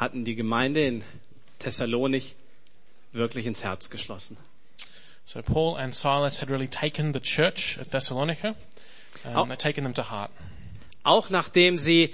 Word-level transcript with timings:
hatten 0.00 0.24
die 0.24 0.34
Gemeinde 0.34 0.84
in 0.86 1.04
Thessalonich 1.58 2.34
wirklich 3.12 3.46
ins 3.46 3.62
Herz 3.62 3.90
geschlossen. 3.90 4.36
So 5.24 5.42
Paul 5.42 5.76
and 5.76 5.94
Silas 5.94 6.40
had 6.40 6.48
really 6.48 6.68
taken 6.68 7.12
the 7.12 7.20
church 7.20 7.78
at 7.78 7.90
Thessalonica, 7.90 8.54
um, 9.24 9.36
Oh. 9.36 9.44
they'd 9.44 9.58
taken 9.58 9.84
them 9.84 9.94
to 9.94 10.10
heart. 10.10 10.30
Auch 11.04 11.30
nachdem 11.30 11.78
sie 11.78 12.12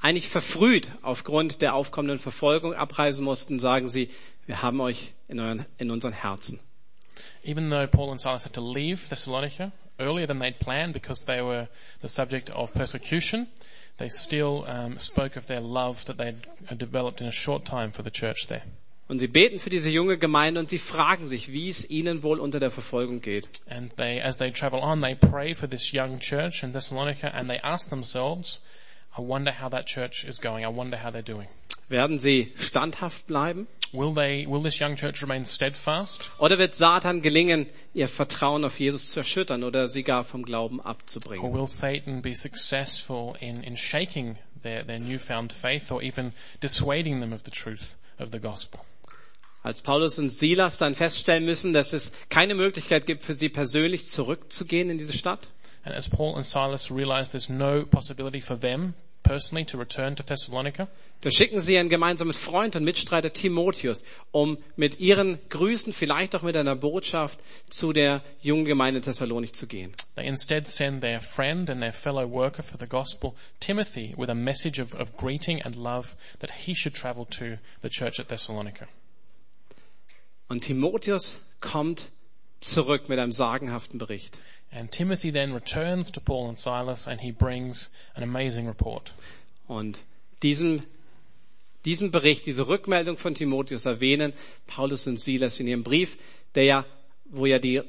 eigentlich 0.00 0.28
verfrüht 0.28 0.90
aufgrund 1.02 1.62
der 1.62 1.74
aufkommenden 1.74 2.18
Verfolgung 2.18 2.74
abreisen 2.74 3.24
mussten, 3.24 3.58
sagen 3.58 3.88
sie, 3.88 4.10
wir 4.46 4.62
haben 4.62 4.80
euch 4.80 5.12
in, 5.28 5.40
euren, 5.40 5.64
in 5.78 5.90
unseren 5.90 6.12
Herzen. 6.12 6.60
Even 7.44 7.70
though 7.70 7.86
Paul 7.86 8.10
and 8.10 8.20
Silas 8.20 8.44
had 8.44 8.52
to 8.54 8.60
leave 8.60 9.08
Thessalonica 9.08 9.72
earlier 9.98 10.26
than 10.26 10.38
they'd 10.38 10.58
planned 10.58 10.92
because 10.92 11.24
they 11.24 11.40
were 11.42 11.68
the 12.00 12.08
subject 12.08 12.50
of 12.50 12.72
persecution, 12.72 13.46
they 13.98 14.08
still 14.08 14.64
um, 14.66 14.98
spoke 14.98 15.36
of 15.36 15.46
their 15.46 15.60
love 15.60 16.04
that 16.06 16.18
they'd 16.18 16.46
uh, 16.70 16.74
developed 16.74 17.20
in 17.20 17.26
a 17.26 17.32
short 17.32 17.64
time 17.64 17.92
for 17.92 18.02
the 18.02 18.10
church 18.10 18.46
there. 18.48 18.62
Und 19.08 19.18
sie 19.18 19.26
beten 19.26 19.58
für 19.58 19.68
diese 19.68 19.90
junge 19.90 20.16
Gemeinde 20.16 20.58
und 20.58 20.70
sie 20.70 20.78
fragen 20.78 21.26
sich, 21.26 21.52
wie 21.52 21.68
es 21.68 21.90
ihnen 21.90 22.22
wohl 22.22 22.40
unter 22.40 22.60
der 22.60 22.70
Verfolgung 22.70 23.20
geht. 23.20 23.48
And 23.68 23.94
they, 23.96 24.20
as 24.20 24.38
they 24.38 24.50
travel 24.50 24.80
on, 24.80 25.02
they 25.02 25.14
pray 25.14 25.54
for 25.54 25.68
this 25.68 25.92
young 25.92 26.18
church 26.18 26.62
in 26.62 26.72
Thessalonica 26.72 27.28
and 27.28 27.50
they 27.50 27.58
ask 27.58 27.90
themselves, 27.90 28.60
I 29.16 29.20
wonder 29.20 29.52
how 29.52 29.68
that 29.68 29.86
church 29.86 30.24
is 30.24 30.40
going. 30.40 30.64
I 30.64 30.68
wonder 30.68 30.96
how 30.96 31.10
they're 31.10 31.22
doing. 31.22 31.48
Werden 31.88 32.16
sie 32.16 32.52
standhaft 32.56 33.26
bleiben? 33.26 33.66
Will 33.92 34.14
they, 34.14 34.46
will 34.46 34.62
this 34.62 34.78
young 34.78 34.96
church 34.96 35.20
remain 35.20 35.44
steadfast? 35.44 36.30
Oder 36.38 36.56
wird 36.58 36.72
Satan 36.72 37.20
gelingen, 37.20 37.66
ihr 37.92 38.08
Vertrauen 38.08 38.64
auf 38.64 38.80
Jesus 38.80 39.12
zu 39.12 39.20
erschüttern 39.20 39.64
oder 39.64 39.86
sie 39.86 40.02
gar 40.02 40.24
vom 40.24 40.44
Glauben 40.44 40.80
Or 40.80 40.86
abzubringen? 40.86 41.52
will 41.52 41.66
Satan 41.66 42.22
be 42.22 42.34
successful 42.34 43.36
in, 43.40 43.62
in 43.62 43.76
shaking 43.76 44.38
their, 44.62 44.84
their 44.84 44.98
newfound 44.98 45.52
faith 45.52 45.92
or 45.92 46.02
even 46.02 46.32
dissuading 46.60 47.20
them 47.20 47.34
of 47.34 47.42
the 47.44 47.50
truth 47.50 47.96
of 48.18 48.30
the 48.32 48.40
gospel? 48.40 48.80
Als 49.62 49.80
Paulus 49.80 50.18
und 50.18 50.28
Silas 50.28 50.78
dann 50.78 50.94
feststellen 50.94 51.44
müssen, 51.44 51.72
dass 51.72 51.92
es 51.92 52.12
keine 52.28 52.54
Möglichkeit 52.54 53.06
gibt, 53.06 53.22
für 53.22 53.34
sie 53.34 53.48
persönlich 53.48 54.06
zurückzugehen 54.06 54.90
in 54.90 54.98
diese 54.98 55.12
Stadt, 55.12 55.48
And 55.84 55.96
as 55.96 56.08
Paul 56.08 56.36
and 56.36 56.46
Silas 56.46 56.92
realize 56.92 57.30
there's 57.30 57.48
no 57.48 57.84
possibility 57.84 58.40
for 58.40 58.56
them 58.56 58.94
personally 59.24 59.64
to 59.64 59.78
return 59.78 60.14
to 60.16 60.22
Thessalonica, 60.22 60.88
da 61.22 61.30
schicken 61.30 61.60
sie 61.60 61.74
ihren 61.74 61.88
gemeinsamen 61.88 62.34
Freund 62.34 62.74
und 62.76 62.84
Mitstreiter 62.84 63.32
Timotheus, 63.32 64.04
um 64.32 64.58
mit 64.76 64.98
ihren 65.00 65.38
Grüßen, 65.48 65.92
vielleicht 65.92 66.34
auch 66.34 66.42
mit 66.42 66.56
einer 66.56 66.74
Botschaft 66.76 67.38
zu 67.68 67.92
der 67.92 68.22
jungen 68.40 68.64
Gemeinde 68.64 69.00
Thessalonich 69.00 69.54
zu 69.54 69.66
gehen. 69.66 69.94
they 70.16 70.26
instead 70.26 70.68
send 70.68 71.00
their 71.02 71.20
friend 71.20 71.70
and 71.70 71.80
their 71.80 71.92
fellow 71.92 72.28
worker 72.28 72.62
for 72.62 72.78
the 72.78 72.86
gospel, 72.86 73.34
Timothy, 73.60 74.14
with 74.16 74.28
a 74.28 74.34
message 74.34 74.80
of, 74.80 74.94
of 74.94 75.16
greeting 75.16 75.62
and 75.62 75.76
love 75.76 76.16
that 76.40 76.50
he 76.50 76.74
should 76.74 76.94
travel 76.94 77.24
to 77.26 77.58
the 77.82 77.88
church 77.88 78.18
at 78.20 78.28
Thessalonica. 78.28 78.86
Und 80.52 80.64
Timotheus 80.64 81.38
kommt 81.62 82.10
zurück 82.60 83.08
mit 83.08 83.18
einem 83.18 83.32
sagenhaften 83.32 83.96
Bericht. 83.96 84.38
And 84.70 84.90
Timothy 84.90 85.32
then 85.32 85.54
returns 85.54 86.12
to 86.12 86.20
Paul 86.20 86.50
and 86.50 86.58
Silas 86.58 87.08
and 87.08 87.18
he 87.18 87.32
brings 87.32 87.90
an 88.12 88.22
amazing 88.22 88.68
report. 88.68 89.14
Und 89.66 90.00
diesen, 90.42 90.84
diesen 91.86 92.10
Bericht, 92.10 92.44
diese 92.44 92.68
Rückmeldung 92.68 93.16
von 93.16 93.34
Timotheus 93.34 93.86
erwähnen 93.86 94.34
Paulus 94.66 95.06
und 95.06 95.18
Silas 95.18 95.58
in 95.58 95.68
ihrem 95.68 95.84
Brief, 95.84 96.18
der 96.54 96.64
ja, 96.64 96.84
wo 97.24 97.46
ja 97.46 97.58
die, 97.58 97.80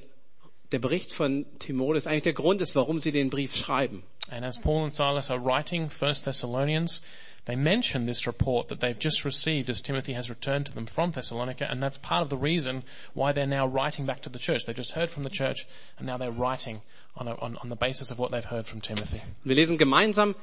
der 0.72 0.80
Bericht 0.80 1.14
von 1.14 1.46
Timotheus 1.60 2.08
eigentlich 2.08 2.24
der 2.24 2.32
Grund 2.32 2.62
ist, 2.62 2.76
warum 2.76 2.98
sie 2.98 3.12
den 3.12 3.30
Brief 3.30 3.58
schreiben. 3.58 4.04
And 4.30 4.46
as 4.46 4.62
Paul 4.62 4.86
and 4.86 4.94
Silas 4.94 5.30
are 5.30 5.44
writing 5.44 5.90
First 5.90 6.24
Thessalonians, 6.24 7.02
they 7.46 7.56
mention 7.56 8.06
this 8.06 8.26
report 8.26 8.70
that 8.70 8.80
they've 8.80 8.98
just 8.98 9.26
received 9.26 9.70
as 9.70 9.82
Timothy 9.82 10.14
has 10.14 10.30
returned 10.30 10.66
to 10.68 10.74
them 10.74 10.86
from 10.86 11.12
Thessalonica, 11.12 11.70
and 11.70 11.84
that's 11.84 11.98
part 11.98 12.22
of 12.22 12.30
the 12.30 12.38
reason 12.38 12.84
why 13.14 13.34
they're 13.34 13.46
now 13.46 13.68
writing 13.68 14.06
back 14.06 14.22
to 14.22 14.30
the 14.30 14.40
church. 14.40 14.66
They 14.66 14.74
just 14.74 14.94
heard 14.94 15.10
from 15.10 15.24
the 15.24 15.30
church, 15.30 15.68
and 15.98 16.08
now 16.08 16.18
they're 16.18 16.32
writing 16.32 16.82
on, 17.18 17.28
a, 17.28 17.36
on, 17.36 17.58
on 17.58 17.70
the 17.70 17.76
basis 17.76 18.12
of 18.12 18.20
what 18.20 18.32
they've 18.32 18.46
heard 18.46 18.66
from 18.66 18.80
Timothy. 18.80 19.22
Wir 19.44 19.56
lesen 19.56 19.78
gemeinsam 19.78 20.36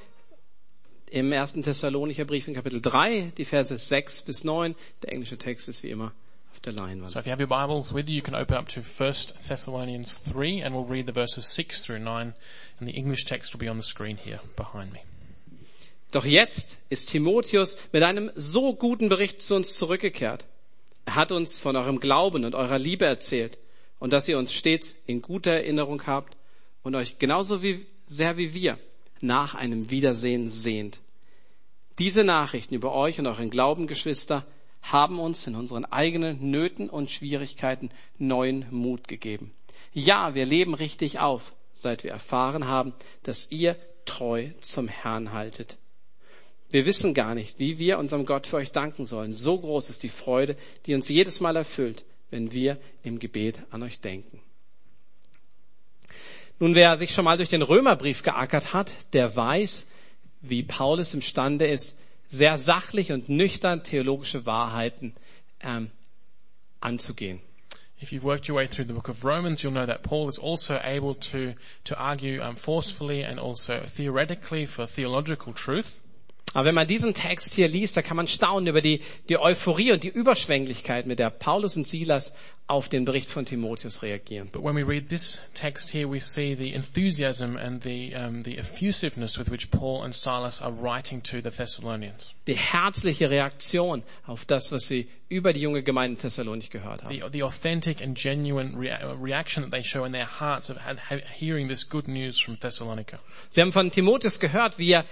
im 1.10 1.32
ersten 1.32 1.62
Thessalonicher 1.62 2.26
Brief 2.26 2.48
in 2.48 2.54
Kapitel 2.54 2.80
3, 2.82 3.32
die 3.36 3.44
Verse 3.44 3.76
6 3.76 4.22
bis 4.22 4.44
9. 4.44 4.74
Der 5.02 5.12
englische 5.12 5.38
Text 5.38 5.68
ist 5.68 5.82
wie 5.82 5.90
immer 5.90 6.12
auf 6.52 6.60
der 6.60 6.74
Leinwand. 6.74 7.10
So 7.10 7.18
if 7.18 7.26
you 7.26 7.30
have 7.30 7.40
your 7.40 7.48
Bibles 7.48 7.94
with 7.94 8.08
you, 8.08 8.16
you 8.16 8.22
can 8.22 8.34
open 8.34 8.56
up 8.56 8.68
to 8.68 8.82
First 8.82 9.48
Thessalonians 9.48 10.18
3, 10.18 10.60
and 10.60 10.74
we'll 10.74 10.84
read 10.84 11.06
the 11.06 11.12
verses 11.12 11.46
6 11.46 11.80
through 11.80 12.00
9, 12.00 12.34
and 12.78 12.88
the 12.88 12.92
English 12.92 13.24
text 13.24 13.54
will 13.54 13.60
be 13.60 13.68
on 13.68 13.78
the 13.78 13.82
screen 13.82 14.18
here 14.18 14.40
behind 14.54 14.92
me. 14.92 15.00
Doch 16.10 16.24
jetzt 16.24 16.78
ist 16.88 17.10
Timotheus 17.10 17.76
mit 17.92 18.02
einem 18.02 18.30
so 18.34 18.74
guten 18.74 19.08
Bericht 19.08 19.40
zu 19.40 19.54
uns 19.54 19.76
zurückgekehrt. 19.76 20.46
Er 21.04 21.14
hat 21.14 21.32
uns 21.32 21.60
von 21.60 21.76
eurem 21.76 22.00
Glauben 22.00 22.44
und 22.44 22.54
eurer 22.54 22.78
Liebe 22.78 23.04
erzählt 23.04 23.58
und 23.98 24.12
dass 24.12 24.28
ihr 24.28 24.38
uns 24.38 24.52
stets 24.52 24.96
in 25.06 25.22
guter 25.22 25.52
Erinnerung 25.52 26.06
habt 26.06 26.36
und 26.82 26.94
euch 26.94 27.18
genauso 27.18 27.62
wie, 27.62 27.86
sehr 28.06 28.36
wie 28.36 28.54
wir 28.54 28.78
nach 29.20 29.54
einem 29.54 29.90
Wiedersehen 29.90 30.48
sehnt. 30.48 31.00
Diese 31.98 32.24
Nachrichten 32.24 32.74
über 32.74 32.94
euch 32.94 33.18
und 33.18 33.26
euren 33.26 33.50
Glauben, 33.50 33.86
Geschwister, 33.86 34.46
haben 34.82 35.20
uns 35.20 35.46
in 35.46 35.54
unseren 35.54 35.84
eigenen 35.84 36.50
Nöten 36.50 36.88
und 36.88 37.10
Schwierigkeiten 37.10 37.90
neuen 38.18 38.66
Mut 38.70 39.06
gegeben. 39.08 39.52
Ja, 39.92 40.34
wir 40.34 40.46
leben 40.46 40.74
richtig 40.74 41.20
auf, 41.20 41.52
seit 41.74 42.02
wir 42.02 42.12
erfahren 42.12 42.66
haben, 42.66 42.94
dass 43.22 43.50
ihr 43.50 43.76
treu 44.06 44.48
zum 44.60 44.88
Herrn 44.88 45.32
haltet. 45.32 45.76
Wir 46.70 46.86
wissen 46.86 47.14
gar 47.14 47.34
nicht, 47.34 47.58
wie 47.58 47.78
wir 47.78 47.98
unserem 47.98 48.24
Gott 48.24 48.46
für 48.46 48.56
euch 48.56 48.72
danken 48.72 49.04
sollen. 49.04 49.34
So 49.34 49.58
groß 49.58 49.90
ist 49.90 50.02
die 50.02 50.08
Freude, 50.08 50.56
die 50.86 50.94
uns 50.94 51.08
jedes 51.08 51.40
Mal 51.40 51.56
erfüllt, 51.56 52.04
wenn 52.30 52.52
wir 52.52 52.78
im 53.02 53.18
Gebet 53.18 53.60
an 53.70 53.82
euch 53.82 54.00
denken. 54.00 54.40
Nun, 56.60 56.74
wer 56.74 56.96
sich 56.96 57.12
schon 57.12 57.24
mal 57.24 57.38
durch 57.38 57.48
den 57.48 57.62
Römerbrief 57.62 58.22
geackert 58.22 58.74
hat, 58.74 58.92
der 59.14 59.34
weiß, 59.34 59.86
wie 60.42 60.62
Paulus 60.62 61.14
imstande 61.14 61.66
ist, 61.66 61.98
sehr 62.28 62.56
sachlich 62.56 63.10
und 63.10 63.28
nüchtern 63.28 63.82
theologische 63.82 64.46
Wahrheiten 64.46 65.14
ähm, 65.62 65.90
anzugehen. 66.80 67.40
If 68.02 68.12
you've 68.12 68.22
worked 68.22 68.48
your 68.48 68.56
way 68.56 68.66
through 68.66 68.86
the 68.86 68.94
book 68.94 69.08
of 69.08 69.24
Romans, 69.24 69.62
you'll 69.62 69.72
know 69.72 69.84
that 69.84 70.02
Paul 70.02 70.28
is 70.28 70.38
also 70.38 70.78
able 70.82 71.14
to, 71.14 71.54
to 71.84 71.98
argue 71.98 72.40
um, 72.40 72.56
forcefully 72.56 73.24
and 73.24 73.38
also 73.38 73.80
theoretically 73.84 74.66
for 74.66 74.86
theological 74.86 75.52
truth. 75.52 76.00
Aber 76.52 76.64
wenn 76.64 76.74
man 76.74 76.88
diesen 76.88 77.14
Text 77.14 77.54
hier 77.54 77.68
liest, 77.68 77.96
da 77.96 78.02
kann 78.02 78.16
man 78.16 78.26
staunen 78.26 78.66
über 78.66 78.80
die, 78.80 79.02
die 79.28 79.38
Euphorie 79.38 79.92
und 79.92 80.02
die 80.02 80.08
Überschwänglichkeit, 80.08 81.06
mit 81.06 81.18
der 81.18 81.30
Paulus 81.30 81.76
und 81.76 81.86
Silas 81.86 82.32
auf 82.70 82.88
den 82.88 83.04
Bericht 83.04 83.28
von 83.28 83.44
Timotheus 83.44 84.02
reagieren. 84.02 84.48
But 84.52 84.62
when 84.62 84.76
we 84.76 84.86
read 84.86 85.08
this 85.08 85.40
text 85.54 85.90
here, 85.92 86.08
we 86.08 86.20
see 86.20 86.54
the 86.54 86.72
enthusiasm 86.72 87.56
and 87.56 87.82
the, 87.82 88.14
um, 88.14 88.42
the 88.42 88.56
effusiveness 88.58 89.36
with 89.38 89.50
which 89.50 89.70
Paul 89.72 90.04
and 90.04 90.14
Silas 90.14 90.62
are 90.62 90.72
writing 90.72 91.20
to 91.24 91.40
the 91.42 91.50
Thessalonians. 91.50 92.32
Die 92.46 92.54
herzliche 92.54 93.28
Reaktion 93.28 94.04
auf 94.26 94.44
das, 94.44 94.70
was 94.70 94.86
sie 94.86 95.08
über 95.28 95.52
die 95.52 95.60
junge 95.60 95.82
Gemeinde 95.82 96.14
in 96.14 96.18
Thessalonich 96.18 96.70
gehört 96.70 97.02
haben. 97.02 97.12
The, 97.12 97.24
the 97.32 97.42
authentic 97.42 98.00
and 98.02 98.16
genuine 98.16 98.76
rea- 98.78 99.14
reaction 99.20 99.64
that 99.64 99.72
they 99.72 99.82
show 99.82 100.04
in 100.04 100.12
their 100.12 100.28
hearts 100.40 100.70
of 100.70 100.76
hearing 101.38 101.68
this 101.68 101.88
good 101.88 102.06
news 102.06 102.40
from 102.40 102.58
Thessalonica. 102.58 103.18
Sie 103.50 103.60
haben 103.60 103.72
von 103.72 103.90
Timotheus 103.90 104.38
gehört, 104.38 104.78
wie 104.78 104.92
er 104.92 105.04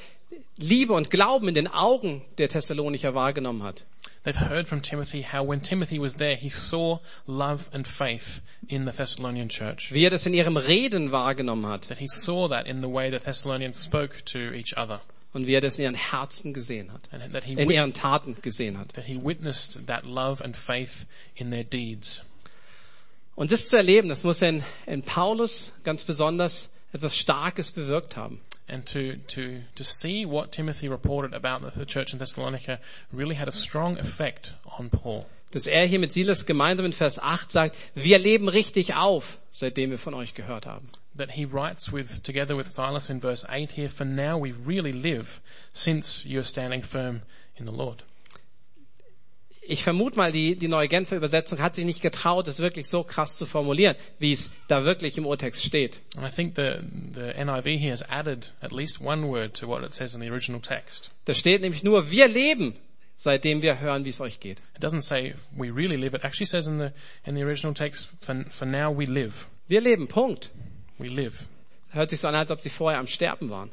Liebe 0.56 0.92
und 0.92 1.10
Glauben 1.10 1.48
in 1.48 1.54
den 1.54 1.68
Augen 1.68 2.22
der 2.38 2.48
Thessalonicher 2.48 3.14
wahrgenommen 3.14 3.62
hat. 3.62 3.84
They've 4.28 4.37
heard 4.37 4.69
from 4.69 4.83
Timothy 4.83 5.22
how 5.22 5.43
when 5.43 5.61
Timothy 5.61 5.99
was 5.99 6.16
there, 6.16 6.34
he 6.37 6.50
saw 6.50 6.99
love 7.27 7.71
and 7.72 7.89
faith 7.89 8.43
in 8.69 8.84
the 8.84 8.93
Thessalonian 8.93 9.49
church. 9.49 9.91
Wie 9.91 10.05
er 10.05 10.11
das 10.11 10.27
in 10.27 10.34
ihrem 10.34 10.59
Reden 10.59 11.12
wahrgenommen 11.12 11.65
hat. 11.65 11.89
That 11.89 11.97
he 11.97 12.06
saw 12.06 12.47
that 12.49 12.66
in 12.66 12.83
the 12.83 12.91
way 12.91 13.09
the 13.09 13.21
Thessalonians 13.21 13.78
spoke 13.78 14.22
to 14.27 14.53
each 14.53 14.77
other. 14.77 15.00
Und 15.33 15.47
wie 15.47 15.55
er 15.55 15.62
das 15.62 15.78
in 15.78 15.84
ihren 15.84 15.94
Herzen 15.94 16.53
gesehen 16.53 16.93
hat. 16.93 17.09
And 17.11 17.33
that 17.33 17.44
he, 17.44 17.55
In 17.55 17.71
ihren 17.71 17.94
Taten 17.94 18.37
gesehen 18.43 18.77
hat. 18.77 18.92
that 18.97 19.04
he 19.04 19.16
witnessed 19.16 19.86
that 19.86 20.04
love 20.04 20.45
and 20.45 20.54
faith 20.54 21.07
in 21.34 21.51
their 21.51 21.65
deeds. 21.65 22.21
Und 23.34 23.51
das 23.51 23.71
zu 23.71 23.78
erleben, 23.78 24.10
das 24.10 24.24
muss 24.24 24.42
in, 24.42 24.63
in 24.84 25.01
Paulus 25.01 25.72
ganz 25.84 26.04
besonders 26.04 26.77
etwas 26.92 27.16
Starkes 27.16 27.72
bewirkt 27.72 28.19
haben. 28.19 28.42
And 28.68 28.84
to, 28.86 29.16
to, 29.16 29.62
to 29.76 29.84
see 29.84 30.26
what 30.26 30.53
Timothy 30.53 30.88
reported 30.88 31.32
about 31.32 31.74
the, 31.74 31.86
church 31.86 32.12
in 32.12 32.18
Thessalonica 32.18 32.80
really 33.12 33.34
had 33.34 33.48
a 33.48 33.53
strong 33.53 33.98
effect 33.98 34.53
on 34.78 34.91
Paul. 34.91 35.24
Dass 35.53 35.66
er 35.66 35.86
hier 35.86 35.98
mit 35.98 36.12
Silas 36.12 36.44
gemeinsam 36.44 36.84
in 36.84 36.92
Vers 36.92 37.18
8 37.18 37.50
sagt, 37.50 37.76
wir 37.94 38.18
leben 38.18 38.48
richtig 38.48 38.94
auf, 38.94 39.38
seitdem 39.50 39.91
wir 39.91 39.98
von 39.98 40.12
euch 40.12 40.34
gehört 40.34 40.66
haben. 40.66 40.86
That 41.16 41.30
he 41.30 41.47
writes 41.47 41.91
with, 41.91 42.22
together 42.22 42.56
with 42.56 42.68
Silas 42.68 43.09
in 43.09 43.22
verse 43.22 43.47
8 43.48 43.70
here, 43.70 43.88
for 43.88 44.04
now 44.04 44.38
we 44.38 44.53
really 44.53 44.92
live 44.92 45.41
since 45.72 46.26
you're 46.26 46.44
standing 46.44 46.82
firm 46.82 47.22
in 47.56 47.64
the 47.64 47.72
Lord. 47.72 48.04
Ich 49.70 49.82
vermute 49.82 50.16
mal, 50.16 50.32
die, 50.32 50.56
die 50.56 50.66
neue 50.66 50.88
Genfer 50.88 51.16
Übersetzung 51.16 51.60
hat 51.60 51.74
sich 51.74 51.84
nicht 51.84 52.00
getraut, 52.00 52.48
es 52.48 52.59
wirklich 52.59 52.88
so 52.88 53.04
krass 53.04 53.36
zu 53.36 53.44
formulieren, 53.44 53.97
wie 54.18 54.32
es 54.32 54.50
da 54.66 54.84
wirklich 54.84 55.18
im 55.18 55.26
Urtext 55.26 55.62
steht. 55.62 56.00
And 56.16 56.26
I 56.26 56.30
think 56.30 56.56
the, 56.56 56.78
the 57.15 57.44
NIV 57.44 57.78
here 57.78 57.92
has 57.92 58.09
added 58.09 58.54
at 58.62 58.72
least 58.72 59.00
one 59.00 59.28
word 59.28 59.54
to 59.60 59.68
what 59.68 59.82
it 59.84 59.92
says 59.92 60.15
in 60.15 60.22
the 60.22 60.30
original 60.30 60.60
text. 60.60 61.15
Da 61.26 61.34
steht 61.34 61.60
nämlich 61.60 61.82
nur, 61.82 62.10
wir 62.10 62.28
leben 62.28 62.74
seitdem 63.18 63.60
wir 63.62 63.78
hören, 63.78 64.04
wie 64.04 64.10
es 64.10 64.20
euch 64.20 64.41
geht. 64.41 64.62
It 64.76 64.82
doesn't 64.82 65.03
say 65.03 65.34
we 65.54 65.71
really 65.71 65.97
live. 65.97 66.14
It 66.14 66.24
actually 66.24 66.47
says 66.47 66.66
in 66.66 66.78
the, 66.78 66.92
in 67.26 67.36
the 67.36 67.44
original 67.44 67.74
text, 67.74 68.09
for, 68.21 68.44
for 68.50 68.66
now 68.66 68.97
we 68.97 69.04
live. 69.04 69.48
Wir 69.66 69.82
leben, 69.82 70.09
Punkt. 70.09 70.50
We 70.98 71.09
live. 71.09 71.47
Hört 71.91 72.10
sich 72.10 72.21
so 72.21 72.28
an, 72.28 72.34
als 72.34 72.50
ob 72.50 72.60
sie 72.60 72.71
vorher 72.71 72.98
am 72.98 73.06
Sterben 73.06 73.50
waren. 73.50 73.71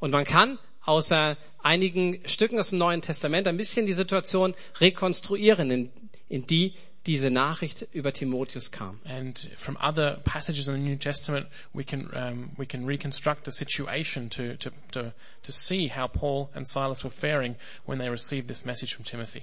Und 0.00 0.10
man 0.10 0.24
kann 0.24 0.58
außer 0.84 1.36
einigen 1.62 2.20
Stücken 2.26 2.58
aus 2.58 2.70
dem 2.70 2.78
Neuen 2.78 3.02
Testament 3.02 3.46
ein 3.46 3.56
bisschen 3.56 3.86
die 3.86 3.92
Situation 3.92 4.54
rekonstruieren, 4.80 5.70
in, 5.70 5.90
in 6.28 6.46
die 6.46 6.74
diese 7.06 7.30
Nachricht 7.30 7.88
über 7.92 8.12
Timotheus 8.12 8.70
kam. 8.70 9.00
And 9.04 9.50
from 9.56 9.76
other 9.76 10.20
passages 10.24 10.68
in 10.68 10.74
the 10.74 10.80
New 10.80 10.96
Testament, 10.96 11.48
we 11.72 11.82
can 11.84 12.08
um, 12.14 12.50
we 12.56 12.64
can 12.66 12.86
reconstruct 12.86 13.44
the 13.44 13.50
situation 13.50 14.30
to, 14.30 14.56
to 14.58 14.70
to 14.92 15.12
to 15.42 15.52
see 15.52 15.88
how 15.88 16.06
Paul 16.06 16.48
and 16.54 16.66
Silas 16.66 17.02
were 17.02 17.10
faring 17.10 17.56
when 17.86 17.98
they 17.98 18.08
received 18.08 18.46
this 18.48 18.64
message 18.64 18.94
from 18.94 19.04
Timothy. 19.04 19.42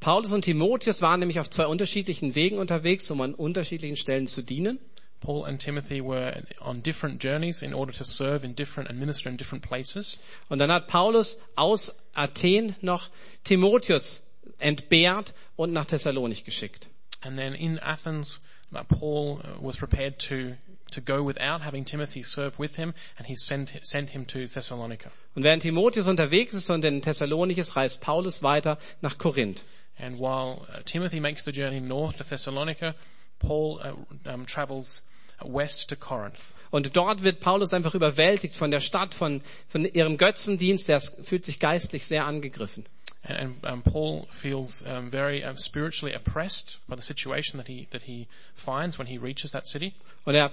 Paulus 0.00 0.32
und 0.32 0.42
Timotheus 0.42 1.00
waren 1.02 1.20
nämlich 1.20 1.40
auf 1.40 1.50
zwei 1.50 1.66
unterschiedlichen 1.66 2.34
Wegen 2.34 2.58
unterwegs, 2.58 3.10
um 3.10 3.20
an 3.22 3.34
unterschiedlichen 3.34 3.96
Stellen 3.96 4.26
zu 4.26 4.42
dienen. 4.42 4.78
Paul 5.24 5.46
and 5.46 5.58
Timothy 5.58 6.02
were 6.02 6.42
on 6.60 6.82
different 6.82 7.18
journeys 7.18 7.62
in 7.62 7.72
order 7.72 7.92
to 7.92 8.04
serve 8.04 8.44
in 8.44 8.54
different 8.54 8.90
and 8.90 9.00
minister 9.00 9.30
in 9.30 9.36
different 9.36 9.64
places. 9.66 10.18
Und 10.50 10.58
dann 10.58 10.70
hat 10.70 10.86
Paulus 10.86 11.38
aus 11.56 11.92
Athen 12.14 12.76
noch 12.82 13.08
Timotheus 13.42 14.20
entbehrt 14.58 15.32
und 15.56 15.72
nach 15.72 15.86
Thessalonich 15.86 16.44
geschickt. 16.44 16.88
And 17.22 17.38
then 17.38 17.54
in 17.54 17.78
Athens, 17.80 18.44
uh, 18.74 18.84
Paul 18.84 19.40
uh, 19.42 19.66
was 19.66 19.78
prepared 19.78 20.18
to 20.28 20.56
to 20.90 21.00
go 21.00 21.24
without 21.24 21.62
having 21.62 21.84
Timothy 21.84 22.22
serve 22.22 22.58
with 22.58 22.76
him, 22.76 22.92
and 23.16 23.26
he 23.26 23.34
sent 23.34 23.72
sent 23.82 24.10
him 24.10 24.26
to 24.26 24.46
Thessalonica. 24.46 25.10
Und 25.34 25.42
während 25.42 25.62
Timotheus 25.62 26.06
unterwegs 26.06 26.54
ist 26.54 26.68
und 26.68 26.84
in 26.84 27.00
Thessalonich 27.00 27.56
ist, 27.56 27.76
reist 27.76 28.02
Paulus 28.02 28.42
weiter 28.42 28.78
nach 29.00 29.16
Korinth. 29.16 29.64
And 29.98 30.18
while 30.18 30.66
uh, 30.68 30.82
Timothy 30.84 31.20
makes 31.20 31.44
the 31.44 31.50
journey 31.50 31.80
north 31.80 32.18
to 32.18 32.24
Thessalonica, 32.24 32.94
Paul 33.38 33.80
uh, 33.82 34.30
um, 34.30 34.44
travels 34.44 35.08
west 35.40 35.88
to 35.90 35.96
Corinth. 35.96 36.54
Und 36.70 36.96
dort 36.96 37.22
wird 37.22 37.40
Paulus 37.40 37.72
einfach 37.72 37.94
überwältigt 37.94 38.56
von 38.56 38.70
der 38.70 38.80
Stadt, 38.80 39.14
von, 39.14 39.42
von 39.68 39.84
ihrem 39.84 40.16
Götzendienst. 40.16 40.88
Der 40.88 41.00
fühlt 41.00 41.44
sich 41.44 41.60
geistlich 41.60 42.06
sehr 42.06 42.24
angegriffen. 42.24 42.84
And, 43.26 43.64
and 43.64 43.72
um, 43.72 43.82
Paul 43.82 44.26
feels 44.30 44.82
um, 44.82 45.10
very 45.10 45.44
um, 45.44 45.56
spiritually 45.56 46.14
oppressed 46.14 46.80
by 46.88 46.96
the 46.96 47.02
situation 47.02 47.58
that 47.58 47.68
he 47.68 47.86
that 47.90 48.02
he 48.02 48.26
finds 48.54 48.98
when 48.98 49.06
he 49.06 49.18
reaches 49.18 49.52
that 49.52 49.66
city. 49.66 49.94
Und 50.24 50.34
er 50.34 50.50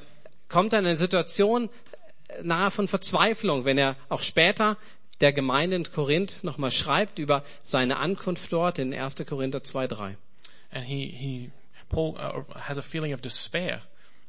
kommt 0.47 0.73
in 0.73 0.79
eine 0.79 0.95
Situation 0.95 1.69
nahe 2.43 2.71
von 2.71 2.87
Verzweiflung, 2.87 3.65
wenn 3.65 3.77
er 3.77 3.95
auch 4.09 4.21
später 4.21 4.77
der 5.19 5.33
Gemeinde 5.33 5.75
in 5.75 5.91
Korinth 5.91 6.43
nochmal 6.43 6.71
schreibt 6.71 7.19
über 7.19 7.43
seine 7.63 7.97
Ankunft 7.97 8.53
dort 8.53 8.79
in 8.79 8.93
1. 8.93 9.15
Korinther 9.27 9.59
2,3. 9.59 10.15
And 10.71 10.85
he 10.85 11.07
he 11.07 11.51
Paul 11.89 12.15
uh, 12.17 12.43
has 12.55 12.77
a 12.77 12.81
feeling 12.81 13.13
of 13.13 13.21
despair 13.21 13.81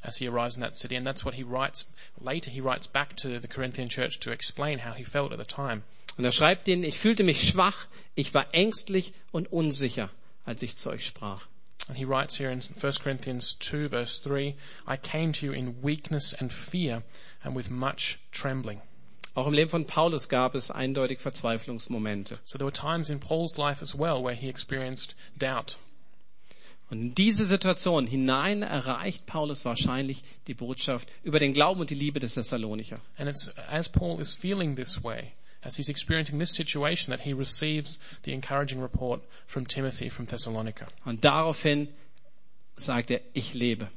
as 0.03 0.17
he 0.17 0.27
arrives 0.27 0.57
in 0.57 0.63
that 0.63 0.77
city, 0.77 0.97
and 0.97 1.07
that's 1.07 1.25
what 1.25 1.35
he 1.35 1.43
writes 1.43 1.87
later. 2.21 2.51
He 2.51 2.61
writes 2.61 2.87
back 2.87 3.17
to 3.17 3.39
the 3.39 3.49
Corinthian 3.49 3.89
church 3.89 4.21
to 4.21 4.33
explain 4.33 4.79
how 4.79 4.93
he 4.93 5.05
felt 5.05 5.33
at 5.33 5.39
the 5.39 5.45
time. 5.45 5.85
Und 6.19 6.25
er 6.25 6.33
schreibt 6.33 6.69
ihnen, 6.69 6.85
ich 6.85 6.99
fühlte 6.99 7.25
mich 7.25 7.49
schwach, 7.49 7.87
ich 8.15 8.35
war 8.35 8.47
ängstlich 8.53 9.13
und 9.31 9.51
unsicher, 9.53 10.11
als 10.45 10.63
ich 10.63 10.77
zu 10.77 10.91
euch 10.91 11.07
sprach. 11.07 11.47
And 11.89 11.97
he 11.97 12.05
writes 12.05 12.37
here 12.37 12.51
in 12.51 12.61
1 12.61 12.99
Corinthians 13.01 13.57
2 13.59 13.89
verse 13.89 14.21
3, 14.21 14.55
I 14.87 14.97
came 14.97 15.33
to 15.33 15.47
you 15.47 15.53
in 15.53 15.83
weakness 15.83 16.33
and 16.35 16.53
fear 16.53 17.03
and 17.43 17.57
with 17.57 17.71
much 17.71 18.19
trembling. 18.31 18.81
Auch 19.35 19.47
im 19.47 19.55
Leben 19.55 19.71
von 19.71 19.87
Paulus 19.87 20.29
gab 20.29 20.55
es 20.55 20.71
eindeutig 20.71 21.21
Verzweiflungsmomente. 21.21 22.39
So 22.45 22.59
there 22.59 22.67
were 22.67 22.73
times 22.73 23.09
in 23.09 23.19
Paul's 23.19 23.57
life 23.57 23.81
as 23.81 23.99
well 23.99 24.23
where 24.23 24.35
he 24.35 24.49
experienced 24.49 25.15
doubt. 25.39 25.79
Und 26.93 27.01
in 27.01 27.15
diese 27.15 27.47
Situation 27.47 28.07
hinein 28.07 28.63
erreicht 28.63 29.25
Paulus 29.25 29.65
wahrscheinlich 29.65 30.23
die 30.47 30.53
Botschaft 30.53 31.09
über 31.23 31.39
den 31.39 31.55
Glauben 31.55 31.81
und 31.81 31.89
die 31.89 31.95
Liebe 31.95 32.21
des 32.21 32.35
Thessalonicher. 32.35 32.99
And 33.17 33.31
it's 33.31 33.57
as 33.71 33.89
Paul 33.89 34.21
is 34.21 34.35
feeling 34.35 34.77
this 34.77 35.03
way, 35.03 35.33
as 35.63 35.77
he's 35.77 35.89
experiencing 35.89 36.39
this 36.39 36.53
situation, 36.53 37.11
that 37.11 37.25
he 37.25 37.33
receives 37.33 37.99
the 38.27 38.33
encouraging 38.35 38.83
report 38.83 39.23
from 39.47 39.67
Timothy 39.67 40.11
from 40.11 40.27
Thessalonica. 40.27 40.87
Und 41.07 41.25
daraufhin 41.25 41.89
sagt 42.77 43.11
er, 43.11 43.23
ich 43.33 43.55
lebe. 43.55 43.89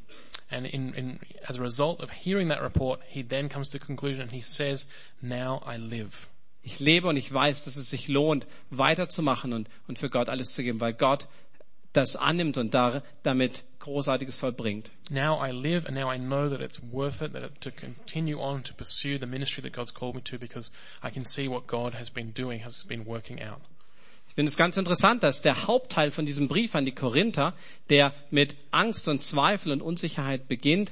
And 0.50 0.66
in, 0.66 0.94
in, 0.94 1.20
as 1.46 1.60
a 1.60 1.62
result 1.62 2.00
of 2.00 2.12
hearing 2.12 2.48
that 2.48 2.62
report, 2.62 3.02
he 3.10 3.24
then 3.24 3.50
comes 3.50 3.72
to 3.72 3.78
the 3.78 3.86
conclusion 3.86 4.22
and 4.22 4.32
he 4.32 4.42
says, 4.42 4.88
now 5.22 5.62
I 5.66 5.76
live. 5.76 6.30
Ich 6.64 6.80
lebe 6.80 7.10
und 7.10 7.18
ich 7.18 7.32
weiß, 7.32 7.66
dass 7.66 7.76
es 7.76 7.90
sich 7.90 8.08
lohnt, 8.08 8.48
weiterzumachen 8.70 9.52
und, 9.52 9.70
und 9.90 10.00
für 10.00 10.10
Gott 10.10 10.30
alles 10.30 10.56
zu 10.56 10.64
geben, 10.64 10.80
weil 10.80 10.94
Gott 10.94 11.28
das 11.96 12.16
annimmt 12.16 12.58
und 12.58 12.74
da, 12.74 13.02
damit 13.24 13.64
Großartiges 13.80 14.38
vollbringt. 14.38 14.92
Now 15.10 15.40
I 15.46 15.52
live 15.52 15.86
and 15.86 15.96
now 15.96 16.12
I 16.12 16.18
know 16.18 16.50
that 16.50 16.62
it's 16.62 16.82
worth 16.92 17.22
it, 17.22 17.34
that 17.34 17.44
it, 17.44 17.62
to 17.62 17.72
continue 17.72 18.40
on 18.40 18.64
to 18.64 18.74
pursue 18.74 19.20
the 19.20 19.28
ministry 19.28 19.62
that 19.64 19.74
God's 19.74 19.94
called 19.94 20.16
me 20.16 20.22
to 20.24 20.38
because 20.38 20.72
I 21.04 21.12
can 21.12 21.26
see 21.26 21.48
what 21.48 21.68
God 21.68 21.94
has 21.94 22.10
been 22.10 22.34
doing, 22.34 22.64
has 22.64 22.84
been 22.84 23.06
working 23.06 23.42
out. 23.42 23.62
Ich 24.28 24.36
finde 24.36 24.50
es 24.50 24.58
ganz 24.58 24.76
interessant, 24.76 25.24
dass 25.24 25.42
der 25.42 25.68
Hauptteil 25.68 26.12
von 26.12 26.26
diesem 26.26 26.50
Brief 26.50 26.76
an 26.76 26.84
die 26.84 26.92
Korinther, 26.94 27.54
der 27.90 28.14
mit 28.32 28.58
Angst 28.72 29.08
und 29.08 29.24
Zweifel 29.24 29.72
und 29.72 29.82
Unsicherheit 29.82 30.50
beginnt, 30.50 30.92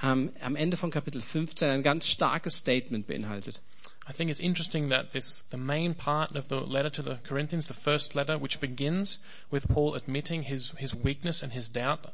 am 0.00 0.56
Ende 0.56 0.76
von 0.76 0.90
Kapitel 0.90 1.20
15 1.20 1.68
ein 1.68 1.82
ganz 1.82 2.06
starkes 2.06 2.56
Statement 2.56 3.06
beinhaltet. 3.06 3.60
I 4.08 4.12
think 4.12 4.30
it's 4.30 4.40
interesting 4.40 4.88
that 4.88 5.10
this, 5.10 5.42
the 5.42 5.58
main 5.58 5.92
part 5.92 6.34
of 6.34 6.48
the 6.48 6.62
letter 6.62 6.88
to 6.88 7.02
the 7.02 7.18
Corinthians, 7.24 7.68
the 7.68 7.74
first 7.74 8.14
letter, 8.14 8.38
which 8.38 8.58
begins 8.58 9.18
with 9.50 9.68
Paul 9.68 9.94
admitting 9.94 10.44
his, 10.44 10.70
his 10.78 10.94
weakness 10.94 11.42
and 11.42 11.52
his 11.52 11.68
doubt, 11.68 12.06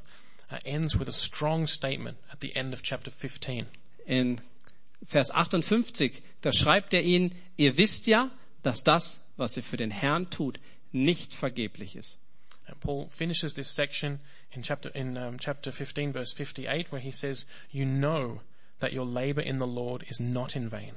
uh, 0.51 0.59
ends 0.67 0.97
with 0.97 1.09
a 1.09 1.13
strong 1.13 1.69
statement 1.69 2.17
at 2.33 2.41
the 2.41 2.55
end 2.57 2.73
of 2.73 2.83
chapter 2.83 3.13
15. 3.13 3.67
In 4.07 4.41
Vers 5.07 5.31
58, 5.31 6.21
da 6.43 6.51
schreibt 6.51 6.95
er 6.95 7.03
ihnen, 7.03 7.33
ihr 7.57 7.77
wisst 7.77 8.09
ja, 8.09 8.29
dass 8.65 8.83
das, 8.83 9.21
was 9.37 9.57
ihr 9.57 9.63
für 9.63 9.77
den 9.77 9.93
Herrn 9.93 10.29
tut, 10.31 10.59
nicht 10.91 11.33
vergeblich 11.33 11.95
ist. 11.95 12.19
And 12.67 12.81
Paul 12.81 13.09
finishes 13.09 13.55
this 13.55 13.73
section 13.73 14.19
in 14.51 14.63
chapter, 14.63 14.91
in 14.97 15.17
um, 15.17 15.39
chapter 15.39 15.71
15 15.71 16.13
verse 16.13 16.33
58 16.33 16.91
where 16.91 17.01
he 17.01 17.13
says, 17.13 17.45
you 17.71 17.85
know 17.85 18.41
that 18.81 18.93
your 18.93 19.07
labor 19.07 19.43
in 19.43 19.59
the 19.59 19.67
Lord 19.67 20.05
is 20.09 20.19
not 20.19 20.57
in 20.57 20.69
vain. 20.69 20.97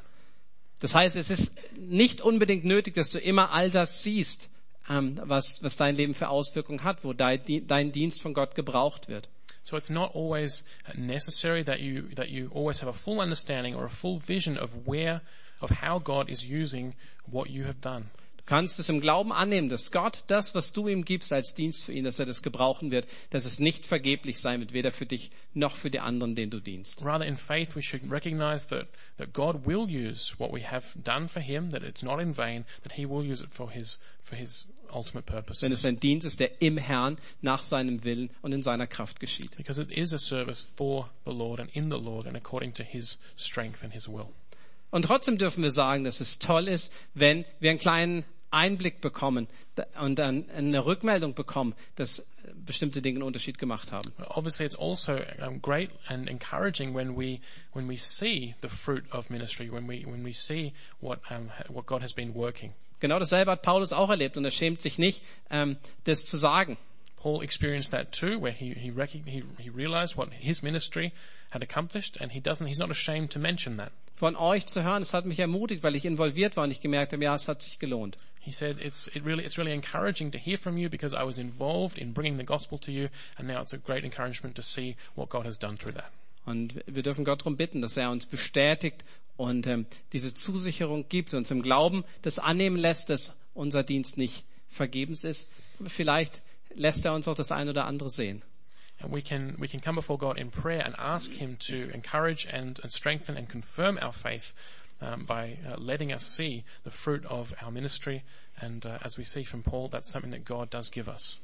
Das 0.80 0.94
heißt, 0.94 1.16
es 1.16 1.30
ist 1.30 1.54
nicht 1.76 2.22
unbedingt 2.22 2.66
nötig, 2.66 2.94
dass 2.94 3.10
du 3.10 3.20
immer 3.20 3.52
all 3.52 3.70
das 3.70 4.04
siehst, 4.04 4.50
ähm, 4.90 5.20
was, 5.24 5.64
was 5.64 5.76
dein 5.76 5.96
Leben 5.96 6.14
für 6.14 6.30
Auswirkungen 6.30 6.84
hat, 6.84 7.04
wo 7.04 7.14
dein, 7.14 7.92
Dienst 7.92 8.22
von 8.22 8.34
Gott 8.34 8.56
gebraucht 8.56 9.10
wird. 9.10 9.30
So 9.64 9.76
it's 9.76 9.90
not 9.90 10.16
always 10.16 10.64
necessary 10.96 11.64
that 11.66 11.80
you, 11.80 12.04
that 12.16 12.30
you 12.30 12.50
always 12.54 12.82
have 12.82 12.90
a 12.90 12.94
full 12.94 13.20
understanding 13.20 13.76
or 13.76 13.86
a 13.86 13.90
full 13.90 14.18
vision 14.18 14.58
of 14.58 14.88
where, 14.88 15.22
of 15.60 15.72
how 15.82 16.00
God 16.00 16.30
is 16.30 16.44
using 16.44 16.96
what 17.26 17.50
you 17.50 17.66
have 17.66 17.82
done. 17.82 18.10
Du 18.48 18.56
kannst 18.56 18.80
es 18.80 18.88
im 18.88 19.02
Glauben 19.02 19.34
annehmen, 19.34 19.68
dass 19.68 19.92
Gott 19.92 20.24
das, 20.28 20.56
was 20.56 20.72
du 20.72 20.88
ihm 20.88 21.04
gibst 21.04 21.34
als 21.34 21.54
Dienst 21.54 21.84
für 21.84 21.92
ihn, 21.92 22.06
dass 22.06 22.18
er 22.18 22.26
das 22.26 22.42
gebrauchen 22.42 22.94
wird, 22.94 23.06
dass 23.30 23.44
es 23.44 23.60
nicht 23.60 23.86
vergeblich 23.86 24.40
sein 24.40 24.62
wird, 24.62 24.72
weder 24.72 24.94
für 24.94 25.06
dich 25.06 25.32
noch 25.54 25.76
für 25.76 25.92
die 25.92 26.00
anderen, 26.00 26.34
denen 26.34 26.52
du 26.52 26.62
dienst. 26.62 27.04
Rather, 27.04 27.26
in 27.26 27.36
faith, 27.36 27.76
we 27.76 27.84
should 27.84 28.10
recognize 28.10 28.66
that, 28.70 28.88
that 29.18 29.34
God 29.34 29.66
will 29.66 29.86
use 29.90 30.34
what 30.40 30.54
we 30.54 30.66
have 30.66 30.98
done 31.04 31.28
for 31.28 31.42
Him, 31.42 31.72
that 31.72 31.84
it's 31.84 32.02
not 32.02 32.22
in 32.22 32.34
vain, 32.34 32.64
that 32.84 32.94
He 32.94 33.06
will 33.06 33.22
use 33.22 33.44
it 33.44 33.52
for 33.52 33.70
His, 33.70 34.00
for 34.24 34.38
His 34.38 34.66
ultimate 34.96 35.26
purpose. 35.26 35.62
Wenn 35.62 35.74
es 35.74 35.84
ein 35.84 36.00
Dienst 36.00 36.26
ist, 36.26 36.40
der 36.40 36.62
im 36.62 36.78
Herrn, 36.78 37.18
nach 37.42 37.64
seinem 37.64 38.06
Willen 38.06 38.30
und 38.42 38.54
in 38.54 38.64
seiner 38.64 38.88
Kraft 38.88 39.20
geschieht. 39.20 39.58
Because 39.58 39.82
it 39.82 39.92
is 39.92 40.14
a 40.14 40.18
service 40.18 40.62
for 40.62 41.10
the 41.26 41.34
Lord 41.34 41.60
and 41.60 41.70
in 41.76 41.92
the 41.92 42.00
Lord 42.00 42.26
and 42.26 42.38
according 42.38 42.74
to 42.76 42.84
His 42.84 43.20
strength 43.36 43.84
and 43.84 43.92
His 43.92 44.08
will. 44.08 44.30
Und 44.90 45.04
trotzdem 45.04 45.38
dürfen 45.38 45.64
wir 45.64 45.72
sagen, 45.72 46.06
dass 46.06 46.22
es 46.22 46.40
toll 46.40 46.70
ist, 46.70 46.94
wenn 47.14 47.44
wir 47.60 47.72
einen 47.72 47.80
kleinen 47.80 48.24
Einblick 48.52 49.02
bekommen 49.02 49.48
und 50.00 50.18
dann 50.18 50.50
eine 50.50 50.86
Rückmeldung 50.86 51.34
bekommen, 51.34 51.76
dass 51.96 52.26
bestimmte 52.66 53.02
Dinge 53.02 53.18
einen 53.18 53.24
Unterschied 53.24 53.58
gemacht 53.58 53.92
haben. 53.92 54.12
Obviously, 54.30 54.66
it's 54.66 54.78
also 54.78 55.20
great 55.62 55.90
and 56.08 56.30
encouraging 56.30 56.94
when 56.96 57.18
we 57.18 57.40
when 57.74 57.90
we 57.90 57.98
see 57.98 58.56
the 58.62 58.70
fruit 58.70 59.04
of 59.12 59.30
ministry, 59.30 59.72
when 59.72 59.88
we 59.88 60.06
when 60.06 60.24
we 60.24 60.34
see 60.34 60.74
what 61.02 61.20
um, 61.30 61.52
what 61.70 61.86
God 61.86 62.02
has 62.02 62.14
been 62.14 62.34
working. 62.34 62.74
Genau 63.00 63.20
dasselbe 63.20 63.52
hat 63.52 63.62
Paulus 63.62 63.94
auch 63.94 64.10
erlebt 64.10 64.38
und 64.38 64.46
er 64.46 64.52
schämt 64.52 64.82
sich 64.82 64.98
nicht, 64.98 65.24
ähm, 65.52 65.78
das 66.06 66.26
zu 66.26 66.38
sagen. 66.38 66.78
Paul 67.28 67.42
experienced 67.42 67.92
that 67.92 68.14
too, 68.14 68.40
where 68.40 68.54
he 68.54 68.74
he, 68.74 68.90
he 69.26 69.44
he 69.60 69.70
realized 69.70 70.16
what 70.16 70.32
his 70.32 70.64
ministry 70.64 71.12
had 71.50 71.62
accomplished, 71.62 72.16
and 72.22 72.32
he 72.32 72.40
doesn't. 72.40 72.68
He's 72.68 72.80
not 72.80 72.90
ashamed 72.90 73.32
to 73.32 73.40
mention 73.40 73.76
that. 73.76 73.92
Von 74.16 74.38
euch 74.38 74.66
zu 74.66 74.82
hören, 74.82 75.02
es 75.02 75.14
hat 75.14 75.26
mich 75.26 75.40
ermutigt, 75.40 75.84
weil 75.84 75.94
ich 75.98 76.06
involviert 76.06 76.56
war 76.56 76.64
und 76.64 76.72
ich 76.72 76.80
gemerkt 76.80 77.12
habe, 77.12 77.26
ja, 77.26 77.36
es 77.36 77.50
hat 77.50 77.62
sich 77.62 77.80
gelohnt. 77.80 78.16
He 78.40 78.54
said, 78.54 78.78
it's, 78.80 79.08
it 79.14 79.26
really, 79.26 79.44
it's 79.44 79.58
really 79.58 79.74
encouraging 79.74 80.32
to 80.32 80.38
hear 80.38 80.58
from 80.58 80.78
you 80.78 80.90
because 80.90 81.14
I 81.14 81.26
was 81.26 81.38
involved 81.38 81.98
in 81.98 82.14
bringing 82.14 82.38
the 82.38 82.46
gospel 82.46 82.80
to 82.80 82.92
you 82.92 83.10
and 83.38 83.46
now 83.46 83.62
it's 83.62 83.74
a 83.74 83.78
great 83.78 84.06
encouragement 84.06 84.56
to 84.56 84.62
see 84.62 84.96
what 85.16 85.28
God 85.28 85.46
has 85.46 85.58
done 85.58 85.78
through 85.78 85.96
that. 85.96 86.10
Und 86.46 86.76
wir 86.86 87.04
dürfen 87.04 87.26
Gott 87.26 87.42
darum 87.42 87.58
bitten, 87.58 87.82
dass 87.82 87.98
er 87.98 88.10
uns 88.10 88.26
bestätigt 88.26 89.04
und 89.36 89.68
ähm, 89.68 89.86
diese 90.14 90.34
Zusicherung 90.34 91.10
gibt, 91.10 91.34
uns 91.34 91.52
im 91.52 91.62
Glauben 91.62 92.06
das 92.22 92.40
annehmen 92.40 92.78
lässt, 92.78 93.10
dass 93.10 93.34
unser 93.54 93.84
Dienst 93.84 94.18
nicht 94.18 94.46
vergebens 94.70 95.26
ist. 95.26 95.50
Vielleicht 95.86 96.42
lässt 96.78 97.06
er 97.06 97.14
uns 97.14 97.28
auch 97.28 97.36
das 97.36 97.52
ein 97.52 97.70
oder 97.70 97.86
andere 97.86 98.10
sehen. 98.10 98.44
And 99.00 99.14
we 99.14 99.22
can, 99.22 99.56
we 99.60 99.68
can 99.68 99.80
come 99.80 99.96
before 99.96 100.18
God 100.18 100.38
in 100.38 100.50
prayer 100.50 100.84
and 100.84 100.96
ask 100.98 101.32
Him 101.32 101.58
to 101.60 101.90
encourage 101.94 102.48
and, 102.52 102.80
and 102.80 102.92
strengthen 102.92 103.38
and 103.38 103.48
confirm 103.48 104.00
our 104.02 104.12
faith 104.12 104.54
um, 105.02 105.26
by 105.26 105.58
uh, 105.68 105.76
letting 105.78 106.12
us 106.12 106.24
see 106.24 106.64
the 106.84 106.90
fruit 106.90 107.26
of 107.26 107.54
our 107.62 107.72
ministry. 107.72 108.24
And 108.60 108.84
uh, 108.86 108.98
as 109.04 109.18
we 109.18 109.24
see 109.24 109.44
from 109.44 109.62
Paul, 109.62 109.90
that's 109.90 110.10
something 110.10 110.32
that 110.32 110.46
God 110.46 110.72
does 110.72 110.90
give 110.90 111.08
us. 111.08 111.38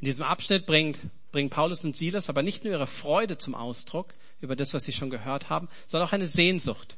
In 0.00 0.06
diesem 0.06 0.24
Abschnitt 0.24 0.66
bringt, 0.66 1.00
bringen 1.30 1.48
Paulus 1.48 1.84
und 1.84 1.96
Silas 1.96 2.28
aber 2.28 2.42
nicht 2.42 2.64
nur 2.64 2.74
ihre 2.74 2.86
Freude 2.86 3.38
zum 3.38 3.54
Ausdruck 3.54 4.12
über 4.40 4.56
das, 4.56 4.74
was 4.74 4.84
sie 4.84 4.92
schon 4.92 5.10
gehört 5.10 5.48
haben, 5.48 5.68
sondern 5.86 6.08
auch 6.08 6.12
eine 6.12 6.26
Sehnsucht. 6.26 6.96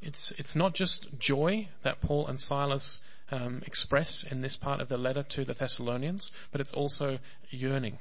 It's, 0.00 0.32
it's 0.32 0.54
not 0.54 0.78
just 0.78 1.08
joy 1.18 1.68
that 1.82 2.00
Paul 2.00 2.28
and 2.28 2.38
Silas 2.38 3.02
um, 3.32 3.62
express 3.64 4.24
in 4.24 4.42
this 4.42 4.56
part 4.56 4.80
of 4.80 4.88
the 4.88 4.96
letter 4.96 5.22
to 5.22 5.44
the 5.44 5.54
Thessalonians, 5.54 6.30
but 6.52 6.60
it's 6.60 6.74
also 6.74 7.18
yearning. 7.50 7.98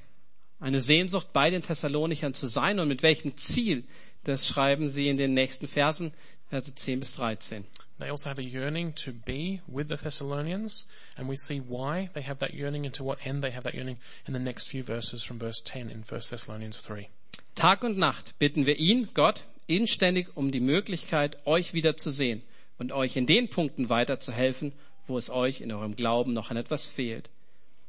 Eine 0.59 0.79
Sehnsucht 0.79 1.33
bei 1.33 1.49
den 1.49 1.63
Thessalonichern 1.63 2.33
zu 2.33 2.47
sein 2.47 2.79
und 2.79 2.87
mit 2.87 3.01
welchem 3.01 3.35
Ziel, 3.37 3.83
das 4.25 4.47
schreiben 4.47 4.89
sie 4.89 5.07
in 5.09 5.17
den 5.17 5.33
nächsten 5.33 5.67
Versen, 5.67 6.11
Verse 6.51 6.75
10 6.75 6.99
bis 6.99 7.15
13. 7.15 7.63
They 7.97 8.09
also 8.09 8.29
have 8.29 8.37
a 8.37 8.43
yearning 8.43 8.93
to 9.05 9.13
be 9.13 9.61
with 9.67 9.87
the 9.87 9.95
Thessalonians, 9.95 10.85
and 11.15 11.29
we 11.29 11.37
see 11.37 11.61
why 11.61 12.09
they 12.13 12.21
have 12.21 12.39
that 12.39 12.53
yearning 12.53 12.85
and 12.85 12.93
to 12.95 13.05
what 13.05 13.25
end 13.25 13.41
they 13.41 13.51
have 13.51 13.63
that 13.63 13.73
yearning 13.73 13.97
in 14.27 14.33
the 14.33 14.39
next 14.39 14.67
few 14.67 14.83
verses 14.83 15.23
from 15.23 15.39
verse 15.39 15.61
10 15.63 15.89
in 15.89 16.03
1 16.03 16.29
Thessalonians 16.29 16.81
3. 16.81 17.07
Tag 17.55 17.83
und 17.83 17.97
Nacht 17.97 18.37
bitten 18.37 18.65
wir 18.65 18.77
ihn, 18.77 19.07
Gott, 19.13 19.45
inständig 19.67 20.35
um 20.35 20.51
die 20.51 20.59
Möglichkeit, 20.59 21.37
euch 21.45 21.73
wiederzusehen 21.73 22.43
und 22.77 22.91
euch 22.91 23.15
in 23.15 23.27
den 23.27 23.49
Punkten 23.49 23.87
weiterzuhelfen, 23.87 24.73
wo 25.11 25.17
es 25.17 25.29
euch 25.29 25.61
in 25.61 25.71
eurem 25.71 25.95
Glauben 25.95 26.33
noch 26.33 26.49
an 26.49 26.57
etwas 26.57 26.87
fehlt. 26.87 27.29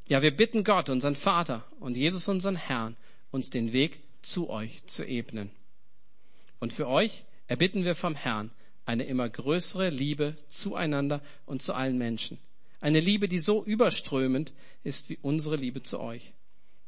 Ja, 0.06 0.22
wir 0.22 0.36
bitten 0.36 0.64
Gott, 0.64 0.88
unseren 0.88 1.14
Vater 1.14 1.64
und 1.80 1.96
Jesus, 1.96 2.28
unseren 2.28 2.56
Herrn, 2.56 2.96
uns 3.30 3.48
den 3.48 3.72
Weg 3.72 4.00
zu 4.20 4.50
euch 4.50 4.84
zu 4.86 5.04
ebnen. 5.06 5.50
Und 6.58 6.72
für 6.72 6.88
euch 6.88 7.24
erbitten 7.46 7.84
wir 7.84 7.94
vom 7.94 8.14
Herrn 8.14 8.50
eine 8.84 9.04
immer 9.04 9.28
größere 9.28 9.90
Liebe 9.90 10.36
zueinander 10.48 11.22
und 11.46 11.62
zu 11.62 11.72
allen 11.72 11.96
Menschen. 11.96 12.38
Eine 12.80 13.00
Liebe, 13.00 13.28
die 13.28 13.38
so 13.38 13.64
überströmend 13.64 14.52
ist 14.82 15.08
wie 15.08 15.18
unsere 15.22 15.56
Liebe 15.56 15.82
zu 15.82 16.00
euch. 16.00 16.32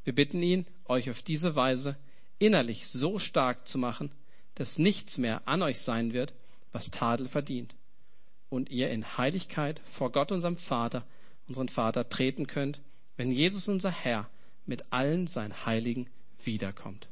Wir 0.02 0.14
bitten 0.14 0.42
ihn, 0.42 0.66
euch 0.86 1.08
auf 1.08 1.22
diese 1.22 1.54
Weise 1.54 1.96
innerlich 2.38 2.88
so 2.88 3.18
stark 3.18 3.66
zu 3.66 3.78
machen, 3.78 4.10
dass 4.56 4.78
nichts 4.78 5.18
mehr 5.18 5.46
an 5.46 5.62
euch 5.62 5.80
sein 5.80 6.12
wird, 6.12 6.34
was 6.72 6.90
Tadel 6.90 7.28
verdient. 7.28 7.74
Und 8.50 8.70
ihr 8.70 8.90
in 8.90 9.18
Heiligkeit 9.18 9.80
vor 9.84 10.12
Gott, 10.12 10.30
unserem 10.30 10.56
Vater, 10.56 11.04
unseren 11.48 11.68
Vater 11.68 12.08
treten 12.08 12.46
könnt, 12.46 12.80
wenn 13.16 13.30
Jesus, 13.30 13.68
unser 13.68 13.90
Herr, 13.90 14.28
mit 14.66 14.92
allen 14.92 15.26
seinen 15.26 15.66
Heiligen 15.66 16.08
wiederkommt. 16.42 17.08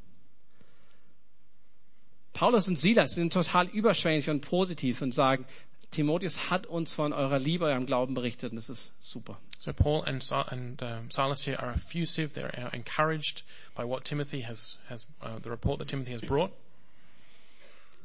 Paulus 2.33 2.67
und 2.67 2.79
Silas 2.79 3.13
sind 3.13 3.31
total 3.31 3.67
überschwänglich 3.67 4.29
und 4.29 4.41
positiv 4.41 5.01
und 5.01 5.13
sagen, 5.13 5.45
Timotheus 5.91 6.49
hat 6.49 6.65
uns 6.65 6.93
von 6.93 7.13
eurer 7.13 7.37
Liebe, 7.37 7.65
eurem 7.65 7.85
Glauben 7.85 8.15
berichtet 8.15 8.51
und 8.51 8.55
das 8.55 8.69
ist 8.69 8.95
super. 9.03 9.39
So 9.59 9.71
Paul 9.71 10.03
and, 10.05 10.23
Sa- 10.23 10.41
and 10.41 10.81
um, 10.81 11.11
Silas 11.11 11.45
here 11.45 11.59
are 11.59 11.71
effusive. 11.73 12.33
They're 12.33 12.51
uh, 12.57 12.75
encouraged 12.75 13.43
by 13.75 13.83
what 13.83 14.03
Timothy 14.03 14.41
has, 14.41 14.79
has 14.89 15.07
uh, 15.21 15.39
the 15.43 15.49
report 15.49 15.79
that 15.79 15.87
Timothy 15.87 16.13
has 16.13 16.21
brought. 16.21 16.51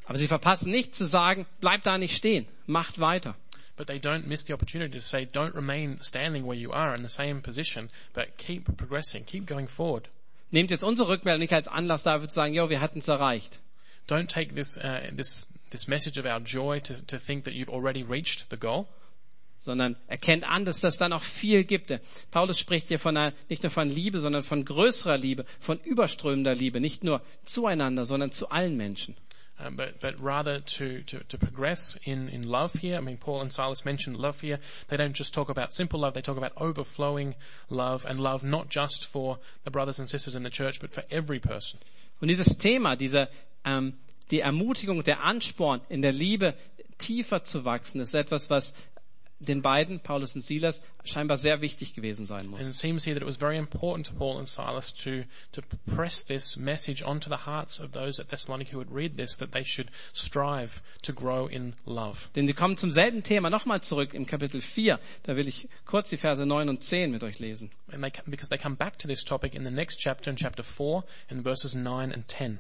Aber 0.09 0.17
sie 0.17 0.27
verpassen 0.27 0.71
nicht 0.71 0.95
zu 0.95 1.05
sagen, 1.05 1.45
bleibt 1.61 1.87
da 1.87 1.99
nicht 1.99 2.17
stehen, 2.17 2.47
macht 2.67 2.99
weiter. 2.99 3.37
But 3.77 3.89
they 3.89 3.99
don't 3.99 4.27
miss 4.27 4.47
the 4.47 4.55
opportunity 4.55 4.99
to 4.99 5.05
say, 5.05 5.29
don't 5.31 5.55
remain 5.55 5.99
standing 6.03 6.47
where 6.47 6.57
you 6.57 6.73
are 6.73 6.97
in 6.97 7.03
the 7.03 7.11
same 7.11 7.43
position, 7.43 7.91
but 8.15 8.39
keep 8.39 8.65
progressing, 8.77 9.27
keep 9.27 9.47
going 9.47 9.69
forward. 9.69 10.09
Nehmt 10.51 10.71
jetzt 10.71 10.83
unsere 10.83 11.11
Rückmeldung 11.11 11.41
nicht 11.41 11.53
als 11.53 11.69
Anlass 11.69 12.05
dafür 12.05 12.27
zu 12.27 12.37
sagen, 12.37 12.55
jo, 12.55 12.71
wir 12.71 12.81
hatten 12.81 13.01
es 13.01 13.09
erreicht. 13.09 13.61
Don't 14.09 14.29
take 14.29 14.55
this, 14.55 14.79
uh, 14.79 15.15
this, 15.15 15.47
this 15.71 15.89
message 15.89 16.19
of 16.19 16.25
our 16.25 16.41
joy 16.41 16.81
to, 16.81 16.95
to 17.07 17.19
think 17.19 17.45
that 17.45 17.53
you've 17.53 17.71
already 17.71 18.03
reached 18.03 18.47
the 18.51 18.57
goal. 18.57 18.87
sondern 19.61 19.97
erkennt 20.07 20.49
an, 20.49 20.65
dass 20.65 20.81
das 20.81 20.97
da 20.97 21.11
noch 21.11 21.23
viel 21.23 21.65
gibt. 21.65 21.93
Paulus 22.31 22.59
spricht 22.59 22.89
hier 22.89 22.99
von 22.99 23.15
einer, 23.15 23.35
nicht 23.51 23.63
nur 23.63 23.71
von 23.71 23.91
Liebe, 23.91 24.21
sondern 24.21 24.43
von 24.43 24.65
größerer 24.65 25.19
Liebe, 25.19 25.45
von 25.61 25.79
überströmender 25.81 26.55
Liebe, 26.55 26.81
nicht 26.81 27.05
nur 27.05 27.21
zueinander, 27.45 28.07
sondern 28.07 28.33
zu 28.33 28.49
allen 28.49 28.79
Menschen. 28.79 29.15
Um, 29.61 29.75
but, 29.75 30.01
but 30.01 30.21
rather 30.21 30.61
to, 30.61 31.03
to, 31.03 31.19
to 31.25 31.37
progress 31.39 31.99
in, 32.05 32.29
in 32.29 32.49
love 32.49 32.75
here. 32.75 32.97
I 32.97 33.01
mean, 33.01 33.17
Paul 33.17 33.41
and 33.41 33.53
Silas 33.53 33.85
mentioned 33.85 34.17
love 34.17 34.41
here. 34.41 34.61
They 34.87 34.97
don't 34.97 35.15
just 35.15 35.35
talk 35.35 35.49
about 35.49 35.73
simple 35.73 35.99
love, 35.99 36.15
they 36.15 36.23
talk 36.23 36.37
about 36.37 36.53
overflowing 36.59 37.35
love 37.69 38.07
and 38.09 38.21
love 38.21 38.45
not 38.45 38.69
just 38.69 39.05
for 39.05 39.39
the 39.65 39.73
brothers 39.73 39.99
and 39.99 40.09
sisters 40.09 40.37
in 40.37 40.45
the 40.45 40.51
church, 40.51 40.81
but 40.81 40.95
for 40.95 41.03
every 41.11 41.41
person. 41.41 41.81
Und 42.21 42.29
dieses 42.29 42.57
Thema, 42.57 42.97
diese, 42.97 43.29
ähm, 43.65 43.95
die 44.31 44.41
Ermutigung, 44.41 45.03
der 45.03 45.25
Ansporn, 45.25 45.81
in 45.89 46.03
der 46.03 46.13
Liebe 46.13 46.55
tiefer 46.99 47.43
zu 47.43 47.65
wachsen, 47.65 48.01
ist 48.01 48.15
etwas, 48.15 48.51
was 48.51 48.75
den 49.41 49.63
beiden, 49.63 50.01
Paulus 50.01 50.35
und 50.35 50.43
Silas, 50.43 50.83
scheinbar 51.05 51.37
sehr 51.37 51.61
wichtig 51.61 51.95
gewesen 51.95 52.27
sein 52.27 52.49
muss. 52.49 52.61
And 52.61 52.71
it 52.71 52.75
seems 52.75 53.05
here 53.05 53.15
that 53.15 53.23
it 53.23 53.27
was 53.27 53.37
very 53.37 53.57
important 53.57 54.07
to 54.09 54.15
Paul 54.15 54.39
and 54.39 54.49
Silas 54.49 54.93
to, 54.95 55.25
to 55.53 55.63
press 55.87 56.25
this 56.25 56.57
message 56.57 57.05
onto 57.05 57.31
the 57.31 57.47
hearts 57.47 57.81
of 57.81 57.93
those 57.93 58.21
at 58.21 58.29
Thessalonica 58.29 58.73
who 58.73 58.79
would 58.79 58.93
read 58.93 59.17
this, 59.17 59.37
that 59.37 59.53
they 59.53 59.65
should 59.65 59.91
strive 60.13 60.83
to 61.03 61.13
grow 61.13 61.47
in 61.47 61.75
love. 61.87 62.31
Denn 62.35 62.49
wir 62.49 62.55
kommen 62.55 62.77
zum 62.77 62.91
selben 62.91 63.23
Thema 63.23 63.49
nochmal 63.49 63.81
zurück 63.81 64.13
im 64.13 64.27
Kapitel 64.27 64.61
4. 64.61 64.99
Da 65.23 65.37
will 65.37 65.47
ich 65.47 65.69
kurz 65.85 66.11
die 66.11 66.17
Verse 66.17 66.45
9 66.45 66.69
und 66.69 66.83
10 66.83 67.13
mit 67.13 67.23
euch 67.23 67.39
lesen. 67.39 67.71
And 67.93 68.03
they, 68.03 68.11
because 68.27 68.49
they 68.49 68.59
come 68.59 68.77
back 68.77 68.99
to 68.99 69.09
this 69.09 69.25
topic 69.25 69.55
in 69.55 69.65
the 69.65 69.71
next 69.71 69.99
chapter, 70.01 70.31
in 70.31 70.37
chapter 70.37 70.65
4, 70.65 71.05
in 71.31 71.45
verses 71.45 71.75
9 71.75 72.13
and 72.13 72.29
10. 72.29 72.59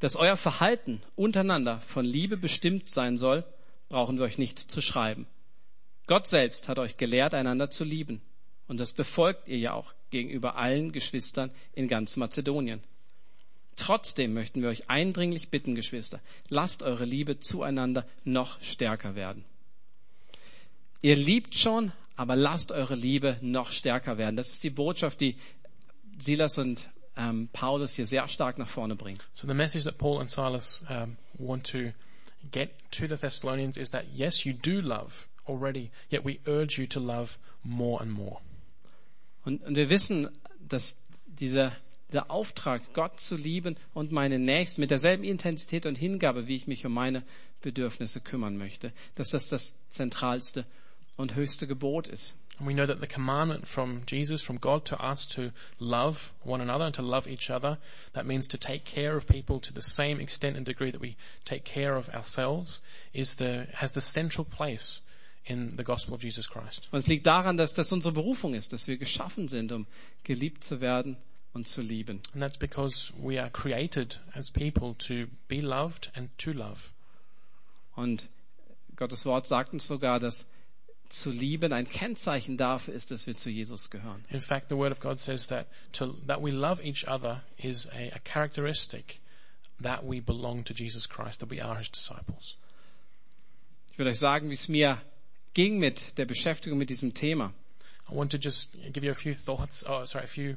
Dass 0.00 0.16
euer 0.16 0.36
Verhalten 0.36 1.02
untereinander 1.16 1.80
von 1.80 2.04
Liebe 2.04 2.36
bestimmt 2.36 2.88
sein 2.88 3.16
soll, 3.16 3.44
brauchen 3.88 4.18
wir 4.18 4.24
euch 4.24 4.38
nicht 4.38 4.58
zu 4.58 4.80
schreiben. 4.80 5.26
Gott 6.08 6.26
selbst 6.26 6.68
hat 6.68 6.78
euch 6.78 6.96
gelehrt, 6.96 7.34
einander 7.34 7.70
zu 7.70 7.84
lieben. 7.84 8.20
Und 8.66 8.80
das 8.80 8.92
befolgt 8.92 9.46
ihr 9.46 9.58
ja 9.58 9.74
auch 9.74 9.92
gegenüber 10.10 10.56
allen 10.56 10.90
Geschwistern 10.90 11.50
in 11.74 11.86
ganz 11.86 12.16
Mazedonien. 12.16 12.82
Trotzdem 13.76 14.34
möchten 14.34 14.62
wir 14.62 14.70
euch 14.70 14.90
eindringlich 14.90 15.50
bitten, 15.50 15.74
Geschwister, 15.74 16.20
lasst 16.48 16.82
eure 16.82 17.04
Liebe 17.04 17.38
zueinander 17.38 18.06
noch 18.24 18.60
stärker 18.62 19.14
werden. 19.14 19.44
Ihr 21.02 21.14
liebt 21.14 21.54
schon, 21.54 21.92
aber 22.16 22.34
lasst 22.34 22.72
eure 22.72 22.96
Liebe 22.96 23.36
noch 23.40 23.70
stärker 23.70 24.18
werden. 24.18 24.34
Das 24.34 24.48
ist 24.48 24.64
die 24.64 24.70
Botschaft, 24.70 25.20
die 25.20 25.36
Silas 26.18 26.58
und 26.58 26.88
ähm, 27.16 27.48
Paulus 27.52 27.94
hier 27.94 28.06
sehr 28.06 28.26
stark 28.28 28.58
nach 28.58 28.66
vorne 28.66 28.96
bringen. 28.96 29.20
So 29.32 29.46
the 29.46 29.54
message 29.54 29.84
that 29.84 29.98
Paul 29.98 30.20
and 30.20 30.28
Silas 30.28 30.86
um, 30.90 31.16
want 31.34 31.70
to 31.70 31.92
get 32.50 32.70
to 32.92 33.06
the 33.06 33.16
Thessalonians 33.16 33.76
is 33.76 33.90
that 33.90 34.06
yes, 34.14 34.44
you 34.44 34.54
do 34.54 34.80
love 34.80 35.28
already, 35.48 35.90
yet 36.10 36.24
we 36.24 36.40
urge 36.46 36.78
you 36.78 36.86
to 36.86 37.00
love 37.00 37.38
more 37.64 38.00
and 38.00 38.12
more. 38.12 38.40
Und, 39.44 39.62
und 39.64 39.76
wir 39.76 39.90
wissen, 39.90 40.28
dass 40.60 40.96
dieser, 41.26 41.72
der 42.12 42.30
Auftrag, 42.30 42.92
Gott 42.92 43.20
zu 43.20 43.36
lieben 43.36 43.76
und 43.94 44.12
meine 44.12 44.38
Nächsten 44.38 44.80
mit 44.80 44.90
derselben 44.90 45.24
Intensität 45.24 45.86
und 45.86 45.96
Hingabe, 45.96 46.46
wie 46.46 46.56
ich 46.56 46.66
mich 46.66 46.84
um 46.84 46.92
meine 46.92 47.22
Bedürfnisse 47.60 48.20
kümmern 48.20 48.56
möchte, 48.56 48.92
dass 49.14 49.30
das 49.30 49.48
das 49.48 49.74
zentralste 49.88 50.64
und 51.16 51.34
höchste 51.34 51.66
Gebot 51.66 52.08
ist. 52.08 52.34
And 52.58 52.66
we 52.66 52.74
know 52.74 52.86
that 52.86 52.98
the 53.00 53.06
commandment 53.06 53.68
from 53.68 54.02
Jesus, 54.04 54.42
from 54.42 54.58
God 54.58 54.84
to 54.86 54.96
us 54.96 55.28
to 55.28 55.52
love 55.78 56.32
one 56.44 56.60
another 56.60 56.86
and 56.86 56.94
to 56.96 57.02
love 57.02 57.28
each 57.28 57.50
other, 57.50 57.78
that 58.14 58.26
means 58.26 58.48
to 58.48 58.58
take 58.58 58.84
care 58.84 59.16
of 59.16 59.28
people 59.28 59.60
to 59.60 59.72
the 59.72 59.80
same 59.80 60.20
extent 60.20 60.56
and 60.56 60.66
degree 60.66 60.90
that 60.90 61.00
we 61.00 61.16
take 61.44 61.64
care 61.64 61.94
of 61.94 62.08
ourselves, 62.10 62.80
is 63.14 63.36
the, 63.36 63.68
has 63.74 63.92
the 63.92 64.00
central 64.00 64.44
place 64.44 65.00
in 65.48 65.76
the 65.76 65.84
gospel 65.84 66.14
of 66.14 66.22
Jesus 66.22 66.48
Christ. 66.48 66.88
Und 66.92 66.98
es 66.98 67.06
liegt 67.06 67.26
daran, 67.26 67.56
dass 67.56 67.74
das 67.74 67.90
unsere 67.90 68.12
Berufung 68.12 68.54
ist, 68.54 68.72
dass 68.72 68.86
wir 68.86 68.98
geschaffen 68.98 69.48
sind, 69.48 69.72
um 69.72 69.86
geliebt 70.22 70.62
zu 70.62 70.80
werden 70.80 71.16
und 71.54 71.66
zu 71.66 71.80
lieben. 71.80 72.20
And 72.34 72.42
that's 72.42 72.58
because 72.58 73.12
we 73.18 73.40
are 73.40 73.50
created 73.50 74.20
as 74.34 74.50
people 74.50 74.94
to 74.98 75.26
be 75.48 75.60
loved 75.60 76.10
and 76.14 76.30
to 76.38 76.52
love. 76.52 76.90
Und 77.94 78.28
Gottes 78.94 79.24
Wort 79.24 79.46
sagt 79.46 79.72
uns 79.72 79.86
sogar, 79.86 80.20
dass 80.20 80.46
zu 81.08 81.30
lieben 81.30 81.72
ein 81.72 81.88
Kennzeichen 81.88 82.58
dafür 82.58 82.92
ist, 82.92 83.10
dass 83.10 83.26
wir 83.26 83.34
zu 83.34 83.48
Jesus 83.48 83.88
gehören. 83.88 84.24
In 84.28 84.42
fact, 84.42 84.68
the 84.68 84.76
Word 84.76 84.92
of 84.92 85.00
God 85.00 85.18
says 85.18 85.46
that 85.46 85.66
to, 85.92 86.12
that 86.26 86.42
we 86.42 86.50
love 86.50 86.82
each 86.84 87.08
other 87.08 87.42
is 87.56 87.86
a, 87.86 88.14
a 88.14 88.18
characteristic 88.24 89.20
that 89.80 90.04
we 90.04 90.20
belong 90.20 90.64
to 90.64 90.74
Jesus 90.74 91.08
Christ, 91.08 91.40
that 91.40 91.50
we 91.50 91.62
are 91.62 91.78
His 91.78 91.90
disciples. 91.90 92.56
Ich 93.92 93.98
will 93.98 94.06
euch 94.06 94.18
sagen, 94.18 94.50
wie 94.50 94.54
es 94.54 94.68
mir 94.68 95.00
ging 95.58 95.80
mit 95.80 96.16
der 96.18 96.24
Beschäftigung 96.24 96.78
mit 96.78 96.88
diesem 96.88 97.14
Thema. 97.14 97.52
I 98.08 98.14
want 98.14 98.30
to 98.30 98.38
just 98.38 98.78
give 98.92 99.04
you 99.04 99.10
a 99.10 99.14
few 99.16 99.34
thoughts, 99.34 99.84
oh, 99.88 100.04
sorry, 100.04 100.24
a 100.24 100.28
few, 100.28 100.56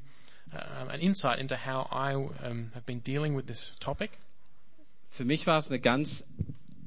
um, 0.51 0.89
an 0.89 0.99
insight 0.99 1.39
into 1.39 1.55
how 1.55 1.87
I 1.91 2.13
um, 2.13 2.69
have 2.75 2.85
been 2.85 3.01
dealing 3.01 3.35
with 3.35 3.47
this 3.47 3.75
topic. 3.79 4.11
Für 5.09 5.25
mich 5.25 5.47
war 5.47 5.57
es 5.57 5.69
eine 5.69 5.79
ganz 5.79 6.23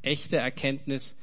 echte 0.03 0.37
Erkenntnis 0.37 1.17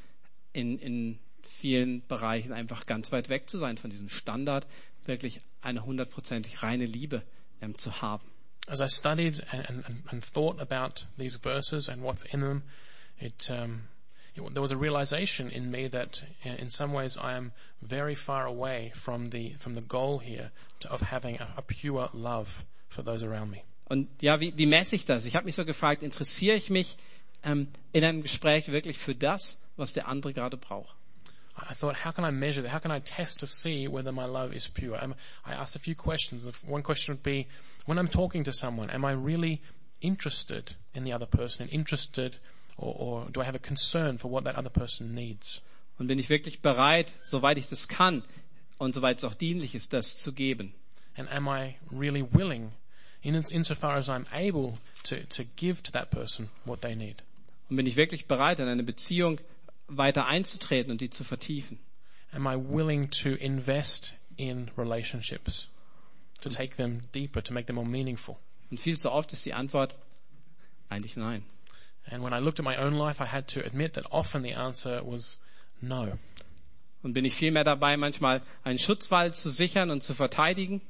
in, 0.52 0.78
in 0.80 1.20
vielen 1.44 2.06
Bereichen 2.10 2.52
einfach 2.52 2.86
ganz 2.86 3.14
weit 3.14 3.30
weg 3.30 3.50
zu 3.50 3.58
sein 3.58 3.78
von 3.78 3.90
diesem 3.90 4.10
Standard, 4.10 4.68
wirklich 5.06 5.40
eine 5.62 5.86
hundertprozentig 5.86 6.62
reine 6.62 6.86
Liebe 6.86 7.24
ähm, 7.62 7.78
zu 7.78 8.02
haben. 8.02 8.26
As 8.68 8.82
I 8.82 8.90
studied 8.90 9.42
and, 9.54 9.88
and, 9.88 10.12
and 10.12 10.26
thought 10.26 10.60
about 10.60 11.08
these 11.18 11.40
verses 11.42 11.88
and 11.88 12.04
what's 12.04 12.26
in 12.26 12.42
them, 12.42 12.64
it, 13.18 13.50
um, 13.50 13.84
there 14.36 14.62
was 14.62 14.72
a 14.72 14.78
realization 14.78 15.50
in 15.50 15.72
me 15.72 15.88
that 15.88 16.24
uh, 16.46 16.50
in 16.50 16.70
some 16.70 16.94
ways 16.94 17.18
I 17.18 17.34
am 17.34 17.52
very 17.82 18.16
far 18.16 18.46
away 18.46 18.92
from 18.96 19.30
the, 19.30 19.54
from 19.54 19.76
the 19.76 19.82
goal 19.82 20.20
here 20.20 20.52
to, 20.82 20.92
of 20.92 21.02
having 21.02 21.36
a, 21.36 21.48
a 21.58 21.62
pure 21.62 22.10
love 22.14 22.66
for 22.90 23.02
those 23.02 23.24
around 23.24 23.52
me. 23.52 23.64
Und 23.90 24.08
ja, 24.22 24.40
wie, 24.40 24.54
wie 24.56 24.66
messe 24.66 24.96
ich 24.96 25.06
das? 25.06 25.26
Ich 25.26 25.36
habe 25.36 25.46
mich 25.46 25.56
so 25.56 25.66
gefragt, 25.66 26.02
interessiere 26.02 26.56
ich 26.56 26.70
mich 26.70 26.96
ähm, 27.44 27.68
in 27.92 28.06
einem 28.06 28.22
Gespräch 28.22 28.70
wirklich 28.70 28.98
für 28.98 29.16
das, 29.16 29.58
was 29.76 29.92
der 29.94 30.08
andere 30.08 30.34
gerade 30.34 30.58
braucht? 30.58 30.96
I 31.58 31.74
thought, 31.74 32.06
how 32.06 32.12
can 32.12 32.24
I 32.24 32.32
measure 32.32 32.64
that? 32.64 32.72
How 32.72 32.80
can 32.80 32.92
I 32.92 33.00
test 33.00 33.42
to 33.42 33.46
see 33.46 33.88
whether 33.88 34.12
my 34.12 34.26
love 34.26 34.56
is 34.56 34.68
pure? 34.68 34.98
I 35.46 35.54
asked 35.54 35.76
a 35.76 35.80
few 35.80 35.96
questions. 35.96 36.46
One 36.66 36.82
question 36.82 37.14
would 37.14 37.24
be, 37.24 37.48
when 37.86 38.00
I'm 38.00 38.08
talking 38.08 38.46
to 38.46 38.54
someone, 38.54 38.90
am 38.90 39.04
I 39.04 39.12
really 39.12 39.62
interested 40.02 40.74
in 40.96 41.04
the 41.04 41.14
other 41.14 41.28
person 41.28 41.64
and 41.64 41.74
interested 41.74 42.38
or, 42.82 43.00
or 43.00 43.30
do 43.32 43.42
I 43.42 43.46
have 43.46 43.56
a 43.56 43.60
concern 43.60 44.18
for 44.18 44.32
what 44.32 44.44
that 44.46 44.58
other 44.58 44.70
person 44.70 45.14
needs? 45.14 45.62
Und 45.98 46.08
bin 46.08 46.20
ich 46.20 46.30
wirklich 46.30 46.62
bereit, 46.62 47.14
soweit 47.22 47.58
ich 47.58 47.68
das 47.68 47.88
kann 47.88 48.24
und 48.78 48.96
soweit 48.96 49.20
es 49.20 49.24
auch 49.24 49.36
dienlich 49.36 49.76
ist, 49.76 49.94
das 49.94 50.18
zu 50.18 50.34
geben? 50.34 50.74
And 51.18 51.32
am 51.32 51.48
I 51.48 51.76
really 51.92 52.24
willing, 52.34 52.72
in, 53.22 53.36
insofar 53.36 53.96
as 53.96 54.10
I'm 54.10 54.26
able 54.32 54.78
to, 55.04 55.18
to 55.30 55.44
give 55.56 55.84
to 55.84 55.92
that 55.92 56.10
person 56.10 56.50
what 56.66 56.82
they 56.82 56.96
need? 56.96 57.22
Und 57.70 57.78
bin 57.78 57.86
ich 57.86 57.96
wirklich 57.96 58.28
bereit, 58.28 58.60
in 58.60 58.68
eine 58.68 58.84
Beziehung 58.84 59.40
weiter 59.88 60.26
einzutreten 60.26 60.92
und 60.92 61.02
die 61.02 61.10
zu 61.10 61.24
vertiefen? 61.24 61.80
Am 62.32 62.48
I 62.48 62.56
willing 62.56 63.10
to 63.12 63.30
invest 63.30 64.16
in 64.38 64.72
relationships? 64.78 65.70
To 66.42 66.50
take 66.50 66.76
them 66.78 67.04
deeper, 67.14 67.44
to 67.44 67.54
make 67.54 67.68
them 67.68 67.76
more 67.76 67.88
meaningful? 67.88 68.38
Und 68.72 68.80
viel 68.80 68.98
zu 68.98 69.12
oft 69.12 69.32
ist 69.34 69.46
die 69.46 69.54
Antwort 69.54 69.96
eigentlich 70.90 71.16
nein. 71.18 71.44
And 72.10 72.24
when 72.24 72.34
I 72.34 72.40
looked 72.40 72.60
at 72.60 72.66
my 72.66 72.78
own 72.78 72.94
life, 72.94 73.22
I 73.22 73.26
had 73.26 73.48
to 73.50 73.66
admit 73.66 73.94
that 73.94 74.06
often 74.12 74.44
the 74.44 74.54
answer 74.54 75.02
was 75.04 75.40
no. 75.82 76.18
Und 77.04 77.14
bin 77.14 77.26
ich 77.26 77.36
vielmehr 77.36 77.64
dabei, 77.64 77.98
manchmal 77.98 78.42
einen 78.64 78.78
Schutzwall 78.78 79.34
zu 79.34 79.50
sichern 79.50 79.90
und 79.90 80.04
zu 80.04 80.14
verteidigen? 80.14 80.82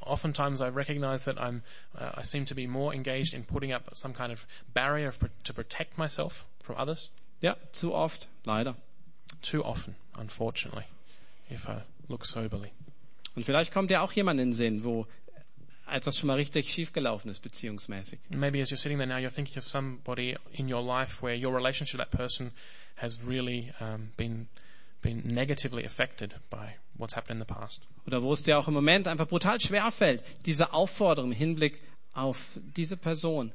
Oftentimes 0.00 0.60
I 0.60 0.68
recognize 0.68 1.24
that 1.24 1.38
I'm, 1.38 1.62
uh, 1.94 2.12
I 2.16 2.22
seem 2.22 2.46
to 2.46 2.54
be 2.54 2.66
more 2.66 2.94
engaged 2.94 3.34
in 3.34 3.44
putting 3.44 3.72
up 3.72 3.94
some 3.94 4.14
kind 4.14 4.32
of 4.32 4.46
barrier 4.72 5.12
to 5.44 5.52
protect 5.52 5.98
myself 5.98 6.46
from 6.62 6.76
others. 6.78 7.10
Ja, 7.42 7.56
zu 7.72 7.92
oft, 7.94 8.26
leider. 8.44 8.74
Too 9.42 9.62
often, 9.62 9.96
unfortunately, 10.18 10.84
if 11.50 11.68
I 11.68 11.82
look 12.08 12.24
soberly. 12.24 12.72
Und 13.36 13.44
vielleicht 13.44 13.72
kommt 13.72 13.90
ja 13.90 14.00
auch 14.00 14.12
jemand 14.12 14.40
in 14.40 14.50
den 14.50 14.52
Sinn, 14.52 14.84
wo 14.84 15.06
etwas 15.92 16.18
schon 16.18 16.28
mal 16.28 16.34
richtig 16.34 16.72
schiefgelaufen 16.72 17.30
ist, 17.30 17.40
beziehungsmäßig. 17.40 18.20
Maybe 18.30 18.60
as 18.60 18.70
you're 18.70 18.78
sitting 18.78 18.98
there 18.98 19.08
now, 19.08 19.18
you're 19.18 19.34
thinking 19.34 19.58
of 19.58 19.66
somebody 19.66 20.34
in 20.52 20.72
your 20.72 20.82
life 20.82 21.22
where 21.22 21.34
your 21.36 21.54
relationship 21.54 21.98
with 21.98 22.08
that 22.08 22.16
person 22.16 22.52
has 22.96 23.22
really 23.26 23.72
um, 23.80 24.10
been 24.16 24.48
been 25.02 25.22
negatively 25.24 25.84
affected 25.84 26.34
by 26.50 26.74
what's 26.94 27.14
happened 27.14 27.40
in 27.40 27.46
the 27.46 27.54
past. 27.54 27.86
Oder 28.06 28.22
wo 28.22 28.32
es 28.32 28.42
dir 28.42 28.58
auch 28.58 28.68
im 28.68 28.74
Moment 28.74 29.08
einfach 29.08 29.26
brutal 29.26 29.60
schwer 29.60 29.90
fällt, 29.90 30.22
diese 30.46 30.72
Aufforderung 30.72 31.32
im 31.32 31.36
Hinblick 31.36 31.78
auf 32.12 32.58
diese 32.76 32.96
Person 32.96 33.52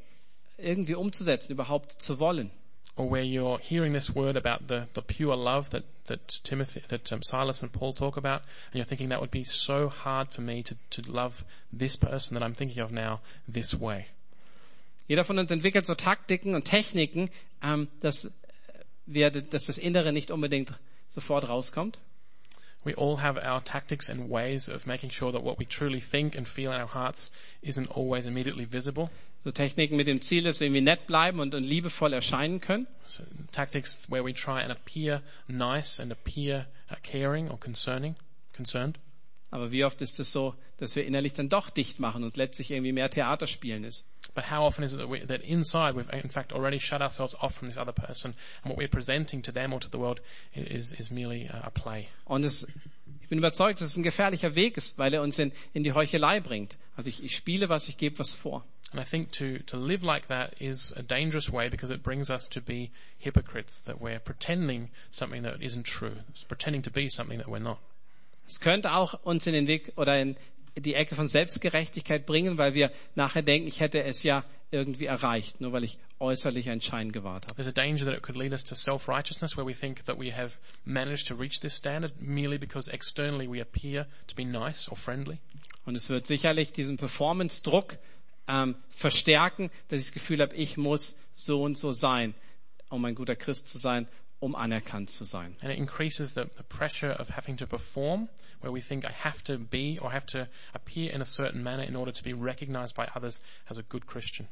irgendwie 0.57 0.95
umzusetzen, 0.95 1.51
überhaupt 1.51 2.01
zu 2.01 2.19
wollen. 2.19 2.51
Or 2.97 3.09
where 3.09 3.23
you're 3.23 3.57
hearing 3.59 3.93
this 3.93 4.15
word 4.15 4.37
about 4.37 4.67
the, 4.67 4.87
the 4.93 5.01
pure 5.01 5.35
love 5.35 5.69
that, 5.71 5.83
that 6.05 6.27
Timothy, 6.43 6.81
that 6.87 7.11
um, 7.11 7.21
Silas 7.21 7.61
and 7.61 7.71
Paul 7.71 7.93
talk 7.93 8.15
about, 8.15 8.41
and 8.71 8.75
you're 8.75 8.85
thinking 8.85 9.09
that 9.09 9.19
would 9.19 9.31
be 9.31 9.43
so 9.43 9.89
hard 9.89 10.29
for 10.29 10.41
me 10.41 10.63
to, 10.63 10.75
to 10.91 11.11
love 11.11 11.43
this 11.73 11.95
person 11.95 12.35
that 12.35 12.43
I'm 12.43 12.53
thinking 12.53 12.81
of 12.81 12.91
now 12.91 13.19
this 13.47 13.73
way. 13.73 14.07
Jeder 15.07 15.23
von 15.23 15.37
uns 15.37 15.51
entwickelt 15.51 15.85
so 15.85 15.93
Taktiken 15.93 16.55
und 16.55 16.65
Techniken, 16.65 17.29
ähm, 17.61 17.89
dass, 17.99 18.31
wir, 19.05 19.29
dass 19.29 19.65
das 19.65 19.77
Innere 19.77 20.11
nicht 20.13 20.31
unbedingt 20.31 20.71
sofort 21.07 21.47
rauskommt. 21.47 21.99
We 22.85 22.93
all 22.93 23.17
have 23.17 23.37
our 23.37 23.61
tactics 23.61 24.09
and 24.09 24.29
ways 24.29 24.69
of 24.69 24.85
making 24.85 25.09
sure 25.09 25.31
that 25.31 25.43
what 25.43 25.57
we 25.57 25.65
truly 25.65 25.99
think 25.99 26.35
and 26.35 26.47
feel 26.47 26.71
in 26.71 26.79
our 26.79 26.87
hearts 26.87 27.31
isn't 27.63 27.87
always 27.87 28.27
immediately 28.27 28.65
visible. 28.65 29.09
So 29.43 29.51
Techniken 29.51 29.97
mit 29.97 30.07
dem 30.07 30.21
Ziel, 30.21 30.43
dass 30.43 30.59
wir 30.59 30.67
irgendwie 30.67 30.81
nett 30.81 31.07
bleiben 31.07 31.39
und, 31.39 31.53
und 31.53 31.63
liebevoll 31.63 32.13
erscheinen 32.13 32.61
können. 32.61 32.87
So 33.05 33.23
tactics 33.51 34.09
where 34.09 34.23
we 34.23 34.33
try 34.33 34.61
and 34.61 34.71
appear 34.71 35.21
nice 35.47 35.99
and 35.99 36.11
appear 36.11 36.67
uh, 36.91 36.95
caring 37.03 37.49
or 37.49 37.59
concerning, 37.59 38.15
concerned. 38.53 38.97
Aber 39.55 39.71
wie 39.71 39.85
oft 39.85 40.01
ist 40.01 40.19
es 40.19 40.33
so, 40.33 40.53
dass 40.79 40.97
wir 40.97 41.05
innerlich 41.05 41.33
dann 41.33 41.47
doch 41.47 41.69
dicht 41.69 42.01
machen 42.01 42.25
und 42.25 42.35
letztlich 42.35 42.71
irgendwie 42.71 42.91
mehr 42.91 43.09
Theater 43.09 43.47
spielen 43.47 43.85
ist? 43.85 44.05
But 44.33 44.51
how 44.51 44.65
often 44.65 44.83
is 44.83 44.91
it 44.91 44.99
that, 44.99 45.09
we, 45.09 45.25
that 45.25 45.43
inside 45.43 45.95
we've 45.95 46.09
in 46.11 46.29
fact 46.29 46.51
already 46.51 46.77
shut 46.77 47.01
ourselves 47.01 47.35
off 47.39 47.55
from 47.55 47.69
this 47.69 47.77
other 47.77 47.93
person 47.93 48.33
and 48.63 48.73
what 48.73 48.77
we're 48.77 48.89
presenting 48.89 49.41
to 49.43 49.53
them 49.53 49.71
or 49.71 49.79
to 49.79 49.87
the 49.89 49.97
world 49.97 50.19
is, 50.53 50.91
is 50.91 51.09
merely 51.09 51.45
a, 51.47 51.67
a 51.67 51.69
play. 51.69 52.09
Und 52.25 52.43
es, 52.43 52.67
ich 53.21 53.29
bin 53.29 53.37
überzeugt, 53.37 53.79
dass 53.79 53.87
es 53.87 53.95
ein 53.95 54.03
gefährlicher 54.03 54.55
Weg 54.55 54.75
ist, 54.75 54.97
weil 54.97 55.13
er 55.13 55.21
uns 55.21 55.39
in, 55.39 55.53
in 55.71 55.83
die 55.83 55.93
Heuchelei 55.93 56.41
bringt. 56.41 56.77
Also 56.97 57.07
ich, 57.07 57.23
ich 57.23 57.33
spiele 57.33 57.69
was, 57.69 57.87
ich 57.87 57.97
gebe 57.97 58.19
was 58.19 58.33
vor. 58.33 58.65
And 58.91 58.99
I 58.99 59.05
think 59.05 59.31
to, 59.33 59.59
to 59.67 59.77
live 59.77 60.03
like 60.03 60.27
that 60.27 60.59
is 60.59 60.91
a 60.97 61.01
dangerous 61.01 61.49
way 61.49 61.69
because 61.69 61.93
it 61.93 62.03
brings 62.03 62.29
us 62.29 62.49
to 62.49 62.61
be 62.61 62.91
hypocrites, 63.17 63.79
that 63.85 64.01
we're 64.01 64.19
pretending 64.19 64.89
something 65.11 65.43
that 65.43 65.61
isn't 65.61 65.85
true. 65.85 66.17
It's 66.31 66.43
pretending 66.43 66.81
to 66.81 66.91
be 66.91 67.07
something 67.07 67.37
that 67.37 67.47
we're 67.47 67.59
not. 67.59 67.79
Es 68.47 68.59
könnte 68.59 68.93
auch 68.93 69.13
uns 69.23 69.47
in 69.47 69.53
den 69.53 69.67
Weg 69.67 69.93
oder 69.95 70.19
in 70.19 70.35
die 70.77 70.93
Ecke 70.93 71.15
von 71.15 71.27
Selbstgerechtigkeit 71.27 72.25
bringen, 72.25 72.57
weil 72.57 72.73
wir 72.73 72.91
nachher 73.15 73.41
denken, 73.41 73.67
ich 73.67 73.79
hätte 73.79 74.03
es 74.03 74.23
ja 74.23 74.43
irgendwie 74.71 75.05
erreicht, 75.05 75.61
nur 75.61 75.71
weil 75.71 75.83
ich 75.83 75.97
äußerlich 76.19 76.69
einen 76.69 76.81
Schein 76.81 77.11
gewahrt 77.11 77.45
habe. 77.45 77.55
There's 77.55 77.67
a 77.67 77.71
danger 77.71 78.05
that 78.05 78.15
it 78.15 78.23
could 78.23 78.37
lead 78.37 78.51
us 78.51 78.63
to 78.65 78.75
self-righteousness 78.75 79.55
where 79.55 79.65
we 79.65 79.73
think 79.73 80.03
that 80.05 80.19
we 80.19 80.35
have 80.35 80.59
managed 80.83 81.27
to 81.27 81.35
reach 81.35 81.59
this 81.61 81.77
standard 81.77 82.13
merely 82.19 82.57
because 82.57 82.91
externally 82.91 83.47
we 83.49 83.61
appear 83.61 84.07
to 84.27 84.35
be 84.35 84.43
nice 84.43 84.89
or 84.89 84.97
friendly. 84.97 85.39
Und 85.85 85.95
es 85.95 86.09
wird 86.09 86.27
sicherlich 86.27 86.73
diesen 86.73 86.97
Performance-Druck 86.97 87.97
ähm, 88.47 88.75
verstärken, 88.89 89.69
dass 89.87 89.99
ich 89.99 90.07
das 90.07 90.13
Gefühl 90.13 90.41
habe, 90.41 90.55
ich 90.55 90.77
muss 90.77 91.15
so 91.35 91.61
und 91.61 91.77
so 91.77 91.91
sein, 91.91 92.33
um 92.89 93.03
ein 93.05 93.15
guter 93.15 93.35
Christ 93.35 93.69
zu 93.69 93.77
sein, 93.77 94.07
um 94.39 94.55
anerkannt 94.55 95.09
zu 95.09 95.23
sein. 95.23 95.55
And 95.61 95.71
it 95.71 95.77
increases 95.77 96.33
the, 96.33 96.45
the 96.57 96.63
pressure 96.63 97.11
of 97.19 97.29
having 97.29 97.57
to 97.57 97.67
perform, 97.67 98.29
where 98.61 98.73
we 98.73 98.81
think 98.81 99.05
I 99.05 99.11
have 99.11 99.43
to 99.45 99.57
be 99.57 99.99
or 100.01 100.11
have 100.11 100.25
to 100.27 100.47
appear 100.73 101.13
in 101.13 101.21
a 101.21 101.25
certain 101.25 101.63
manner 101.63 101.83
in 101.83 101.95
order 101.95 102.11
to 102.11 102.23
be 102.23 102.33
recognized 102.33 102.95
by 102.95 103.07
others 103.15 103.41
as 103.69 103.77
a 103.77 103.83
good 103.83 104.05
Christian. 104.05 104.47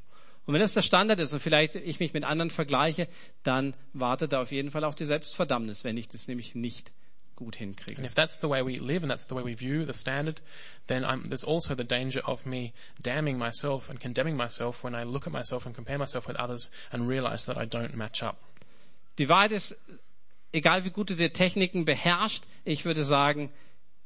Und 0.45 0.53
wenn 0.53 0.61
das 0.61 0.73
der 0.73 0.81
Standard 0.81 1.19
ist 1.19 1.31
und 1.31 1.39
vielleicht 1.39 1.75
ich 1.75 1.99
mich 1.99 2.13
mit 2.13 2.25
anderen 2.25 2.49
vergleiche, 2.49 3.07
dann 3.43 3.73
wartet 3.93 4.33
da 4.33 4.41
auf 4.41 4.51
jeden 4.51 4.71
Fall 4.71 4.83
auch 4.83 4.95
die 4.95 5.05
Selbstverdammnis, 5.05 5.85
wenn 5.85 5.95
ich 5.95 6.09
das 6.09 6.27
nämlich 6.27 6.53
nicht 6.53 6.91
gut 7.35 7.55
hinkriege. 7.55 7.97
And 7.97 8.05
if 8.05 8.13
that's 8.13 8.39
the 8.41 8.49
way 8.49 8.61
we 8.61 8.77
live 8.77 9.03
and 9.03 9.11
that's 9.11 9.27
the 9.27 9.35
way 9.35 9.43
we 9.43 9.55
view 9.55 9.85
the 9.85 9.93
standard, 9.93 10.41
then 10.87 11.03
I'm, 11.03 11.23
there's 11.29 11.45
also 11.45 11.75
the 11.75 11.83
danger 11.83 12.21
of 12.25 12.45
me 12.45 12.73
damning 13.01 13.37
myself 13.37 13.89
and 13.89 13.99
condemning 13.99 14.35
myself 14.35 14.83
when 14.83 14.93
I 14.93 15.03
look 15.03 15.27
at 15.27 15.33
myself 15.33 15.65
and 15.65 15.73
compare 15.73 15.97
myself 15.97 16.27
with 16.27 16.39
others 16.39 16.69
and 16.91 17.07
realize 17.07 17.45
that 17.45 17.57
I 17.57 17.65
don't 17.65 17.95
match 17.95 18.21
up. 18.21 18.37
Die 19.19 19.29
Wahrheit 19.29 19.51
ist, 19.51 19.77
egal 20.51 20.85
wie 20.85 20.89
gut 20.89 21.09
du 21.09 21.15
die 21.15 21.29
Techniken 21.29 21.85
beherrscht, 21.85 22.43
ich 22.63 22.85
würde 22.85 23.05
sagen, 23.05 23.51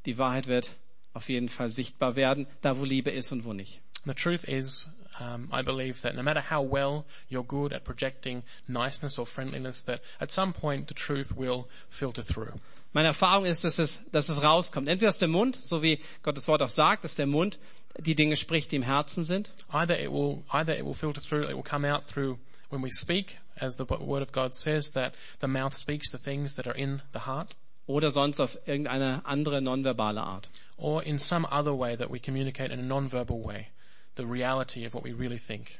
die 0.06 0.18
Wahrheit 0.18 0.46
wird 0.46 0.74
auf 1.12 1.28
jeden 1.28 1.48
Fall 1.48 1.70
sichtbar 1.70 2.16
werden, 2.16 2.46
da 2.60 2.78
wo 2.78 2.84
Liebe 2.84 3.10
ist 3.10 3.32
und 3.32 3.44
wo 3.44 3.52
nicht. 3.52 3.80
The 4.04 4.14
truth 4.14 4.44
is, 4.44 4.88
um, 5.20 5.50
I 5.52 5.62
believe 5.62 6.00
that 6.02 6.14
no 6.14 6.22
matter 6.22 6.40
how 6.40 6.62
well 6.62 7.04
you're 7.28 7.44
good 7.44 7.72
at 7.72 7.84
projecting 7.84 8.42
niceness 8.66 9.18
or 9.18 9.26
friendliness, 9.26 9.84
that 9.84 10.00
at 10.20 10.30
some 10.30 10.52
point 10.52 10.88
the 10.88 10.94
truth 10.94 11.36
will 11.36 11.66
filter 11.90 12.22
through. 12.22 12.52
Meine 12.92 13.08
Erfahrung 13.08 13.44
ist, 13.44 13.64
dass 13.64 13.78
es, 13.78 14.10
dass 14.12 14.28
es 14.28 14.42
rauskommt. 14.42 14.88
Entweder 14.88 15.10
aus 15.10 15.18
dem 15.18 15.30
Mund, 15.30 15.56
so 15.56 15.82
wie 15.82 16.00
Gottes 16.22 16.48
Wort 16.48 16.62
auch 16.62 16.70
sagt, 16.70 17.04
dass 17.04 17.16
der 17.16 17.26
Mund 17.26 17.58
die 17.98 18.14
Dinge 18.14 18.36
spricht, 18.36 18.72
die 18.72 18.76
im 18.76 18.82
Herzen 18.82 19.24
sind. 19.24 19.52
Either 19.70 19.98
it 19.98 20.10
will, 20.10 20.44
either 20.50 20.78
it 20.78 20.84
will 20.84 20.94
filter 20.94 21.20
through, 21.20 21.48
it 21.48 21.54
will 21.54 21.62
come 21.62 21.86
out 21.86 22.06
through 22.06 22.38
when 22.70 22.82
we 22.82 22.90
speak, 22.90 23.38
as 23.60 23.76
the 23.76 23.84
word 23.84 24.22
of 24.22 24.32
God 24.32 24.54
says, 24.54 24.90
that 24.90 25.14
the 25.40 25.48
mouth 25.48 25.74
speaks 25.74 26.10
the 26.10 26.18
things 26.18 26.54
that 26.54 26.66
are 26.66 26.76
in 26.76 27.02
the 27.12 27.20
heart, 27.20 27.56
Oder 27.86 28.10
sonst 28.10 28.38
auf 28.40 28.58
irgendeine 28.66 29.22
andere 29.24 29.62
nonverbale 29.62 30.20
Art. 30.22 30.48
or 30.76 31.02
in 31.02 31.18
some 31.18 31.46
other 31.50 31.72
way 31.74 31.96
that 31.96 32.10
we 32.10 32.18
communicate 32.18 32.70
in 32.70 32.78
a 32.78 32.82
non-verbal 32.82 33.40
way, 33.42 33.68
the 34.16 34.26
reality 34.26 34.84
of 34.84 34.92
what 34.94 35.02
we 35.04 35.12
really 35.12 35.38
think. 35.38 35.78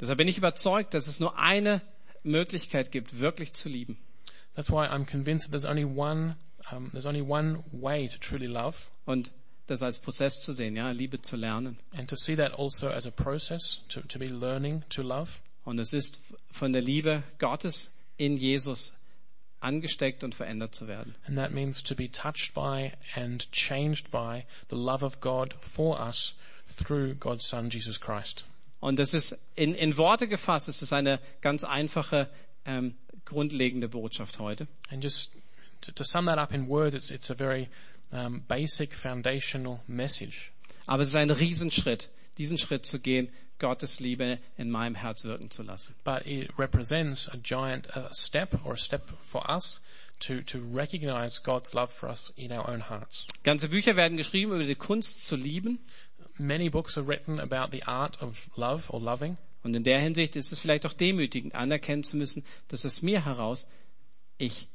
Deshalb 0.00 0.18
bin 0.18 0.26
ich 0.28 0.38
überzeugt, 0.38 0.94
dass 0.94 1.06
es 1.06 1.20
nur 1.20 1.38
eine 1.38 1.80
Möglichkeit 2.24 2.90
gibt, 2.90 3.20
wirklich 3.20 3.52
zu 3.52 3.68
lieben. 3.68 3.96
That's 4.54 4.70
why 4.70 4.86
I'm 4.86 5.06
convinced 5.06 5.46
that 5.46 5.52
there's 5.52 5.64
only 5.64 5.84
one, 5.84 6.34
um, 6.72 6.90
there's 6.92 7.06
only 7.06 7.22
one 7.22 7.62
way 7.72 8.08
to 8.08 8.18
truly 8.18 8.46
love, 8.48 8.76
Und 9.06 9.30
das 9.68 9.82
als 9.82 10.00
Prozess 10.00 10.40
zu 10.40 10.52
sehen, 10.52 10.74
ja, 10.76 10.90
Liebe 10.90 11.22
zu 11.22 11.36
lernen. 11.36 11.78
and 11.96 12.08
to 12.10 12.16
see 12.16 12.34
that 12.34 12.58
also 12.58 12.88
as 12.88 13.06
a 13.06 13.10
process 13.12 13.80
to, 13.88 14.00
to 14.02 14.18
be 14.18 14.26
learning 14.26 14.82
to 14.90 15.02
love. 15.02 15.40
Und 15.64 15.78
es 15.78 15.92
ist 15.92 16.20
von 16.50 16.72
der 16.72 16.82
Liebe 16.82 17.22
Gottes 17.38 17.92
in 18.16 18.36
Jesus 18.36 18.94
angesteckt 19.60 20.24
und 20.24 20.34
verändert 20.34 20.74
zu 20.74 20.88
werden. 20.88 21.14
And 21.26 21.36
that 21.36 21.52
means 21.52 21.82
to 21.82 21.94
be 21.94 22.10
touched 22.10 22.54
by 22.54 22.92
and 23.14 23.50
changed 23.52 24.10
by 24.10 24.44
the 24.70 24.76
love 24.76 25.04
of 25.04 25.20
God 25.20 25.54
for 25.60 26.00
us 26.00 26.34
through 26.76 27.14
God's 27.14 27.46
Son, 27.46 27.70
Jesus 27.70 28.00
Christ. 28.00 28.44
Und 28.80 28.98
das 28.98 29.14
ist 29.14 29.38
in, 29.54 29.74
in 29.74 29.96
Worte 29.96 30.26
gefasst, 30.26 30.68
es 30.68 30.82
ist 30.82 30.92
eine 30.92 31.20
ganz 31.40 31.62
einfache, 31.62 32.28
ähm, 32.64 32.96
grundlegende 33.24 33.88
Botschaft 33.88 34.40
heute. 34.40 34.66
And 34.90 35.02
just 35.02 35.32
to, 35.82 35.92
to 35.92 36.02
sum 36.02 36.26
that 36.26 36.38
up 36.38 36.52
in 36.52 36.68
words, 36.68 36.96
it's, 36.96 37.10
it's 37.12 37.30
a 37.30 37.34
very 37.34 37.68
um, 38.10 38.42
basic 38.48 38.92
foundational 38.92 39.80
message. 39.86 40.50
Aber 40.86 41.04
es 41.04 41.10
ist 41.10 41.14
ein 41.14 41.30
Riesenschritt, 41.30 42.10
diesen 42.38 42.58
Schritt 42.58 42.84
zu 42.84 42.98
gehen, 42.98 43.28
Gottes 43.62 44.00
Liebe 44.00 44.38
in 44.58 44.70
meinem 44.70 44.96
Herz 44.96 45.24
wirken 45.24 45.50
zu 45.50 45.62
lassen. 45.62 45.94
But 46.04 46.26
it 46.26 46.50
represents 46.58 47.28
a 47.32 47.36
giant 47.36 47.86
uh, 47.96 48.10
step 48.10 48.66
or 48.66 48.74
a 48.74 48.76
step 48.76 49.08
for 49.22 49.48
us 49.48 49.82
to, 50.26 50.42
to 50.42 50.58
recognize 50.72 51.42
God's 51.42 51.72
love 51.72 51.90
for 51.90 52.10
us 52.10 52.32
in 52.36 52.52
our 52.52 52.68
own 52.68 52.90
hearts. 52.90 53.26
Ganze 53.44 53.68
Bücher 53.68 53.96
werden 53.96 54.16
geschrieben 54.16 54.52
über 54.52 54.64
die 54.64 54.74
Kunst 54.74 55.24
zu 55.24 55.36
lieben. 55.36 55.78
Many 56.38 56.70
books 56.70 56.98
are 56.98 57.06
written 57.06 57.38
about 57.38 57.70
the 57.70 57.84
art 57.84 58.20
of 58.20 58.50
love 58.56 58.92
or 58.92 59.00
loving. 59.00 59.38
Und 59.62 59.74
in 59.74 59.84
der 59.84 60.00
Hinsicht 60.00 60.34
ist 60.34 60.50
es 60.50 60.58
vielleicht 60.58 60.84
auch 60.84 60.92
demütigend, 60.92 61.54
anerkennen 61.54 62.02
zu 62.02 62.16
müssen, 62.16 62.44
dass 62.66 62.84
aus 62.84 63.00
mir 63.00 63.24
heraus 63.24 63.68
ich 64.38 64.66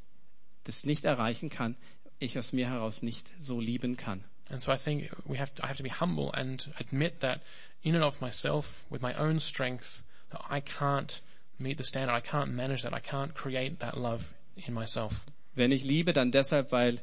das 0.64 0.86
nicht 0.86 1.04
erreichen 1.04 1.50
kann, 1.50 1.76
ich 2.20 2.40
aus 2.40 2.54
mir 2.54 2.70
heraus 2.70 3.02
nicht 3.02 3.30
so 3.40 3.60
lieben 3.60 3.98
kann. 3.98 4.24
And 4.50 4.62
so 4.62 4.72
I 4.72 4.78
think 4.78 5.10
we 5.26 5.38
have 5.38 5.54
to, 5.56 5.66
I 5.66 5.68
have 5.68 5.78
to 5.78 5.84
be 5.84 5.90
humble 5.90 6.32
and 6.34 6.66
admit 6.80 7.20
that 7.20 7.42
in 7.84 7.96
and 7.96 8.04
of 8.04 8.22
myself, 8.22 8.86
with 8.90 9.02
my 9.02 9.14
own 9.14 9.40
strength, 9.40 10.04
that 10.32 10.42
I 10.50 10.62
can't 10.62 11.20
meet 11.60 11.78
the 11.78 11.84
standard. 11.84 12.14
I 12.14 12.22
can't 12.22 12.52
manage 12.52 12.84
that. 12.84 12.94
I 12.94 13.00
can't 13.00 13.34
create 13.34 13.80
that 13.80 13.98
love 13.98 14.34
in 14.56 14.74
myself. 14.74 15.26
Wenn 15.56 15.72
ich 15.72 15.84
liebe, 15.84 16.14
dann 16.14 16.32
deshalb, 16.32 16.72
weil 16.72 17.00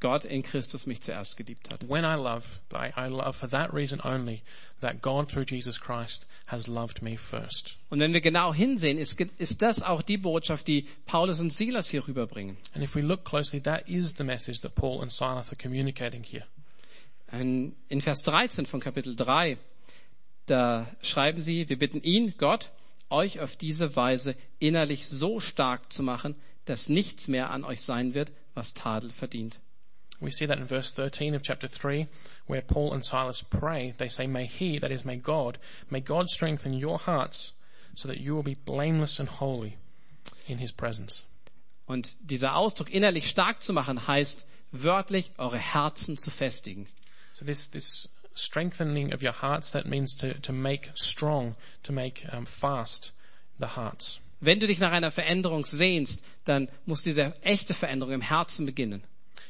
Gott 0.00 0.26
in 0.26 0.42
Christus 0.42 0.86
mich 0.86 1.00
zuerst 1.00 1.36
geliebt 1.38 1.70
hat. 1.70 1.88
When 1.88 2.04
I 2.04 2.16
love, 2.16 2.60
I, 2.74 2.92
I 2.94 3.08
love 3.08 3.36
for 3.36 3.48
that 3.48 3.72
reason 3.72 4.00
only, 4.04 4.42
that 4.80 5.00
God 5.00 5.30
through 5.30 5.46
Jesus 5.46 5.80
Christ 5.80 6.26
has 6.46 6.68
loved 6.68 7.00
me 7.00 7.16
first. 7.16 7.78
Und 7.88 8.00
wenn 8.00 8.12
wir 8.12 8.20
genau 8.20 8.52
hinsehen, 8.52 8.98
ist, 8.98 9.18
ist 9.38 9.62
das 9.62 9.82
auch 9.82 10.02
die 10.02 10.18
Botschaft, 10.18 10.66
die 10.66 10.86
Paulus 11.06 11.40
und 11.40 11.50
Silas 11.50 11.88
hier 11.88 12.06
rüberbringen. 12.06 12.58
And 12.74 12.84
if 12.84 12.94
we 12.94 13.00
look 13.00 13.24
closely, 13.24 13.62
that 13.62 13.88
is 13.88 14.14
the 14.18 14.24
message 14.24 14.60
that 14.60 14.74
Paul 14.74 15.00
and 15.00 15.10
Silas 15.10 15.50
are 15.50 15.56
communicating 15.56 16.22
here. 16.22 16.44
In 17.40 18.00
Vers 18.00 18.22
13 18.22 18.66
von 18.66 18.80
Kapitel 18.80 19.16
3, 19.16 19.58
da 20.46 20.86
schreiben 21.02 21.42
sie, 21.42 21.68
wir 21.68 21.78
bitten 21.78 22.02
ihn, 22.02 22.34
Gott, 22.38 22.70
euch 23.10 23.40
auf 23.40 23.56
diese 23.56 23.96
Weise 23.96 24.36
innerlich 24.58 25.06
so 25.08 25.40
stark 25.40 25.92
zu 25.92 26.02
machen, 26.02 26.36
dass 26.64 26.88
nichts 26.88 27.28
mehr 27.28 27.50
an 27.50 27.64
euch 27.64 27.82
sein 27.82 28.14
wird, 28.14 28.30
was 28.54 28.74
Tadel 28.74 29.10
verdient. 29.10 29.60
We 30.20 30.30
see 30.30 30.46
that 30.46 30.58
in 30.58 30.68
verse 30.68 30.94
13 30.94 31.34
of 31.34 31.42
chapter 31.42 31.68
3, 31.68 32.06
where 32.46 32.62
Paul 32.62 32.92
and 32.92 33.04
Silas 33.04 33.42
pray. 33.42 33.94
They 33.98 34.08
say, 34.08 34.26
May 34.26 34.46
He, 34.46 34.78
that 34.78 34.90
is, 34.90 35.04
may 35.04 35.16
God, 35.16 35.58
may 35.90 36.00
God 36.00 36.30
strengthen 36.30 36.72
your 36.72 36.98
hearts 36.98 37.52
so 37.94 38.08
that 38.08 38.20
you 38.20 38.34
will 38.34 38.44
be 38.44 38.54
blameless 38.54 39.18
and 39.18 39.28
holy 39.28 39.76
in 40.46 40.58
His 40.58 40.72
presence. 40.72 41.24
Und 41.86 42.16
dieser 42.20 42.56
Ausdruck 42.56 42.90
innerlich 42.90 43.28
stark 43.28 43.60
zu 43.62 43.72
machen 43.72 44.06
heißt 44.06 44.46
wörtlich 44.70 45.32
eure 45.36 45.58
Herzen 45.58 46.16
zu 46.16 46.30
festigen. 46.30 46.86
So 47.34 47.44
this, 47.44 47.66
this 47.66 48.08
strengthening 48.34 49.12
of 49.12 49.22
your 49.22 49.32
hearts, 49.32 49.72
that 49.72 49.86
means 49.86 50.14
to, 50.14 50.34
to 50.40 50.52
make 50.52 50.90
strong, 50.94 51.56
to 51.82 51.92
make 51.92 52.24
um, 52.32 52.46
fast 52.46 53.10
the 53.58 53.66
hearts. 53.66 54.20
Wenn 54.40 54.60
du 54.60 54.68
dich 54.68 54.78
nach 54.78 54.92
einer 54.92 55.10
Veränderung 55.10 55.64
sehnst, 55.64 56.22
dann 56.44 56.68
muss 56.86 57.02
diese 57.02 57.34
echte 57.42 57.74
Veränderung 57.74 58.14
im 58.14 58.20
Herzen 58.20 58.66
beginnen. 58.66 59.02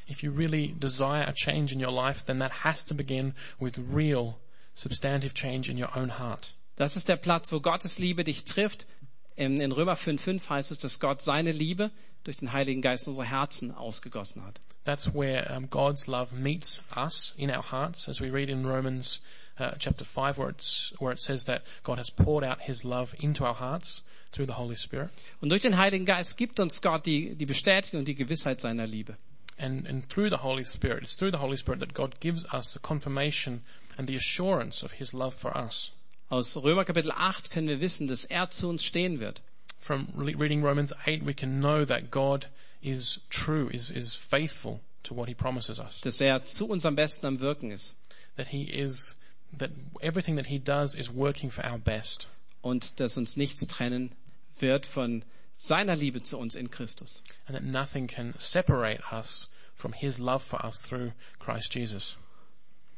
If 0.07 0.23
you 0.23 0.31
really 0.31 0.73
desire 0.79 1.27
a 1.27 1.33
change 1.33 1.73
in 1.73 1.79
your 1.79 1.91
life, 1.91 2.25
then 2.25 2.39
that 2.39 2.63
has 2.63 2.83
to 2.85 2.95
begin 2.95 3.35
with 3.59 3.77
real, 3.77 4.39
substantive 4.73 5.35
change 5.35 5.69
in 5.69 5.77
your 5.77 5.95
own 5.95 6.17
heart. 6.17 6.53
Das 6.77 6.95
ist 6.95 7.07
der 7.07 7.17
Platz, 7.17 7.51
wo 7.51 7.59
Gottes 7.59 7.99
Liebe 7.99 8.23
dich 8.23 8.45
trifft. 8.45 8.87
In, 9.35 9.61
in 9.61 9.71
Römer 9.71 9.95
5,5 9.95 10.49
heißt 10.49 10.71
es, 10.71 10.79
dass 10.79 10.99
Gott 10.99 11.21
seine 11.21 11.51
Liebe 11.51 11.91
durch 12.25 12.37
den 12.37 12.51
Heiligen 12.51 12.81
Geist 12.81 13.07
in 13.07 13.11
unsere 13.11 13.27
Herzen 13.27 13.71
ausgegossen 13.71 14.43
hat. 14.43 14.59
That's 14.83 15.13
where 15.13 15.49
um, 15.55 15.69
God's 15.69 16.07
love 16.07 16.35
meets 16.35 16.83
us 16.95 17.33
in 17.37 17.49
our 17.49 17.63
hearts, 17.71 18.09
as 18.09 18.19
we 18.19 18.29
read 18.29 18.49
in 18.49 18.65
Romans 18.65 19.21
uh, 19.59 19.71
chapter 19.79 20.03
5, 20.03 20.37
where, 20.37 20.49
it's, 20.49 20.93
where 20.99 21.13
it 21.13 21.21
says 21.21 21.45
that 21.45 21.63
God 21.83 21.97
has 21.97 22.09
poured 22.09 22.43
out 22.43 22.61
his 22.61 22.83
love 22.83 23.15
into 23.19 23.45
our 23.45 23.53
hearts 23.53 24.01
through 24.31 24.47
the 24.47 24.53
Holy 24.53 24.75
Spirit. 24.75 25.09
Und 25.41 25.49
durch 25.49 25.61
den 25.61 25.77
Heiligen 25.77 26.05
Geist 26.05 26.37
gibt 26.37 26.59
uns 26.59 26.81
Gott 26.81 27.05
die, 27.05 27.35
die 27.35 27.45
Bestätigung 27.45 27.99
und 27.99 28.07
die 28.07 28.15
Gewissheit 28.15 28.59
seiner 28.59 28.85
Liebe. 28.85 29.17
And, 29.57 29.87
and 29.87 30.09
through 30.09 30.29
the 30.29 30.43
Holy 30.43 30.65
Spirit, 30.65 31.03
it's 31.03 31.15
through 31.15 31.31
the 31.31 31.39
Holy 31.39 31.55
Spirit 31.57 31.79
that 31.79 31.93
God 31.93 32.19
gives 32.19 32.45
us 32.53 32.73
the 32.73 32.79
confirmation 32.79 33.61
and 33.97 34.07
the 34.07 34.17
assurance 34.17 34.83
of 34.83 34.91
his 34.91 35.13
love 35.13 35.33
for 35.33 35.55
us. 35.55 35.93
Aus 36.29 36.57
Römer 36.57 36.83
Kapitel 36.83 37.11
8 37.11 37.51
können 37.51 37.67
wir 37.67 37.79
wissen, 37.79 38.07
dass 38.07 38.25
er 38.25 38.49
zu 38.49 38.67
uns 38.67 38.83
stehen 38.83 39.19
wird. 39.19 39.41
From 39.77 40.07
re- 40.15 40.35
reading 40.35 40.63
Romans 40.63 40.93
8, 41.05 41.23
we 41.23 41.33
can 41.33 41.59
know 41.59 41.85
that 41.85 42.09
God 42.11 42.47
is 42.81 43.19
true, 43.29 43.69
is, 43.73 43.91
is 43.91 44.15
faithful 44.15 44.81
to 45.03 45.13
what 45.13 45.27
he 45.27 45.33
promises 45.33 45.79
us. 45.79 46.01
Dass 46.01 46.21
er 46.21 46.43
zu 46.45 46.67
unserem 46.67 46.95
Besten 46.95 47.25
am 47.25 47.39
Wirken 47.39 47.71
ist. 47.71 47.93
That 48.35 48.47
he 48.47 48.63
is, 48.63 49.15
that 49.57 49.71
everything 50.01 50.35
that 50.35 50.47
he 50.47 50.59
does 50.59 50.95
is 50.95 51.09
working 51.09 51.49
for 51.49 51.65
our 51.65 51.77
best. 51.77 52.29
Und 52.61 52.99
dass 52.99 53.17
uns 53.17 53.37
nichts 53.37 53.65
trennen 53.67 54.11
wird 54.59 54.85
von 54.85 55.23
seiner 55.55 55.95
Liebe 55.95 56.21
zu 56.21 56.37
uns 56.37 56.55
in 56.55 56.69
Christus. 56.69 57.21
And 57.47 57.55
that 57.55 57.63
nothing 57.63 58.07
can 58.07 58.33
separate 58.37 59.01
us 59.11 59.49
from 59.73 59.93
his 59.93 60.19
love 60.19 60.43
for 60.43 60.63
us 60.63 60.81
through 60.81 61.13
Christ 61.39 61.73
Jesus. 61.75 62.17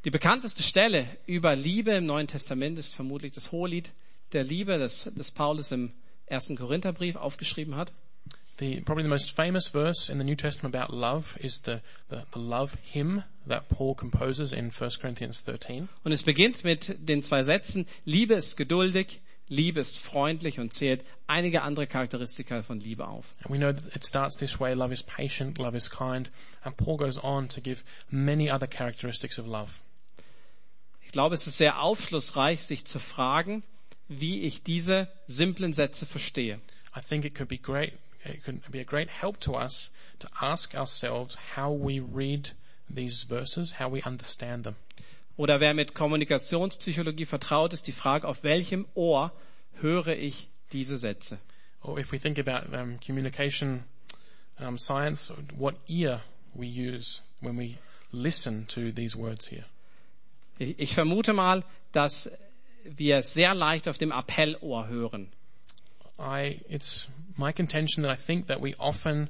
Die 0.05 0.11
bekannteste 0.11 0.63
Stelle 0.63 1.07
über 1.25 1.55
Liebe 1.55 1.91
im 1.91 2.05
Neuen 2.05 2.27
Testament 2.27 2.79
ist 2.79 2.95
vermutlich 2.95 3.33
das 3.33 3.51
Hohelied 3.51 3.91
der 4.31 4.43
Liebe, 4.43 4.77
das, 4.77 5.11
das 5.15 5.31
Paulus 5.31 5.71
im 5.71 5.91
ersten 6.27 6.55
Korintherbrief 6.55 7.15
aufgeschrieben 7.15 7.75
hat. 7.75 7.91
The, 8.59 8.81
probably 8.81 9.03
the 9.03 9.09
most 9.09 9.35
famous 9.35 9.67
verse 9.67 10.09
in 10.11 10.17
the 10.17 10.23
New 10.23 10.35
Testament 10.35 10.75
about 10.75 10.91
love 10.91 11.37
is 11.39 11.61
the, 11.61 11.81
the, 12.09 12.23
the 12.33 12.39
love 12.39 12.75
hymn 12.91 13.23
that 13.47 13.69
Paul 13.69 13.93
composes 13.93 14.51
in 14.51 14.71
1 14.71 14.99
Corinthians 14.99 15.43
13. 15.43 15.87
Und 16.03 16.11
es 16.11 16.23
beginnt 16.23 16.63
mit 16.63 16.95
den 16.97 17.21
zwei 17.21 17.43
Sätzen, 17.43 17.85
Liebe 18.05 18.33
ist 18.33 18.57
geduldig, 18.57 19.21
Liebe 19.47 19.79
ist 19.79 19.99
freundlich 19.99 20.59
und 20.59 20.73
zählt 20.73 21.05
einige 21.27 21.61
andere 21.61 21.87
Charakteristika 21.87 22.63
von 22.63 22.79
Liebe 22.79 23.07
auf. 23.07 23.31
And 23.43 23.53
we 23.53 23.57
know 23.57 23.71
that 23.71 23.95
it 23.95 24.05
starts 24.05 24.35
this 24.35 24.59
way, 24.59 24.73
love 24.73 24.91
is 24.91 25.03
patient, 25.03 25.57
love 25.59 25.77
is 25.77 25.89
kind, 25.89 26.29
and 26.63 26.75
Paul 26.75 26.97
goes 26.97 27.23
on 27.23 27.47
to 27.49 27.61
give 27.61 27.83
many 28.09 28.51
other 28.51 28.67
characteristics 28.67 29.39
of 29.39 29.45
love. 29.45 29.83
Ich 31.05 31.11
glaube, 31.13 31.35
es 31.35 31.47
ist 31.47 31.57
sehr 31.57 31.79
aufschlussreich, 31.81 32.65
sich 32.65 32.85
zu 32.85 32.99
fragen, 32.99 33.63
wie 34.07 34.41
ich 34.41 34.63
diese 34.63 35.07
simplen 35.27 35.73
Sätze 35.73 36.05
verstehe. 36.05 36.59
I 36.95 37.01
think 37.01 37.25
it 37.25 37.35
could 37.35 37.49
be 37.49 37.57
great, 37.57 37.93
it 38.25 38.43
could 38.43 38.61
be 38.71 38.79
a 38.79 38.83
great 38.83 39.09
help 39.09 39.39
to 39.41 39.55
us 39.57 39.91
to 40.19 40.27
ask 40.39 40.75
ourselves 40.75 41.37
how 41.55 41.71
we 41.71 41.99
read 41.99 42.51
these 42.89 43.23
verses, 43.27 43.79
how 43.79 43.91
we 43.91 44.01
understand 44.03 44.63
them. 44.63 44.75
Oder 45.35 45.59
wer 45.59 45.73
mit 45.75 45.93
Kommunikationspsychologie 45.93 47.25
vertraut 47.25 47.73
ist, 47.73 47.85
die 47.85 47.91
Frage, 47.91 48.27
auf 48.27 48.43
welchem 48.43 48.87
Ohr 48.95 49.31
höre 49.79 50.15
ich 50.17 50.47
diese 50.73 50.97
Sätze? 50.97 51.37
Or 51.81 51.99
if 51.99 52.11
we 52.11 52.17
think 52.19 52.39
about 52.39 52.75
um, 52.75 52.99
communication 53.05 53.83
um, 54.59 54.77
science, 54.79 55.31
what 55.55 55.75
ear 55.87 56.21
we 56.55 56.65
use 56.65 57.21
when 57.41 57.55
we 57.57 57.77
listen 58.11 58.65
to 58.67 58.91
these 58.91 59.15
words 59.15 59.47
here. 59.47 59.65
Ich 60.57 60.79
ich 60.79 60.93
vermute 60.95 61.33
mal, 61.33 61.63
dass 61.91 62.31
wir 62.95 63.23
sehr 63.23 63.53
leicht 63.53 63.87
auf 63.87 63.97
dem 63.97 64.11
Appellohr 64.11 64.87
hören. 64.87 65.29
I, 66.19 66.61
it's 66.69 67.07
my 67.37 67.51
contention 67.53 68.03
that 68.03 68.11
I 68.11 68.15
think 68.21 68.47
that 68.47 68.61
we 68.61 68.73
often 68.79 69.29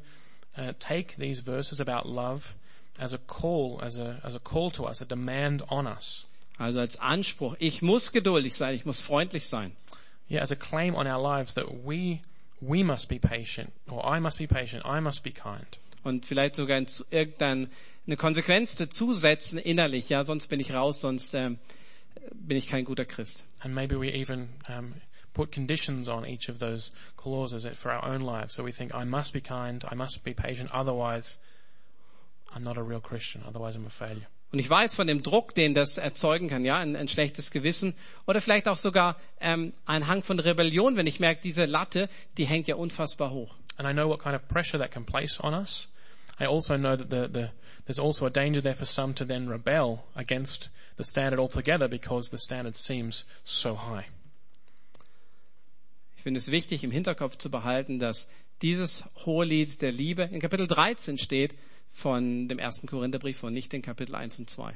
uh, 0.57 0.73
take 0.79 1.15
these 1.17 1.41
verses 1.41 1.79
about 1.81 2.07
love 2.07 2.55
as 2.99 3.13
a 3.13 3.17
call, 3.17 3.79
as 3.81 3.97
a, 3.99 4.19
as 4.23 4.33
a 4.35 4.39
call 4.39 4.71
to 4.71 4.85
us, 4.87 5.01
a 5.01 5.05
demand 5.05 5.63
on 5.69 5.85
us. 5.87 6.25
Also 6.57 6.79
als 6.79 6.99
Anspruch, 6.99 7.55
ich 7.59 7.81
muss 7.81 8.11
geduldig 8.11 8.55
sein, 8.55 8.73
ich 8.73 8.85
muss 8.85 9.01
freundlich 9.01 9.47
sein. 9.47 9.73
Yeah, 10.29 10.41
as 10.41 10.51
a 10.51 10.55
claim 10.55 10.95
on 10.95 11.05
our 11.07 11.21
lives 11.21 11.53
that 11.53 11.65
we, 11.85 12.19
we 12.59 12.83
must 12.83 13.07
be 13.09 13.19
patient, 13.19 13.71
or 13.89 14.03
I 14.05 14.19
must 14.19 14.39
be 14.39 14.47
patient, 14.47 14.83
I 14.85 14.99
must 14.99 15.23
be 15.23 15.31
kind. 15.31 15.77
Und 16.03 16.25
vielleicht 16.25 16.55
sogar 16.55 16.77
in 16.77 16.87
zu- 16.87 17.05
irgendein- 17.11 17.69
eine 18.07 18.17
Konsequenz 18.17 18.75
dazusetzen 18.75 19.59
innerlich, 19.59 20.09
ja, 20.09 20.23
sonst 20.23 20.47
bin 20.47 20.59
ich 20.59 20.73
raus, 20.73 21.01
sonst 21.01 21.33
ähm, 21.33 21.59
bin 22.33 22.57
ich 22.57 22.67
kein 22.67 22.85
guter 22.85 23.05
Christ. 23.05 23.43
And 23.63 23.73
maybe 23.73 23.95
we 23.95 24.09
even 24.11 24.49
um, 24.69 24.95
put 25.33 25.51
conditions 25.51 26.09
on 26.09 26.25
each 26.25 26.49
of 26.49 26.59
those 26.59 26.91
clauses 27.15 27.65
for 27.75 27.91
our 27.91 28.05
own 28.05 28.21
lives. 28.21 28.55
So 28.55 28.63
we 28.63 28.71
think, 28.71 28.93
I 28.93 29.03
must 29.03 29.33
be 29.33 29.41
kind, 29.41 29.83
I 29.89 29.95
must 29.95 30.23
be 30.23 30.33
patient, 30.33 30.71
otherwise 30.71 31.39
I'm 32.53 32.63
not 32.63 32.77
a 32.77 32.83
real 32.83 32.99
Christian, 32.99 33.43
otherwise 33.47 33.75
I'm 33.75 33.85
a 33.85 33.89
failure. 33.89 34.27
Und 34.51 34.59
ich 34.59 34.69
weiß 34.69 34.95
von 34.95 35.07
dem 35.07 35.23
Druck, 35.23 35.53
den 35.55 35.73
das 35.73 35.97
erzeugen 35.97 36.47
kann, 36.47 36.63
ja, 36.63 36.77
ein, 36.77 36.95
ein 36.95 37.09
schlechtes 37.09 37.51
Gewissen 37.51 37.93
oder 38.25 38.39
vielleicht 38.39 38.69
auch 38.69 38.77
sogar 38.77 39.17
ähm, 39.41 39.73
ein 39.85 40.07
Hang 40.07 40.23
von 40.23 40.39
Rebellion, 40.39 40.95
wenn 40.95 41.05
ich 41.05 41.19
merke, 41.19 41.41
diese 41.41 41.65
Latte, 41.65 42.07
die 42.37 42.45
hängt 42.45 42.67
ja 42.67 42.75
unfassbar 42.75 43.31
hoch. 43.31 43.55
And 43.75 43.87
I 43.87 43.91
know 43.91 44.07
what 44.07 44.21
kind 44.21 44.35
of 44.35 44.47
pressure 44.47 44.79
that 44.79 44.91
can 44.91 45.05
place 45.05 45.39
on 45.43 45.53
us. 45.53 45.89
I 46.39 46.45
also 46.45 46.77
know 46.77 46.95
that 46.95 47.09
the, 47.09 47.27
the, 47.27 47.49
there's 47.85 47.99
also 47.99 48.25
a 48.25 48.29
danger 48.29 48.61
there 48.61 48.75
for 48.75 48.85
some 48.85 49.13
to 49.15 49.25
then 49.25 49.49
rebel 49.49 50.05
against 50.15 50.69
the 50.97 51.03
standard 51.03 51.39
altogether 51.39 51.87
because 51.87 52.29
the 52.29 52.37
standard 52.37 52.75
seems 52.75 53.25
so 53.43 53.75
high. 53.75 54.05
Ich 56.17 56.23
finde 56.23 56.39
es 56.39 56.51
wichtig, 56.51 56.83
im 56.83 56.91
Hinterkopf 56.91 57.37
zu 57.37 57.49
behalten, 57.49 57.99
dass 57.99 58.27
dieses 58.61 59.03
Hohelied 59.25 59.81
der 59.81 59.91
Liebe 59.91 60.23
in 60.23 60.39
Kapitel 60.39 60.67
13 60.67 61.17
steht 61.17 61.55
von 61.89 62.47
dem 62.47 62.59
ersten 62.59 62.87
Korintherbrief 62.87 63.43
und 63.43 63.53
nicht 63.53 63.73
in 63.73 63.81
Kapitel 63.81 64.15
1 64.15 64.39
und 64.39 64.49
2. 64.49 64.75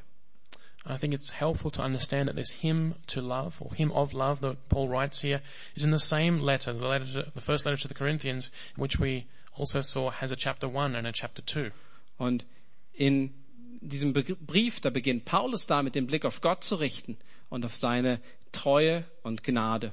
I 0.84 0.98
think 0.98 1.14
it's 1.14 1.32
helpful 1.40 1.70
to 1.72 1.84
understand 1.84 2.28
that 2.28 2.36
this 2.36 2.52
hymn 2.62 2.96
to 3.08 3.22
love, 3.22 3.62
or 3.62 3.74
hymn 3.76 3.92
of 3.92 4.14
love 4.14 4.42
that 4.42 4.68
Paul 4.70 4.90
writes 4.90 5.22
here, 5.22 5.42
is 5.76 5.84
in 5.84 5.92
the 5.92 6.00
same 6.00 6.40
letter, 6.40 6.74
the 6.74 6.88
letter 6.88 7.06
to, 7.06 7.32
the 7.36 7.42
first 7.42 7.66
letter 7.66 7.78
to 7.78 7.88
the 7.88 7.94
Corinthians, 7.94 8.50
which 8.76 8.98
we 9.00 9.28
also 9.56 9.82
saw 9.82 10.10
has 10.10 10.32
a 10.32 10.36
chapter 10.36 10.68
1 10.68 10.96
and 10.96 11.06
a 11.06 11.12
chapter 11.12 11.44
2. 11.44 11.72
Und 12.18 12.46
in 12.96 13.32
diesem 13.82 14.14
Brief, 14.14 14.80
da 14.80 14.90
beginnt 14.90 15.26
Paulus 15.26 15.68
damit, 15.68 15.96
den 15.96 16.08
Blick 16.08 16.24
auf 16.24 16.42
Gott 16.42 16.64
zu 16.64 16.76
richten 16.76 17.18
und 17.50 17.66
auf 17.66 17.76
seine 17.76 18.22
Treue 18.52 19.04
und 19.24 19.44
Gnade. 19.44 19.92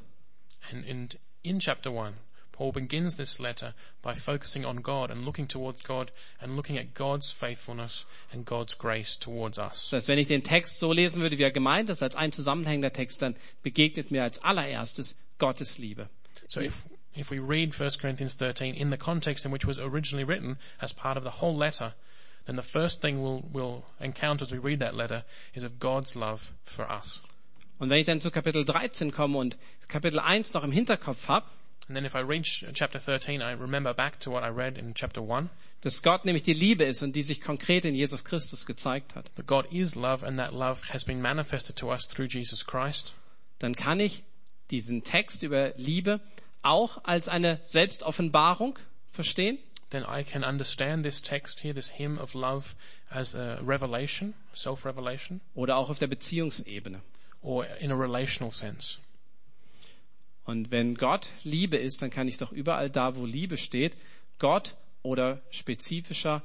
And 0.70 0.85
in, 0.87 1.09
in 1.42 1.59
chapter 1.61 1.90
1, 1.90 2.14
Paul 2.53 2.72
begins 2.72 3.16
this 3.16 3.38
letter 3.38 3.72
by 4.03 4.14
focusing 4.14 4.64
on 4.64 4.83
God 4.83 5.11
and 5.11 5.24
looking 5.24 5.46
towards 5.46 5.83
God 5.85 6.11
and 6.40 6.57
looking 6.57 6.77
at 6.77 6.92
God's 6.92 7.31
faithfulness 7.31 8.05
and 8.33 8.44
God's 8.44 8.77
grace 8.77 9.16
towards 9.16 9.59
us. 9.59 9.90
Das 9.90 9.92
heißt, 9.92 10.09
wenn 10.09 10.18
ich 10.18 10.27
den 10.27 10.42
Text 10.42 10.79
so 10.79 10.92
lesen 10.92 11.22
würde, 11.22 11.38
wie 11.38 11.44
er 11.44 11.53
gemeint 11.53 11.88
ist, 11.88 12.03
als 12.03 12.16
ein 12.16 12.33
zusammenhängender 12.33 12.92
Text, 12.92 13.22
dann 13.22 13.37
begegnet 13.62 14.11
mir 14.11 14.24
als 14.24 14.42
allererstes 14.42 15.16
Gottes 15.38 15.79
Liebe. 15.79 16.09
So 16.48 16.61
if, 16.61 16.88
if 17.16 17.31
we 17.31 17.38
read 17.38 17.72
1 17.81 18.01
Corinthians 18.01 18.35
13 18.35 18.74
in 18.74 18.90
the 18.90 18.98
context 18.98 19.46
in 19.46 19.53
which 19.53 19.62
it 19.62 19.68
was 19.68 19.79
originally 19.79 20.24
written 20.24 20.59
as 20.81 20.92
part 20.92 21.16
of 21.16 21.22
the 21.22 21.40
whole 21.40 21.57
letter, 21.57 21.94
then 22.49 22.57
the 22.57 22.63
first 22.63 23.03
thing 23.03 23.23
we'll, 23.23 23.45
we'll 23.53 23.85
encounter 24.01 24.43
as 24.43 24.51
we 24.51 24.59
read 24.59 24.81
that 24.81 24.95
letter 24.95 25.23
is 25.55 25.65
of 25.65 25.79
God's 25.79 26.17
love 26.17 26.53
for 26.65 26.91
us. 26.91 27.21
Und 27.79 27.91
wenn 27.91 27.99
ich 27.99 28.07
dann 28.07 28.21
zu 28.21 28.31
Kapitel 28.31 28.65
13 28.65 29.13
komme 29.13 29.39
und 29.39 29.57
Kapitel 29.87 30.19
1 30.19 30.55
noch 30.55 30.65
im 30.65 30.73
Hinterkopf 30.73 31.29
habe, 31.29 31.47
And 31.89 31.97
then 31.97 32.05
if 32.05 32.15
I 32.15 32.21
reach 32.21 32.67
chapter 32.75 32.99
13, 32.99 33.41
I 33.41 33.53
remember 33.53 33.95
back 33.95 34.21
to 34.21 34.31
what 34.31 34.43
I 34.43 34.49
read 34.49 34.77
in 34.77 34.93
chapter 34.95 35.23
1, 35.23 35.49
dass 35.81 36.03
Gott 36.03 36.27
nämlich 36.27 36.43
die 36.43 36.53
Liebe 36.53 36.85
ist 36.85 37.03
und 37.03 37.17
die 37.17 37.23
sich 37.23 37.41
konkret 37.41 37.87
in 37.87 37.95
Jesus 37.95 38.25
Christus 38.25 38.67
gezeigt 38.67 39.15
hat, 39.15 39.31
that 39.37 39.47
God 39.47 39.73
is 39.73 39.95
love 39.95 40.27
and 40.27 40.39
that 40.39 40.53
love 40.53 40.83
has 40.93 41.05
been 41.05 41.23
manifested 41.23 41.77
to 41.77 41.91
us 41.91 42.07
through 42.07 42.29
Jesus 42.29 42.67
Christ, 42.67 43.15
dann 43.59 43.75
kann 43.75 44.01
ich 44.01 44.23
diesen 44.71 45.03
Text 45.03 45.43
über 45.43 45.73
Liebe 45.77 46.21
auch 46.63 47.05
als 47.05 47.29
eine 47.29 47.61
Selbstoffenbarung 47.63 48.79
verstehen 49.11 49.59
then 49.90 50.05
I 50.05 50.22
can 50.22 50.44
understand 50.44 51.05
this 51.05 51.20
text 51.20 51.61
here, 51.61 51.74
this 51.74 51.88
hymn 51.88 52.18
of 52.18 52.35
love, 52.35 52.74
as 53.11 53.35
a 53.35 53.59
revelation, 53.62 54.35
self-revelation, 54.55 55.40
oder 55.55 55.77
auch 55.77 55.90
auf 55.90 55.98
der 55.98 56.09
Beziehungsebene. 56.09 57.01
or 57.42 57.66
in 57.81 57.90
a 57.90 57.96
relational 57.96 58.51
sense. 58.51 58.98
Und 60.44 60.70
wenn 60.70 60.94
Gott 60.94 61.29
Liebe 61.44 61.77
ist, 61.77 62.01
dann 62.01 62.11
kann 62.11 62.27
ich 62.27 62.38
doch 62.38 62.53
überall 62.53 62.88
da, 62.88 63.16
wo 63.16 63.27
Liebe 63.27 63.57
steht, 63.57 63.96
Gott 64.38 64.74
oder 65.03 65.40
spezifischer 65.51 66.42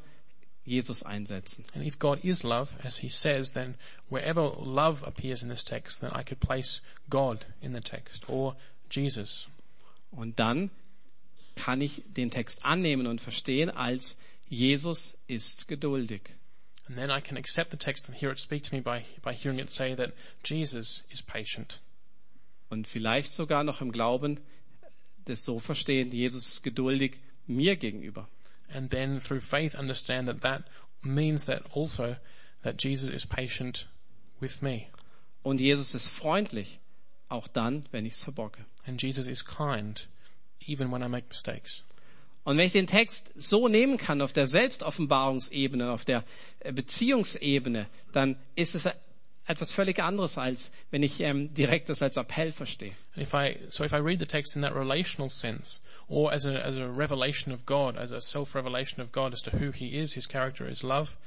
Jesus 0.65 1.03
einsetzen. 1.03 1.65
And 1.73 1.85
if 1.85 1.99
God 1.99 2.23
is 2.23 2.43
love, 2.43 2.75
as 2.83 2.97
he 2.97 3.09
says, 3.09 3.53
then 3.53 3.75
wherever 4.09 4.55
love 4.61 5.05
appears 5.05 5.41
in 5.41 5.49
this 5.49 5.63
text, 5.63 6.01
then 6.01 6.11
I 6.11 6.23
could 6.23 6.39
place 6.39 6.81
God 7.09 7.45
in 7.61 7.73
the 7.73 7.81
text, 7.81 8.29
or 8.29 8.55
Jesus. 8.89 9.47
Und 10.11 10.39
dann 10.39 10.69
kann 11.55 11.81
ich 11.81 12.03
den 12.07 12.31
Text 12.31 12.65
annehmen 12.65 13.07
und 13.07 13.21
verstehen 13.21 13.69
als 13.69 14.17
Jesus 14.49 15.17
ist 15.27 15.67
geduldig. 15.67 16.21
And 16.87 16.97
then 16.97 17.09
I 17.09 17.21
can 17.21 17.37
accept 17.37 17.71
the 17.71 17.77
text 17.77 18.07
and 18.07 18.17
hear 18.17 18.31
it 18.31 18.39
speak 18.39 18.63
to 18.63 18.75
me 18.75 18.81
by, 18.81 19.03
by 19.21 19.33
hearing 19.33 19.59
it 19.59 19.71
say 19.71 19.95
that 19.95 20.13
Jesus 20.43 21.03
is 21.09 21.21
patient. 21.21 21.79
Und 22.69 22.87
vielleicht 22.87 23.31
sogar 23.31 23.63
noch 23.63 23.81
im 23.81 23.91
Glauben 23.91 24.39
das 25.25 25.43
so 25.43 25.59
verstehen, 25.59 26.11
Jesus 26.11 26.47
ist 26.47 26.63
geduldig 26.63 27.19
mir 27.47 27.75
gegenüber. 27.75 28.27
And 28.73 28.89
then 28.91 29.21
through 29.21 29.41
faith 29.41 29.75
understand 29.75 30.27
that 30.27 30.41
that 30.41 30.65
means 31.01 31.45
that 31.45 31.63
also 31.75 32.15
that 32.63 32.83
Jesus 32.83 33.11
is 33.11 33.25
patient 33.25 33.87
with 34.39 34.61
me. 34.61 34.87
Und 35.43 35.59
Jesus 35.59 35.93
ist 35.93 36.07
freundlich, 36.07 36.79
auch 37.29 37.47
dann, 37.47 37.85
wenn 37.91 38.05
ich 38.05 38.13
es 38.13 38.23
verbocke. 38.23 38.65
And 38.85 39.01
Jesus 39.01 39.27
is 39.27 39.45
kind, 39.45 40.07
even 40.67 40.91
when 40.91 41.03
I 41.03 41.07
make 41.07 41.27
mistakes. 41.27 41.83
Und 42.43 42.57
wenn 42.57 42.65
ich 42.65 42.73
den 42.73 42.87
Text 42.87 43.31
so 43.35 43.67
nehmen 43.67 43.97
kann 43.97 44.21
auf 44.21 44.33
der 44.33 44.47
Selbstoffenbarungsebene, 44.47 45.91
auf 45.91 46.03
der 46.03 46.25
äh, 46.59 46.73
Beziehungsebene, 46.73 47.87
dann 48.11 48.35
ist 48.55 48.75
es 48.75 48.85
äh, 48.85 48.93
etwas 49.45 49.71
völlig 49.71 49.99
anderes, 49.99 50.37
als 50.37 50.71
wenn 50.91 51.03
ich 51.03 51.19
ähm, 51.21 51.53
direkt 51.53 51.89
das 51.89 52.01
als 52.01 52.17
Appell 52.17 52.51
verstehe. 52.51 52.93
And 53.15 53.25
if 53.25 53.33
I, 53.33 53.59
so 53.69 53.83
if 53.83 53.93
I 53.93 53.97
read 53.97 54.19
the 54.19 54.25
text 54.25 54.55
in 54.55 54.61
that 54.61 54.75
relational 54.75 55.29
sense, 55.29 55.81
or 56.07 56.33
as 56.33 56.45
a, 56.45 56.61
as 56.61 56.77
a 56.77 56.87
revelation 56.87 57.53
of 57.53 57.65
God, 57.65 57.97
as 57.97 58.11
a 58.11 58.21
self-revelation 58.21 59.01
of 59.01 59.11
God 59.11 59.33
as 59.33 59.41
to 59.43 59.51
who 59.51 59.71
He 59.71 59.97
is, 59.97 60.13
His 60.13 60.27
character 60.27 60.67
is 60.67 60.83
love, 60.83 61.17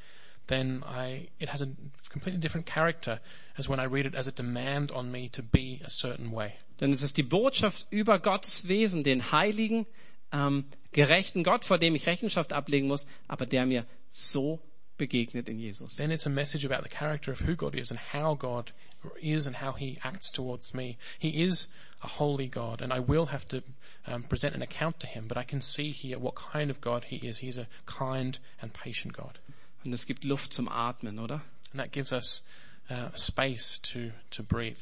then 0.49 0.83
I, 0.87 1.29
it 1.40 1.49
has 1.49 1.62
a 1.62 1.68
completely 2.11 2.40
different 2.40 2.66
character 2.66 3.20
as 3.59 3.68
when 3.68 3.81
I 3.81 3.85
read 3.85 4.07
it 4.07 4.14
as 4.14 4.27
a 4.27 4.33
demand 4.33 4.90
on 4.92 5.11
me 5.11 5.29
to 5.31 5.42
be 5.42 5.81
a 5.85 5.90
certain 5.90 6.31
way. 6.31 6.55
Denn 6.81 6.93
es 6.93 7.03
ist 7.03 7.17
die 7.17 7.23
Botschaft 7.23 7.87
über 7.91 8.19
Gottes 8.19 8.69
Wesen, 8.69 9.03
den 9.03 9.33
heiligen, 9.33 9.87
ähm, 10.33 10.65
gerechten 10.93 11.45
Gott, 11.45 11.65
vor 11.65 11.79
dem 11.79 11.95
ich 11.95 12.07
Rechenschaft 12.07 12.53
ablegen 12.53 12.89
muss, 12.89 13.07
aber 13.29 13.47
der 13.47 13.67
mir 13.67 13.87
so 14.11 14.61
begegnet 14.97 15.49
in 15.49 15.59
Jesus. 15.59 15.97
Then 15.97 16.11
it's 16.11 16.27
a 16.27 16.31
message 16.31 16.65
about 16.65 16.83
the 16.83 16.95
character 16.95 17.33
of 17.33 17.41
who 17.41 17.55
God 17.55 17.75
is 17.75 17.91
and 17.91 18.01
how 18.12 18.35
God 18.35 18.73
is 19.21 19.47
and 19.47 19.61
how 19.61 19.73
He 19.73 19.99
acts 20.03 20.31
towards 20.31 20.75
me. 20.75 20.97
He 21.19 21.45
is 21.45 21.69
a 22.03 22.09
holy 22.09 22.49
God 22.49 22.83
and 22.83 22.93
I 22.93 23.01
will 23.01 23.27
have 23.27 23.47
to 23.49 23.62
um, 24.07 24.25
present 24.25 24.55
an 24.55 24.62
account 24.62 25.01
to 25.01 25.07
Him, 25.07 25.27
but 25.29 25.37
I 25.37 25.45
can 25.45 25.61
see 25.61 25.91
here 25.91 26.19
what 26.19 26.35
kind 26.35 26.71
of 26.71 26.81
God 26.81 27.05
He 27.05 27.17
is. 27.17 27.39
He's 27.39 27.59
a 27.59 27.67
kind 27.85 28.39
and 28.61 28.73
patient 28.73 29.15
God. 29.17 29.39
Und 29.85 29.93
es 29.93 30.07
gibt 30.07 30.25
Luft 30.25 30.53
zum 30.53 30.69
Atmen, 30.69 31.19
oder? 31.19 31.43
And 31.73 31.81
that 31.81 31.93
gives 31.93 32.12
us 32.12 32.43
uh, 32.91 33.11
space 33.15 33.79
to, 33.79 34.11
to 34.31 34.43
breathe. 34.43 34.79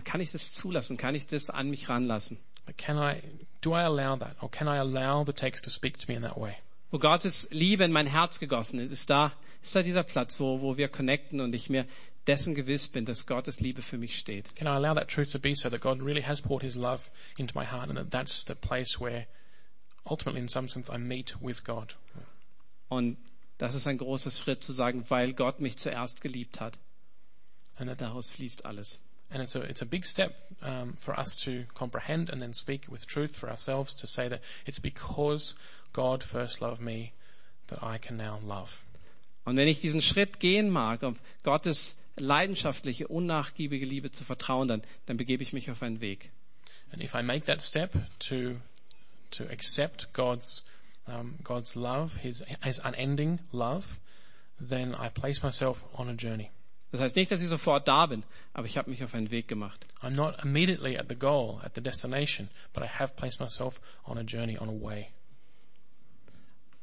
Aber 0.00 0.10
kann 0.10 0.22
ich 0.22 0.30
das 0.30 0.52
zulassen? 0.52 0.96
Kann 0.96 1.14
ich 1.14 1.26
das 1.26 1.50
an 1.50 1.68
mich 1.68 1.90
ranlassen? 1.90 2.38
But 2.64 2.78
can 2.78 2.96
I, 2.96 3.20
do 3.60 3.72
I 3.72 3.82
allow 3.82 4.16
that? 4.16 4.34
Or 4.42 4.50
can 4.50 4.66
I 4.66 4.78
allow 4.78 5.24
the 5.26 5.34
text 5.34 5.64
to 5.64 5.70
speak 5.70 5.98
to 5.98 6.06
me 6.08 6.16
in 6.16 6.22
that 6.22 6.38
way? 6.38 6.54
Wo 6.90 6.98
Gottes 6.98 7.48
Liebe 7.50 7.84
in 7.84 7.92
mein 7.92 8.06
Herz 8.06 8.40
gegossen 8.40 8.80
ist, 8.80 8.92
ist 8.92 9.10
da, 9.10 9.34
ist 9.62 9.76
da 9.76 9.82
dieser 9.82 10.02
Platz, 10.02 10.40
wo, 10.40 10.62
wo 10.62 10.78
wir 10.78 10.88
connecten 10.88 11.42
und 11.42 11.54
ich 11.54 11.68
mir 11.68 11.84
dessen 12.26 12.54
gewiss 12.54 12.88
bin, 12.88 13.04
dass 13.04 13.26
Gottes 13.26 13.60
Liebe 13.60 13.82
für 13.82 13.98
mich 13.98 14.16
steht. 14.16 14.54
Can 14.54 14.66
I 14.66 14.70
allow 14.70 14.94
that 14.94 15.08
truth 15.08 15.32
to 15.32 15.38
be 15.38 15.54
so 15.54 15.68
that 15.68 15.82
God 15.82 16.00
really 16.00 16.22
has 16.22 16.40
poured 16.40 16.62
His 16.62 16.76
love 16.76 17.10
into 17.36 17.52
my 17.54 17.66
heart 17.66 17.90
and 17.90 17.98
that 17.98 18.10
that's 18.10 18.46
the 18.46 18.54
place 18.54 18.98
where 18.98 19.26
ultimately 20.06 20.40
in 20.40 20.48
some 20.48 20.66
sense 20.66 20.90
I 20.90 20.96
meet 20.96 21.36
with 21.42 21.62
God? 21.62 21.94
Und 22.88 23.18
das 23.58 23.74
ist 23.74 23.86
ein 23.86 23.98
großes 23.98 24.38
Schritt 24.38 24.64
zu 24.64 24.72
sagen, 24.72 25.04
weil 25.10 25.34
Gott 25.34 25.60
mich 25.60 25.76
zuerst 25.76 26.22
geliebt 26.22 26.58
hat. 26.58 26.78
That, 27.76 28.00
Daraus 28.00 28.30
fließt 28.30 28.64
alles. 28.64 28.98
And 29.30 29.42
it's 29.42 29.54
a, 29.54 29.60
it's 29.60 29.82
a 29.82 29.86
big 29.86 30.04
step 30.04 30.34
um, 30.62 30.94
for 30.94 31.18
us 31.18 31.36
to 31.36 31.64
comprehend 31.74 32.30
and 32.30 32.40
then 32.40 32.52
speak 32.52 32.86
with 32.88 33.06
truth 33.06 33.36
for 33.36 33.48
ourselves 33.48 33.94
to 33.96 34.06
say 34.06 34.28
that 34.28 34.40
it's 34.66 34.78
because 34.78 35.54
God 35.92 36.22
first 36.22 36.60
loved 36.60 36.80
me 36.80 37.12
that 37.68 37.82
I 37.82 37.98
can 37.98 38.16
now 38.16 38.38
love. 38.44 38.84
Und 39.46 39.56
wenn 39.56 39.68
ich 39.68 39.80
diesen 39.80 40.02
Schritt 40.02 40.38
gehen 40.38 40.70
mag, 40.70 41.02
auf 41.02 41.16
Gottes 41.42 41.96
leidenschaftliche, 42.16 43.08
unnachgiebige 43.08 43.86
Liebe 43.86 44.10
zu 44.10 44.24
vertrauen, 44.24 44.68
dann, 44.68 44.82
dann 45.06 45.16
begebe 45.16 45.42
ich 45.42 45.52
mich 45.52 45.70
auf 45.70 45.82
einen 45.82 46.00
Weg. 46.00 46.30
And 46.92 47.02
if 47.02 47.14
I 47.14 47.22
make 47.22 47.46
that 47.46 47.62
step 47.62 47.94
to 48.20 48.56
to 49.30 49.44
accept 49.44 50.12
God's 50.12 50.64
um, 51.06 51.36
God's 51.44 51.76
love, 51.76 52.18
His 52.20 52.44
His 52.62 52.80
unending 52.80 53.38
love, 53.52 54.00
then 54.60 54.94
I 54.94 55.08
place 55.08 55.42
myself 55.42 55.84
on 55.94 56.08
a 56.08 56.14
journey. 56.14 56.50
Das 56.92 57.00
heißt 57.00 57.16
nicht, 57.16 57.30
dass 57.30 57.40
ich 57.40 57.46
sofort 57.46 57.86
da 57.86 58.06
bin, 58.06 58.24
aber 58.52 58.66
ich 58.66 58.76
habe 58.76 58.90
mich 58.90 59.04
auf 59.04 59.14
einen 59.14 59.30
Weg 59.30 59.46
gemacht. 59.46 59.86
I'm 60.02 60.10
not 60.10 60.42
immediately 60.42 60.98
at 60.98 61.08
the 61.08 61.14
goal, 61.14 61.60
at 61.62 61.74
the 61.74 61.80
destination, 61.80 62.48
but 62.72 62.82
I 62.82 62.88
have 62.88 63.14
placed 63.14 63.38
myself 63.38 63.80
on 64.04 64.18
a 64.18 64.22
journey, 64.22 64.58
on 64.58 64.68
a 64.68 64.72
way. 64.72 65.08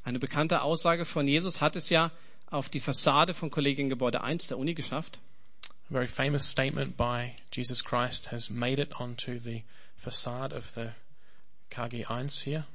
Eine 0.04 0.20
bekannte 0.20 0.62
Aussage 0.62 1.04
von 1.04 1.28
Jesus 1.28 1.60
hat 1.60 1.76
es 1.76 1.89
ja 1.89 2.12
auf 2.50 2.70
die 2.70 2.80
Fassade 2.80 3.34
von 3.34 3.52
Kollegiengebäude 3.52 4.22
1 4.22 4.48
der 4.48 4.58
Uni 4.58 4.74
geschafft. 4.74 5.20
A 5.89 5.93
very 5.93 6.08
famous 6.08 6.50
statement 6.50 6.96
by 6.96 7.34
Jesus 7.52 7.84
Christ 7.84 8.32
has 8.32 8.50
made 8.50 8.82
it 8.82 9.00
onto 9.02 9.39
the 9.39 9.63
facade 9.98 10.56
of 10.56 10.72
the 10.76 10.91
KG1 11.70 12.43
here. 12.43 12.65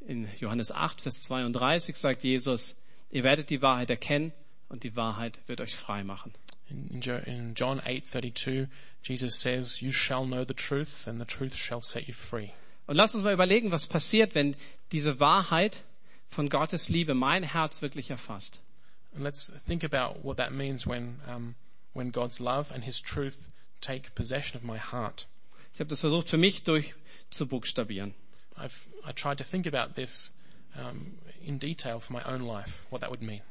In 0.00 0.28
Johannes 0.40 0.72
8, 0.72 1.00
Vers 1.00 1.22
32 1.22 1.96
sagt 1.96 2.24
Jesus, 2.24 2.76
ihr 3.10 3.22
werdet 3.22 3.50
die 3.50 3.62
Wahrheit 3.62 3.90
erkennen 3.90 4.32
und 4.68 4.82
die 4.82 4.96
Wahrheit 4.96 5.40
wird 5.46 5.60
euch 5.60 5.76
frei 5.76 6.02
machen. 6.02 6.32
In, 6.68 6.88
in 6.88 7.00
Jo- 7.00 7.22
in 7.24 7.54
John 7.54 7.80
8:32, 7.80 8.68
Jesus 9.02 9.36
says, 9.36 9.80
"You 9.80 9.92
shall 9.92 10.26
know 10.26 10.44
the 10.44 10.54
truth, 10.54 11.06
and 11.06 11.20
the 11.20 11.24
truth 11.24 11.54
shall 11.54 11.80
set 11.80 12.08
you 12.08 12.14
free." 12.14 12.52
Und 12.86 12.96
lass 12.96 13.14
uns 13.14 13.24
mal 13.24 13.32
überlegen, 13.32 13.72
was 13.72 13.86
passiert, 13.86 14.34
wenn 14.34 14.56
diese 14.92 15.18
Wahrheit 15.20 15.84
von 16.28 16.48
Gottes 16.48 16.88
Liebe 16.88 17.14
mein 17.14 17.42
Herz 17.42 17.82
wirklich 17.82 18.10
erfasst. 18.10 18.60
And 19.14 19.24
let's 19.24 19.52
think 19.66 19.82
about 19.84 20.24
what 20.24 20.36
that 20.36 20.52
means 20.52 20.86
when, 20.86 21.20
um, 21.26 21.54
when 21.94 22.10
God's 22.12 22.38
love 22.40 22.72
and 22.72 22.84
His 22.84 23.00
truth 23.00 23.48
take 23.80 24.14
possession 24.14 24.56
of 24.56 24.64
my 24.64 24.78
heart. 24.78 25.26
Ich 25.72 25.80
habe 25.80 25.88
das 25.88 26.00
versucht 26.00 26.28
für 26.28 26.38
mich 26.38 26.64
durchzubuchstabieren. 26.64 28.14
I've 28.56 28.86
I 29.06 29.12
tried 29.12 29.38
to 29.38 29.44
think 29.44 29.66
about 29.66 29.94
this 29.94 30.32
um, 30.76 31.18
in 31.44 31.58
detail 31.58 32.00
for 32.00 32.12
my 32.12 32.22
own 32.24 32.40
life, 32.42 32.86
what 32.90 33.00
that 33.00 33.10
would 33.10 33.22
mean. 33.22 33.42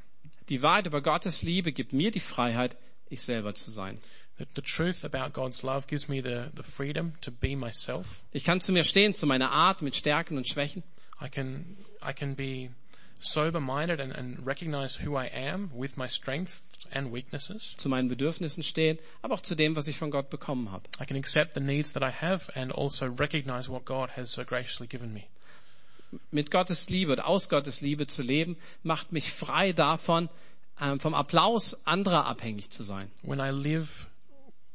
Die 0.49 0.62
Wahrheit 0.62 0.86
über 0.86 1.01
Gottes 1.01 1.41
Liebe 1.41 1.71
gibt 1.71 1.93
mir 1.93 2.12
die 2.12 2.19
Freiheit, 2.19 2.78
ich 3.10 3.22
selber 3.22 3.54
zu 3.54 3.72
sein. 3.72 4.00
The, 4.38 4.46
the 4.56 4.62
truth 4.62 5.06
about 5.06 5.34
God's 5.34 5.63
love 5.63 5.88
gives 5.88 6.10
me 6.10 6.22
the, 6.22 6.50
the 6.56 6.63
freedom 6.63 7.13
to 7.22 7.32
be 7.32 7.56
myself. 7.56 8.24
Ich 8.32 8.44
kann 8.44 8.60
zu 8.60 8.72
mir 8.72 8.84
stehen, 8.84 9.15
zu 9.15 9.26
meiner 9.26 9.52
Art 9.52 9.82
mit 9.82 9.96
Stärken 9.96 10.38
und 10.38 10.48
Schwächen. 10.48 10.84
I 11.22 11.30
can 11.30 11.78
I 12.02 12.13
can 12.13 12.36
be 12.36 12.70
sober 13.18 13.62
minded 13.62 14.02
and, 14.02 14.13
and 14.13 14.46
recognize 14.46 14.98
who 14.98 15.15
I 15.15 15.28
am 15.28 15.72
with 15.74 15.96
my 15.98 16.08
strengths 16.08 16.62
and 16.91 17.13
weaknesses. 17.13 17.74
zu 17.78 17.89
meinen 17.89 18.10
Bedürfnissen 18.10 18.63
stehen, 18.63 19.00
aber 19.22 19.36
auch 19.36 19.41
zu 19.41 19.56
dem, 19.56 19.76
was 19.76 19.88
ich 19.88 19.98
von 19.98 20.12
Gott 20.12 20.30
bekommen 20.30 20.72
habe. 20.72 20.84
I 21.02 21.06
can 21.06 21.18
accept 21.18 21.54
the 21.54 21.62
needs 21.62 21.94
that 21.94 22.04
I 22.04 22.12
have 22.12 22.54
and 22.56 22.74
also 22.76 23.06
recognize 23.06 23.72
what 23.72 23.86
God 23.86 24.10
has 24.18 24.32
so 24.32 24.44
graciously 24.44 24.88
given 24.88 25.13
me. 25.13 25.24
Mit 26.32 26.52
Gottes 26.52 26.89
Liebe 26.89 27.13
oder 27.13 27.28
aus 27.28 27.50
Gottes 27.50 27.82
Liebe 27.82 28.08
zu 28.08 28.22
leben, 28.22 28.58
macht 28.84 29.12
mich 29.12 29.32
frei 29.32 29.74
davon, 29.74 30.30
ähm, 30.81 30.99
vom 30.99 31.13
Applaus 31.13 31.85
anderer 31.85 32.25
abhängig 32.25 32.69
zu 32.69 32.83
sein. 32.83 33.11
When 33.23 33.39
I 33.39 33.49
live 33.51 34.07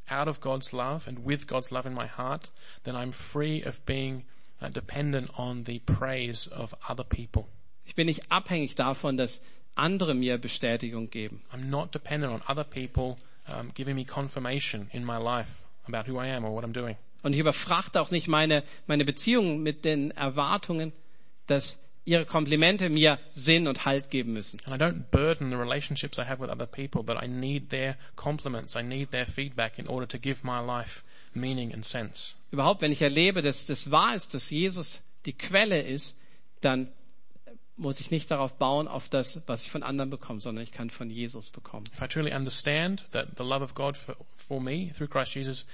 out 0.09 0.27
of 0.27 0.41
God's 0.41 0.71
love 0.71 1.07
and 1.07 1.25
with 1.25 1.47
God's 1.47 1.71
love 1.71 1.87
in 1.87 1.93
my 1.93 2.07
heart, 2.07 2.51
then 2.83 2.95
I'm 2.95 3.11
free 3.11 3.63
of 3.65 3.85
being 3.85 4.25
uh, 4.61 4.69
dependent 4.69 5.37
on 5.37 5.65
the 5.65 5.79
praise 5.79 6.47
of 6.51 6.75
other 6.87 7.03
people. 7.03 7.47
Ich 7.85 7.95
bin 7.95 8.07
nicht 8.07 8.31
abhängig 8.31 8.75
davon, 8.75 9.17
dass 9.17 9.41
andere 9.75 10.13
mir 10.13 10.37
Bestätigung 10.37 11.09
geben. 11.09 11.41
I'm 11.51 11.69
not 11.69 11.93
dependent 11.93 12.33
on 12.33 12.41
other 12.47 12.63
people 12.63 13.17
um, 13.47 13.71
giving 13.73 13.95
me 13.95 14.05
confirmation 14.05 14.89
in 14.91 15.05
my 15.05 15.17
life 15.17 15.63
about 15.87 16.07
who 16.07 16.19
I 16.19 16.27
am 16.27 16.45
or 16.45 16.53
what 16.53 16.63
I'm 16.63 16.73
doing. 16.73 16.97
Und 17.23 17.33
ich 17.33 17.39
überfrachte 17.39 18.01
auch 18.01 18.11
nicht 18.11 18.27
meine, 18.27 18.63
meine 18.87 19.05
Beziehungen 19.05 19.61
mit 19.61 19.85
den 19.85 20.11
Erwartungen, 20.11 20.91
dass 21.47 21.77
ihre 22.05 22.25
Komplimente 22.25 22.89
mir 22.89 23.19
Sinn 23.31 23.67
und 23.67 23.85
Halt 23.85 24.09
geben 24.09 24.33
müssen. 24.33 24.59
I 24.67 24.73
don't 24.73 25.03
burden 25.11 25.49
the 25.49 25.55
relationships 25.55 26.17
I 26.17 26.23
have 26.23 26.41
with 26.41 26.51
other 26.51 26.65
people 26.65 27.03
that 27.03 27.21
I 27.21 27.27
need 27.27 27.69
their 27.69 27.97
compliments, 28.15 28.75
I 28.75 28.83
need 28.83 29.11
their 29.11 29.25
feedback 29.25 29.77
in 29.77 29.87
order 29.87 30.07
to 30.07 30.17
give 30.17 30.43
my 30.43 30.59
life 30.59 31.03
meaning 31.33 31.73
and 31.73 31.85
sense. 31.85 32.35
Überhaupt, 32.51 32.81
wenn 32.81 32.91
ich 32.91 33.01
erlebe, 33.01 33.41
dass 33.41 33.65
das 33.65 33.91
wahr 33.91 34.15
ist, 34.15 34.33
dass 34.33 34.49
Jesus 34.49 35.01
die 35.25 35.33
Quelle 35.33 35.81
ist, 35.81 36.17
dann 36.61 36.87
muss 37.77 37.99
ich 37.99 38.11
nicht 38.11 38.29
darauf 38.29 38.57
bauen, 38.57 38.87
auf 38.87 39.09
das, 39.09 39.41
was 39.47 39.63
ich 39.63 39.71
von 39.71 39.83
anderen 39.83 40.09
bekomme, 40.09 40.39
sondern 40.41 40.63
ich 40.63 40.71
kann 40.71 40.89
von 40.89 41.09
Jesus 41.09 41.49
bekommen. 41.49 41.85
If 41.93 42.01
I 42.01 42.07
truly 42.07 42.33
understand 42.33 43.05
that 43.11 43.37
the 43.37 43.43
love 43.43 43.63
of 43.63 43.73
God 43.73 43.97
for, 43.97 44.15
for 44.35 44.61
me 44.61 44.91
through 44.93 45.09
Christ 45.09 45.33
Jesus 45.33 45.65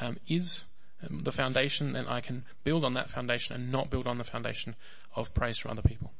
um, 0.00 0.16
is 0.26 0.66
the 1.00 1.32
foundation, 1.32 1.92
then 1.92 2.06
I 2.06 2.20
can 2.20 2.44
build 2.64 2.84
on 2.84 2.94
that 2.94 3.10
foundation 3.10 3.54
and 3.54 3.70
not 3.70 3.90
build 3.90 4.06
on 4.06 4.18
the 4.18 4.24
foundation 4.24 4.76
of 5.16 5.34
praise 5.34 5.60
from 5.60 5.72
other 5.72 5.82
people. 5.82 6.10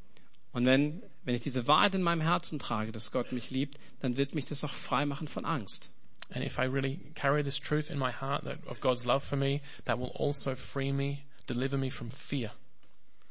Und 0.53 0.65
wenn, 0.65 1.03
wenn 1.25 1.35
ich 1.35 1.43
diese 1.43 1.67
Wahrheit 1.67 1.95
in 1.95 2.03
meinem 2.03 2.23
Herzen 2.23 2.59
trage, 2.59 2.93
dass 2.93 3.13
Gott 3.13 3.33
mich 3.33 3.51
liebt, 3.51 3.79
dann 4.01 4.17
wird 4.17 4.35
mich 4.35 4.47
das 4.47 4.65
auch 4.65 4.73
frei 4.73 5.07
machen 5.07 5.29
von 5.29 5.45
Angst. 5.45 5.91
And 6.31 6.45
if 6.45 6.59
I 6.59 6.63
really 6.63 6.99
carry 7.15 7.45
this 7.45 7.61
truth 7.61 7.91
in 7.91 7.99
my 7.99 8.11
heart 8.11 8.45
that, 8.45 8.59
of 8.67 8.81
God's 8.81 9.05
love 9.05 9.21
for 9.25 9.37
me, 9.37 9.61
that 9.85 9.99
will 9.99 10.11
also 10.15 10.57
free 10.57 10.93
me, 10.93 11.19
deliver 11.49 11.77
me 11.77 11.91
from 11.91 12.11
fear. 12.11 12.51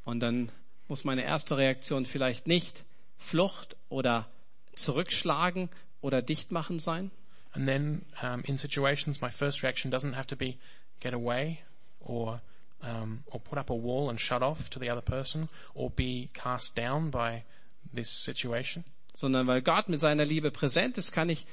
Und 0.06 0.20
dann 0.20 0.52
muss 0.88 1.04
meine 1.04 1.24
erste 1.24 1.58
Reaktion 1.58 2.06
vielleicht 2.06 2.48
nicht 2.48 2.86
Flucht 3.18 3.76
oder 3.90 4.30
zurückschlagen 4.76 5.70
oder 6.02 6.22
dicht 6.22 6.52
machen 6.52 6.80
sein, 6.80 7.12
And 7.56 7.66
then 7.66 8.06
um, 8.22 8.44
in 8.46 8.58
situations, 8.58 9.22
my 9.22 9.30
first 9.30 9.64
reaction 9.64 9.90
doesn't 9.90 10.14
have 10.14 10.28
to 10.28 10.36
be 10.36 10.58
get 11.00 11.14
away 11.14 11.62
or 12.02 12.42
um, 12.82 13.24
or 13.28 13.40
put 13.40 13.58
up 13.58 13.70
a 13.70 13.74
wall 13.74 14.10
and 14.10 14.20
shut 14.20 14.42
off 14.42 14.70
to 14.70 14.80
the 14.80 14.90
other 14.90 15.02
person 15.02 15.48
or 15.74 15.90
be 15.90 16.30
cast 16.34 16.76
down 16.76 17.10
by 17.12 17.44
this 17.94 18.10
situation. 18.10 18.84
sondern 19.14 19.48
weil 19.48 19.62
Gott 19.62 19.88
mit 19.88 20.00
seiner 20.02 20.26
Liebe 20.26 20.52
präsent 20.52 20.98
ist, 20.98 21.12
kann 21.12 21.30
ich 21.30 21.46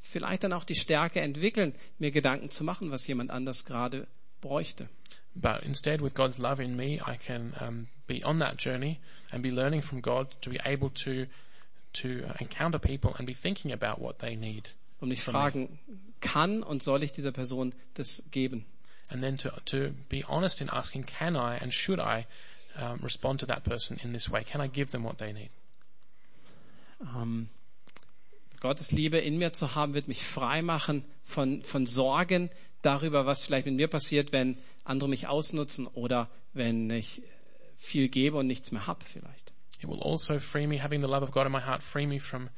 vielleicht 0.00 0.44
dann 0.44 0.52
auch 0.52 0.64
die 0.64 0.74
Stärke 0.74 1.20
entwickeln, 1.20 1.74
mir 1.98 2.10
Gedanken 2.10 2.50
zu 2.50 2.64
machen, 2.64 2.90
was 2.90 3.06
jemand 3.06 3.30
anders 3.30 3.64
gerade 3.64 4.06
bräuchte. 4.40 4.88
But 5.34 5.62
instead, 5.64 6.00
with 6.00 6.14
God's 6.14 6.38
love 6.38 6.62
in 6.62 6.76
me, 6.76 7.00
I 7.06 7.16
can 7.18 7.54
um, 7.60 7.88
be 8.06 8.24
on 8.24 8.38
that 8.38 8.56
journey 8.58 9.00
and 9.32 9.42
be 9.42 9.50
learning 9.50 9.82
from 9.82 10.00
God 10.00 10.28
to 10.42 10.50
be 10.50 10.60
able 10.64 10.90
to 11.04 11.26
to 11.94 12.24
uh, 12.24 12.34
encounter 12.40 12.78
people 12.78 13.14
and 13.16 13.26
be 13.26 13.34
thinking 13.34 13.72
about 13.72 14.00
what 14.00 14.18
they 14.18 14.36
need, 14.36 14.74
Und 15.00 15.08
mich 15.08 15.22
fragen, 15.22 15.78
kann 16.20 16.62
und 16.62 16.82
soll 16.82 17.02
ich 17.02 17.12
dieser 17.12 17.32
Person 17.32 17.74
das 17.94 18.24
geben? 18.30 18.64
And 19.10 19.22
then 19.22 19.36
to 19.38 19.52
to 19.66 19.92
be 20.08 20.24
honest 20.28 20.60
in 20.60 20.68
asking, 20.70 21.04
can 21.04 21.36
I 21.36 21.56
and 21.56 21.72
should 21.72 22.00
I 22.00 22.26
um, 22.76 22.98
respond 23.02 23.40
to 23.40 23.46
that 23.46 23.64
person 23.64 23.98
in 24.02 24.12
this 24.12 24.28
way? 24.28 24.44
Can 24.44 24.60
I 24.60 24.66
give 24.66 24.90
them 24.90 25.04
what 25.04 25.18
they 25.18 25.32
need? 25.32 25.50
Ähm, 27.00 27.48
Gottes 28.60 28.92
Liebe 28.92 29.18
in 29.18 29.38
mir 29.38 29.52
zu 29.52 29.74
haben, 29.74 29.92
wird 29.92 30.08
mich 30.08 30.24
frei 30.24 30.62
machen 30.62 31.04
von, 31.22 31.62
von 31.62 31.84
Sorgen 31.84 32.48
darüber, 32.80 33.26
was 33.26 33.44
vielleicht 33.44 33.66
mit 33.66 33.74
mir 33.74 33.88
passiert, 33.88 34.32
wenn 34.32 34.56
andere 34.84 35.08
mich 35.08 35.26
ausnutzen 35.26 35.86
oder 35.86 36.30
wenn 36.54 36.88
ich 36.90 37.22
viel 37.76 38.08
gebe 38.08 38.38
und 38.38 38.46
nichts 38.46 38.72
mehr 38.72 38.86
habe 38.86 39.04
vielleicht. 39.04 39.52
It 39.80 39.88
will 39.88 40.02
also 40.02 40.38
free 40.38 40.66
me, 40.66 40.82
having 40.82 41.02
the 41.02 41.08
love 41.08 41.22
of 41.22 41.30
God 41.30 41.44
in 41.44 41.52
my 41.52 41.60
heart, 41.60 41.82
free 41.82 42.06
me 42.06 42.18
from 42.18 42.48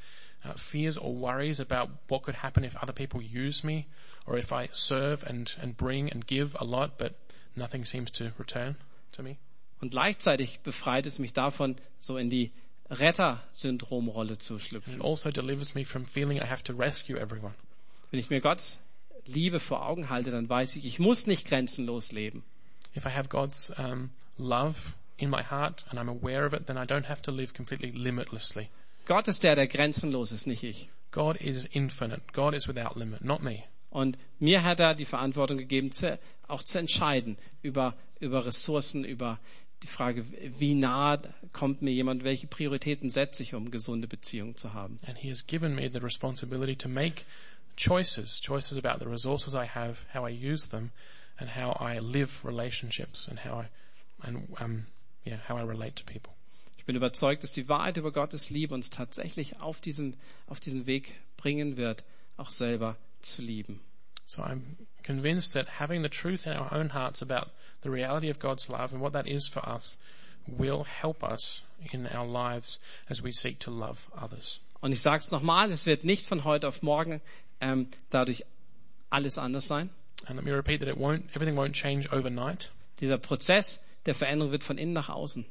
uh, 0.45 0.53
fears 0.55 0.97
or 0.97 1.13
worries 1.13 1.59
about 1.59 1.89
what 2.07 2.23
could 2.23 2.41
happen 2.41 2.63
if 2.63 2.81
other 2.81 2.93
people 2.93 3.21
use 3.21 3.65
me 3.65 3.85
or 4.27 4.37
if 4.37 4.51
I 4.51 4.69
serve 4.71 5.23
and, 5.25 5.55
and 5.61 5.75
bring 5.75 6.11
and 6.11 6.27
give 6.27 6.55
a 6.59 6.65
lot, 6.65 6.97
but 6.97 7.15
nothing 7.55 7.85
seems 7.85 8.11
to 8.11 8.33
return 8.37 8.75
to 9.13 9.23
me. 9.23 9.37
Und 9.79 9.91
gleichzeitig 9.91 10.59
befreit 10.61 11.05
es 11.05 11.19
mich 11.19 11.33
davon, 11.33 11.75
so 11.99 12.17
in 12.17 12.29
die 12.29 12.51
Retter-Syndrom-Rolle 12.89 14.37
zu 14.37 14.59
schlüpfen. 14.59 14.95
It 14.95 15.01
also 15.01 15.31
delivers 15.31 15.75
me 15.75 15.85
from 15.85 16.05
feeling 16.05 16.39
I 16.39 16.45
have 16.45 16.63
to 16.65 16.73
rescue 16.73 17.17
everyone. 17.17 17.53
Wenn 18.11 18.19
ich 18.19 18.29
mir 18.29 18.41
Gottes 18.41 18.79
Liebe 19.25 19.59
vor 19.59 19.85
Augen 19.85 20.09
halte, 20.09 20.31
dann 20.31 20.49
weiß 20.49 20.75
ich, 20.77 20.85
ich 20.85 20.99
muss 20.99 21.27
nicht 21.27 21.47
grenzenlos 21.47 22.11
leben. 22.11 22.43
If 22.95 23.05
I 23.05 23.09
have 23.09 23.29
God's 23.29 23.71
um, 23.77 24.11
love 24.37 24.95
in 25.17 25.29
my 25.29 25.43
heart 25.43 25.85
and 25.89 25.99
I'm 25.99 26.09
aware 26.09 26.45
of 26.45 26.53
it, 26.53 26.67
then 26.67 26.77
I 26.77 26.85
don't 26.85 27.07
have 27.07 27.21
to 27.23 27.31
live 27.31 27.53
completely 27.53 27.91
limitlessly. 27.91 28.69
Gott 29.05 29.27
ist 29.27 29.43
der, 29.43 29.55
der 29.55 29.67
grenzenlos 29.67 30.31
ist, 30.31 30.47
nicht 30.47 30.63
ich. 30.63 30.89
God 31.11 31.37
is 31.37 31.65
infinite. 31.65 32.21
God 32.33 32.53
is 32.53 32.67
without 32.67 32.97
limit, 32.97 33.23
not 33.23 33.41
me. 33.41 33.63
Und 33.89 34.17
mir 34.39 34.63
hat 34.63 34.79
er 34.79 34.95
die 34.95 35.05
Verantwortung 35.05 35.57
gegeben, 35.57 35.91
zu, 35.91 36.19
auch 36.47 36.63
zu 36.63 36.77
entscheiden 36.77 37.37
über, 37.61 37.95
über 38.19 38.45
Ressourcen, 38.45 39.03
über 39.03 39.39
die 39.83 39.87
Frage, 39.87 40.25
wie 40.59 40.73
nah 40.73 41.17
kommt 41.53 41.81
mir 41.81 41.91
jemand, 41.91 42.23
welche 42.23 42.47
Prioritäten 42.47 43.09
setze 43.09 43.43
ich, 43.43 43.53
um 43.53 43.69
gesunde 43.69 44.07
Beziehungen 44.07 44.55
zu 44.55 44.73
haben. 44.73 44.99
And 45.05 45.17
He 45.17 45.29
has 45.29 45.45
given 45.45 45.75
me 45.75 45.89
the 45.91 45.99
responsibility 45.99 46.75
to 46.75 46.89
make 46.89 47.25
choices, 47.75 48.41
choices 48.41 48.77
about 48.77 48.99
the 48.99 49.09
resources 49.09 49.53
I 49.53 49.67
have, 49.67 50.05
how 50.13 50.27
I 50.27 50.31
use 50.31 50.69
them, 50.69 50.91
and 51.37 51.55
how 51.55 51.77
I 51.79 51.99
live 51.99 52.43
relationships, 52.43 53.27
and 53.27 53.39
how 53.45 53.61
I, 53.61 53.67
and 54.27 54.47
um, 54.59 54.85
yeah, 55.25 55.37
how 55.47 55.57
I 55.57 55.61
relate 55.61 55.95
to 55.97 56.03
people. 56.03 56.33
Ich 56.77 56.85
bin 56.85 56.95
überzeugt, 56.95 57.43
dass 57.43 57.51
die 57.51 57.69
Wahrheit 57.69 57.97
über 57.97 58.11
Gottes 58.11 58.49
Liebe 58.49 58.73
uns 58.73 58.89
tatsächlich 58.89 59.59
auf 59.61 59.81
diesen, 59.81 60.15
auf 60.47 60.59
diesen 60.59 60.87
Weg 60.87 61.13
bringen 61.35 61.77
wird, 61.77 62.03
auch 62.37 62.49
selber 62.49 62.97
zu 63.21 63.41
lieben. 63.41 63.79
So 64.25 64.43
I'm 64.43 64.87
convinced 65.03 65.53
that 65.53 65.67
having 65.79 66.01
the 66.01 66.09
truth 66.09 66.45
in 66.45 66.53
our 66.53 66.73
own 66.73 66.89
hearts 66.89 67.21
about 67.21 67.49
the 67.81 67.89
reality 67.89 68.29
of 68.29 68.39
God's 68.39 68.69
love 68.69 68.91
and 68.91 69.01
what 69.01 69.13
that 69.13 69.27
is 69.27 69.47
for 69.47 69.67
us 69.67 69.97
will 70.47 70.83
help 70.83 71.23
us 71.23 71.61
in 71.93 72.07
our 72.07 72.25
lives 72.25 72.79
as 73.09 73.21
we 73.21 73.31
seek 73.31 73.59
to 73.59 73.71
love 73.71 74.09
others. 74.17 74.59
Und 74.81 74.91
ich 74.91 75.01
sage 75.01 75.21
es 75.21 75.31
nochmal, 75.31 75.71
es 75.71 75.85
wird 75.85 76.03
nicht 76.03 76.25
von 76.25 76.43
heute 76.43 76.67
auf 76.67 76.83
morgen 76.83 77.21
ähm, 77.61 77.87
dadurch 78.09 78.43
alles 79.09 79.37
anders 79.37 79.67
sein. 79.67 79.89
And 80.27 80.35
let 80.35 80.45
me 80.45 80.51
repeat 80.51 80.81
that 80.81 80.89
it 80.89 80.97
won't, 80.97 81.23
everything 81.35 81.55
won't 81.55 81.73
change 81.73 82.11
overnight. 82.11 82.71
Dieser 82.99 83.17
Prozess 83.17 83.79
der 84.05 84.15
Veränderung 84.15 84.51
wird 84.51 84.63
von 84.63 84.77
innen 84.77 84.93
nach 84.93 85.09
außen 85.09 85.45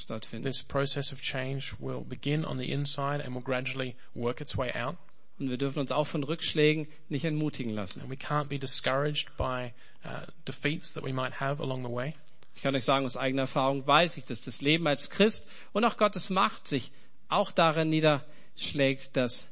stattfinden. 0.00 0.44
This 0.44 0.62
process 0.62 1.12
of 1.12 1.20
change 1.20 1.74
will 1.78 2.00
begin 2.00 2.44
on 2.44 2.58
the 2.58 2.70
inside 2.70 3.22
and 3.24 3.34
will 3.34 3.42
gradually 3.42 3.96
work 4.14 4.40
its 4.40 4.56
way 4.56 4.72
out. 4.72 4.96
Und 5.38 5.50
wir 5.50 5.58
dürfen 5.58 5.78
uns 5.78 5.92
auch 5.92 6.06
von 6.06 6.24
Rückschlägen 6.24 6.88
nicht 7.08 7.24
entmutigen 7.24 7.72
lassen. 7.72 8.00
And 8.00 8.10
we 8.10 8.16
can't 8.16 8.46
be 8.46 8.58
discouraged 8.58 9.36
by 9.36 9.72
uh, 10.04 10.26
defeats 10.46 10.94
that 10.94 11.04
we 11.04 11.12
might 11.12 11.40
have 11.40 11.62
along 11.62 11.84
the 11.84 11.92
way. 11.92 12.14
Ich 12.56 12.62
kann 12.62 12.74
euch 12.74 12.84
sagen, 12.84 13.06
aus 13.06 13.16
eigener 13.16 13.42
Erfahrung 13.42 13.86
weiß 13.86 14.16
ich, 14.16 14.24
dass 14.24 14.40
das 14.40 14.60
Leben 14.62 14.88
als 14.88 15.10
Christ 15.10 15.48
und 15.72 15.84
auch 15.84 15.96
Gottes 15.96 16.30
Macht 16.30 16.66
sich 16.66 16.90
auch 17.28 17.52
darin 17.52 17.88
niederschlägt, 17.88 19.16
dass, 19.16 19.46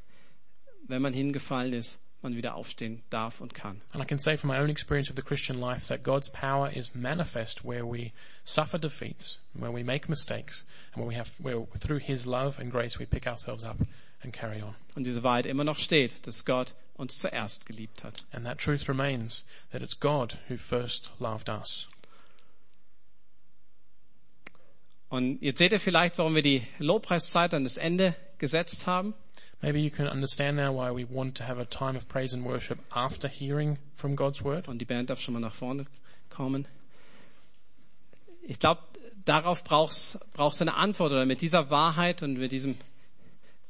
wenn 0.89 1.03
man 1.03 1.12
hingefallen 1.12 1.72
ist, 1.72 1.99
man 2.22 2.34
wieder 2.34 2.57
aufstehen 2.57 3.03
darf 3.11 3.41
und 3.41 3.55
kann. 3.55 3.80
And 3.93 4.03
I 4.03 4.07
can 4.07 4.18
say 4.18 4.37
from 4.37 4.51
my 4.51 4.59
own 4.59 4.70
experience 4.70 5.09
of 5.09 5.14
the 5.14 5.22
Christian 5.22 5.61
life 5.61 5.87
that 5.87 6.03
God's 6.03 6.28
power 6.28 6.68
is 6.68 6.97
manifest 6.97 7.64
where 7.64 7.87
we 7.87 8.11
suffer 8.45 8.78
defeats, 8.78 9.41
where 9.55 9.72
we 9.72 9.84
make 9.84 10.09
mistakes, 10.09 10.66
and 10.93 11.05
where 11.05 11.09
we 11.09 11.16
have, 11.16 11.30
where 11.39 11.64
through 11.78 12.01
His 12.01 12.26
love 12.26 12.59
and 12.59 12.72
grace 12.72 12.99
we 12.99 13.07
pick 13.07 13.28
ourselves 13.28 13.62
up 13.62 13.76
and 14.26 14.34
carry 14.34 14.62
on. 14.62 14.74
Und 14.94 15.06
diese 15.06 15.22
Wahrheit 15.22 15.46
immer 15.46 15.64
noch 15.64 15.78
steht, 15.78 16.26
dass 16.26 16.44
Gott 16.44 16.74
uns 16.94 17.18
zuerst 17.18 17.66
geliebt 17.66 18.04
hat. 18.04 18.24
And 18.32 18.44
that 18.44 18.58
truth 18.58 18.88
remains 18.88 19.46
that 19.70 19.82
it's 19.82 19.98
God 19.98 20.38
who 20.48 20.56
first 20.56 21.12
loved 21.18 21.48
us. 21.48 21.88
Und 25.08 25.40
jetzt 25.40 25.58
seht 25.58 25.72
ihr 25.72 25.80
vielleicht, 25.80 26.18
warum 26.18 26.34
wir 26.34 26.42
die 26.42 26.66
Lobpreiszeit 26.78 27.54
an 27.54 27.64
das 27.64 27.76
Ende 27.76 28.16
gesetzt 28.38 28.86
haben. 28.86 29.14
Maybe 29.62 29.78
you 29.78 29.90
can 29.90 30.08
understand 30.08 30.56
now 30.56 30.74
why 30.74 30.90
we 30.90 31.06
want 31.08 31.36
to 31.38 31.44
have 31.44 31.60
a 31.60 31.64
time 31.64 31.96
of 31.96 32.08
praise 32.08 32.36
and 32.36 32.44
worship 32.44 32.78
after 32.90 33.28
hearing 33.28 33.78
from 33.94 34.16
God's 34.16 34.42
word. 34.42 34.68
Und 34.68 34.78
die 34.78 34.84
Band 34.84 35.08
darf 35.08 35.20
schon 35.20 35.34
mal 35.34 35.40
nach 35.40 35.54
vorne 35.54 35.86
kommen. 36.28 36.66
Ich 38.42 38.58
glaube, 38.58 38.82
darauf 39.24 39.64
brauchst 39.64 40.18
brauchst 40.32 40.60
du 40.60 40.64
eine 40.64 40.74
Antwort 40.74 41.12
oder 41.12 41.24
mit 41.24 41.40
dieser 41.40 41.70
Wahrheit 41.70 42.22
und 42.22 42.34
mit 42.34 42.52
diesem 42.52 42.76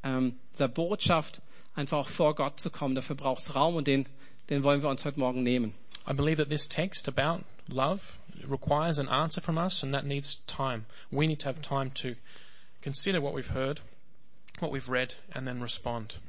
ähm, 0.07 0.38
dieser 0.52 0.68
Botschaft 0.68 1.40
einfach 1.74 1.98
auch 1.98 2.09
vor 2.09 2.34
Gott 2.34 2.61
zu 2.61 2.70
kommen. 2.70 2.94
Dafür 2.94 3.16
brauchst 3.16 3.54
Raum 3.54 3.76
und 3.76 3.86
den 3.86 4.09
den 4.50 4.62
wollen 4.62 4.82
wir 4.82 4.90
uns 4.90 5.04
heute 5.04 5.18
Morgen 5.18 5.42
nehmen. 5.42 5.74
I 6.09 6.12
believe 6.12 6.36
that 6.36 6.48
this 6.48 6.68
text 6.68 7.09
about 7.09 7.44
love 7.68 8.18
requires 8.48 8.98
an 8.98 9.09
answer 9.09 9.40
from 9.40 9.59
us 9.59 9.82
and 9.82 9.92
that 9.92 10.04
needs 10.04 10.44
time. 10.46 10.84
We 11.11 11.26
need 11.26 11.40
to 11.40 11.48
have 11.48 11.61
time 11.61 11.90
to 11.94 12.14
consider 12.80 13.20
what 13.20 13.34
we've 13.34 13.52
heard, 13.52 13.80
what 14.61 14.70
we've 14.72 14.88
read 14.88 15.16
and 15.32 15.46
then 15.46 15.61
respond. 15.61 16.20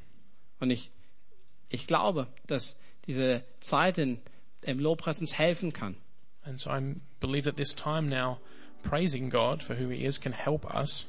Und 0.60 0.70
ich 0.70 0.90
ich 1.70 1.86
glaube, 1.86 2.26
dass 2.46 2.76
diese 3.06 3.44
Zeit 3.60 3.98
in, 3.98 4.18
im 4.62 4.80
Lobpreis 4.80 5.20
uns 5.20 5.38
helfen 5.38 5.72
kann. 5.72 5.94
And 6.44 6.58
so 6.58 6.70
I 6.70 6.96
believe 7.20 7.44
that 7.44 7.56
this 7.56 7.74
time 7.74 8.08
now 8.08 8.40
praising 8.82 9.30
God 9.30 9.62
for 9.62 9.76
who 9.76 9.90
he 9.90 10.04
is 10.04 10.18
can 10.18 10.32
help 10.32 10.64
us 10.74 11.06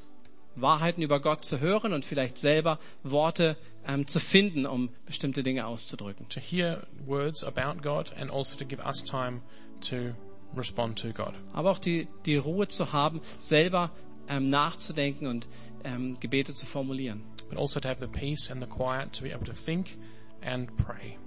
Wahrheiten 0.62 1.02
über 1.02 1.20
Gott 1.20 1.46
zu 1.46 1.60
hören 1.60 1.94
und 1.94 2.06
vielleicht 2.06 2.38
selber 2.38 2.80
Worte 3.04 3.58
ähm, 3.88 4.08
zu 4.08 4.20
finden, 4.20 4.66
um 4.66 4.90
bestimmte 5.06 5.44
Dinge 5.44 5.66
auszudrücken. 5.66 6.28
to 6.30 6.40
hear 6.40 6.84
words 7.06 7.44
about 7.44 7.82
God 7.82 8.14
and 8.20 8.32
also 8.32 8.58
to 8.58 8.66
give 8.66 8.84
us 8.86 9.04
time 9.04 9.42
to 9.90 10.14
respond 10.56 11.00
to 11.00 11.12
God. 11.12 11.34
Aber 11.54 11.72
auch 11.72 11.80
die, 11.80 12.08
die 12.26 12.38
Ruhe 12.38 12.68
zu 12.68 12.94
haben, 12.94 13.22
selber 13.38 13.92
ähm, 14.28 14.50
nachzudenken 14.50 15.28
und 15.28 15.48
ähm, 15.84 16.18
Gebete 16.20 16.54
zu 16.54 16.66
formulieren. 16.66 17.24
But 17.50 17.58
also 17.58 17.80
to 17.80 17.90
have 17.90 18.00
the 18.00 18.08
peace 18.08 18.52
and 18.52 18.62
the 18.62 18.68
quiet 18.68 19.14
to 19.14 19.24
be 19.24 19.34
able 19.34 19.46
to 19.46 19.54
think 19.54 19.98
and 20.42 20.76
pray. 20.78 21.18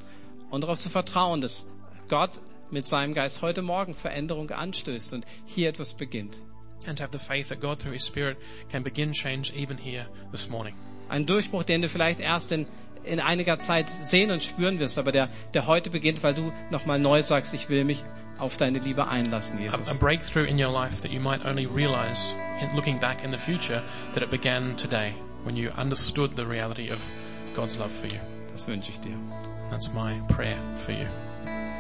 Und 0.50 0.62
darauf 0.62 0.78
zu 0.78 0.88
vertrauen, 0.88 1.40
dass 1.40 1.66
Gott 2.08 2.30
mit 2.70 2.86
seinem 2.86 3.14
Geist 3.14 3.42
heute 3.42 3.62
Morgen 3.62 3.94
Veränderung 3.94 4.50
anstößt 4.50 5.12
und 5.14 5.26
hier 5.46 5.68
etwas 5.68 5.94
beginnt. 5.94 6.40
And 6.86 6.96
to 6.98 7.04
have 7.04 7.12
the 7.12 7.18
faith 7.18 7.48
that 7.48 7.60
God 7.60 7.78
through 7.78 7.92
His 7.92 8.04
Spirit 8.04 8.36
can 8.70 8.82
begin 8.82 9.12
change 9.12 9.52
even 9.54 9.76
here 9.76 10.06
this 10.30 10.48
morning. 10.48 10.74
Ein 11.08 11.26
Durchbruch, 11.26 11.64
den 11.64 11.82
du 11.82 11.88
vielleicht 11.88 12.20
erst 12.20 12.52
in, 12.52 12.66
in 13.04 13.20
einiger 13.20 13.58
Zeit 13.58 13.86
sehen 14.02 14.30
und 14.30 14.42
spüren 14.42 14.78
wirst, 14.78 14.98
aber 14.98 15.12
der, 15.12 15.28
der 15.54 15.66
heute 15.66 15.90
beginnt, 15.90 16.22
weil 16.22 16.34
du 16.34 16.52
nochmal 16.70 16.98
neu 16.98 17.22
sagst, 17.22 17.54
ich 17.54 17.68
will 17.68 17.84
mich 17.84 18.02
auf 18.38 18.56
deine 18.56 18.78
Liebe 18.78 19.06
einlassen, 19.06 19.58
A, 19.58 19.74
a 19.74 19.78
Jesus. 19.78 19.98
breakthrough 19.98 20.46
in 20.48 20.58
your 20.58 20.72
life 20.72 21.02
that 21.02 21.12
you 21.12 21.20
might 21.20 21.44
only 21.44 21.66
realize 21.66 22.34
in 22.60 22.74
looking 22.74 22.98
back 22.98 23.22
in 23.22 23.30
the 23.30 23.38
future 23.38 23.82
that 24.14 24.22
it 24.22 24.30
began 24.30 24.76
today 24.76 25.12
when 25.44 25.56
you 25.56 25.70
understood 25.76 26.34
the 26.36 26.44
reality 26.44 26.90
of 26.90 27.00
God's 27.54 27.76
love 27.78 27.92
for 27.92 28.06
you. 28.06 28.20
Das 28.50 28.66
wünsche 28.66 28.90
ich 28.90 29.00
dir. 29.00 29.16
That's 29.70 29.92
my 29.94 30.20
prayer 30.28 30.58
for 30.76 30.92
you. 30.92 31.06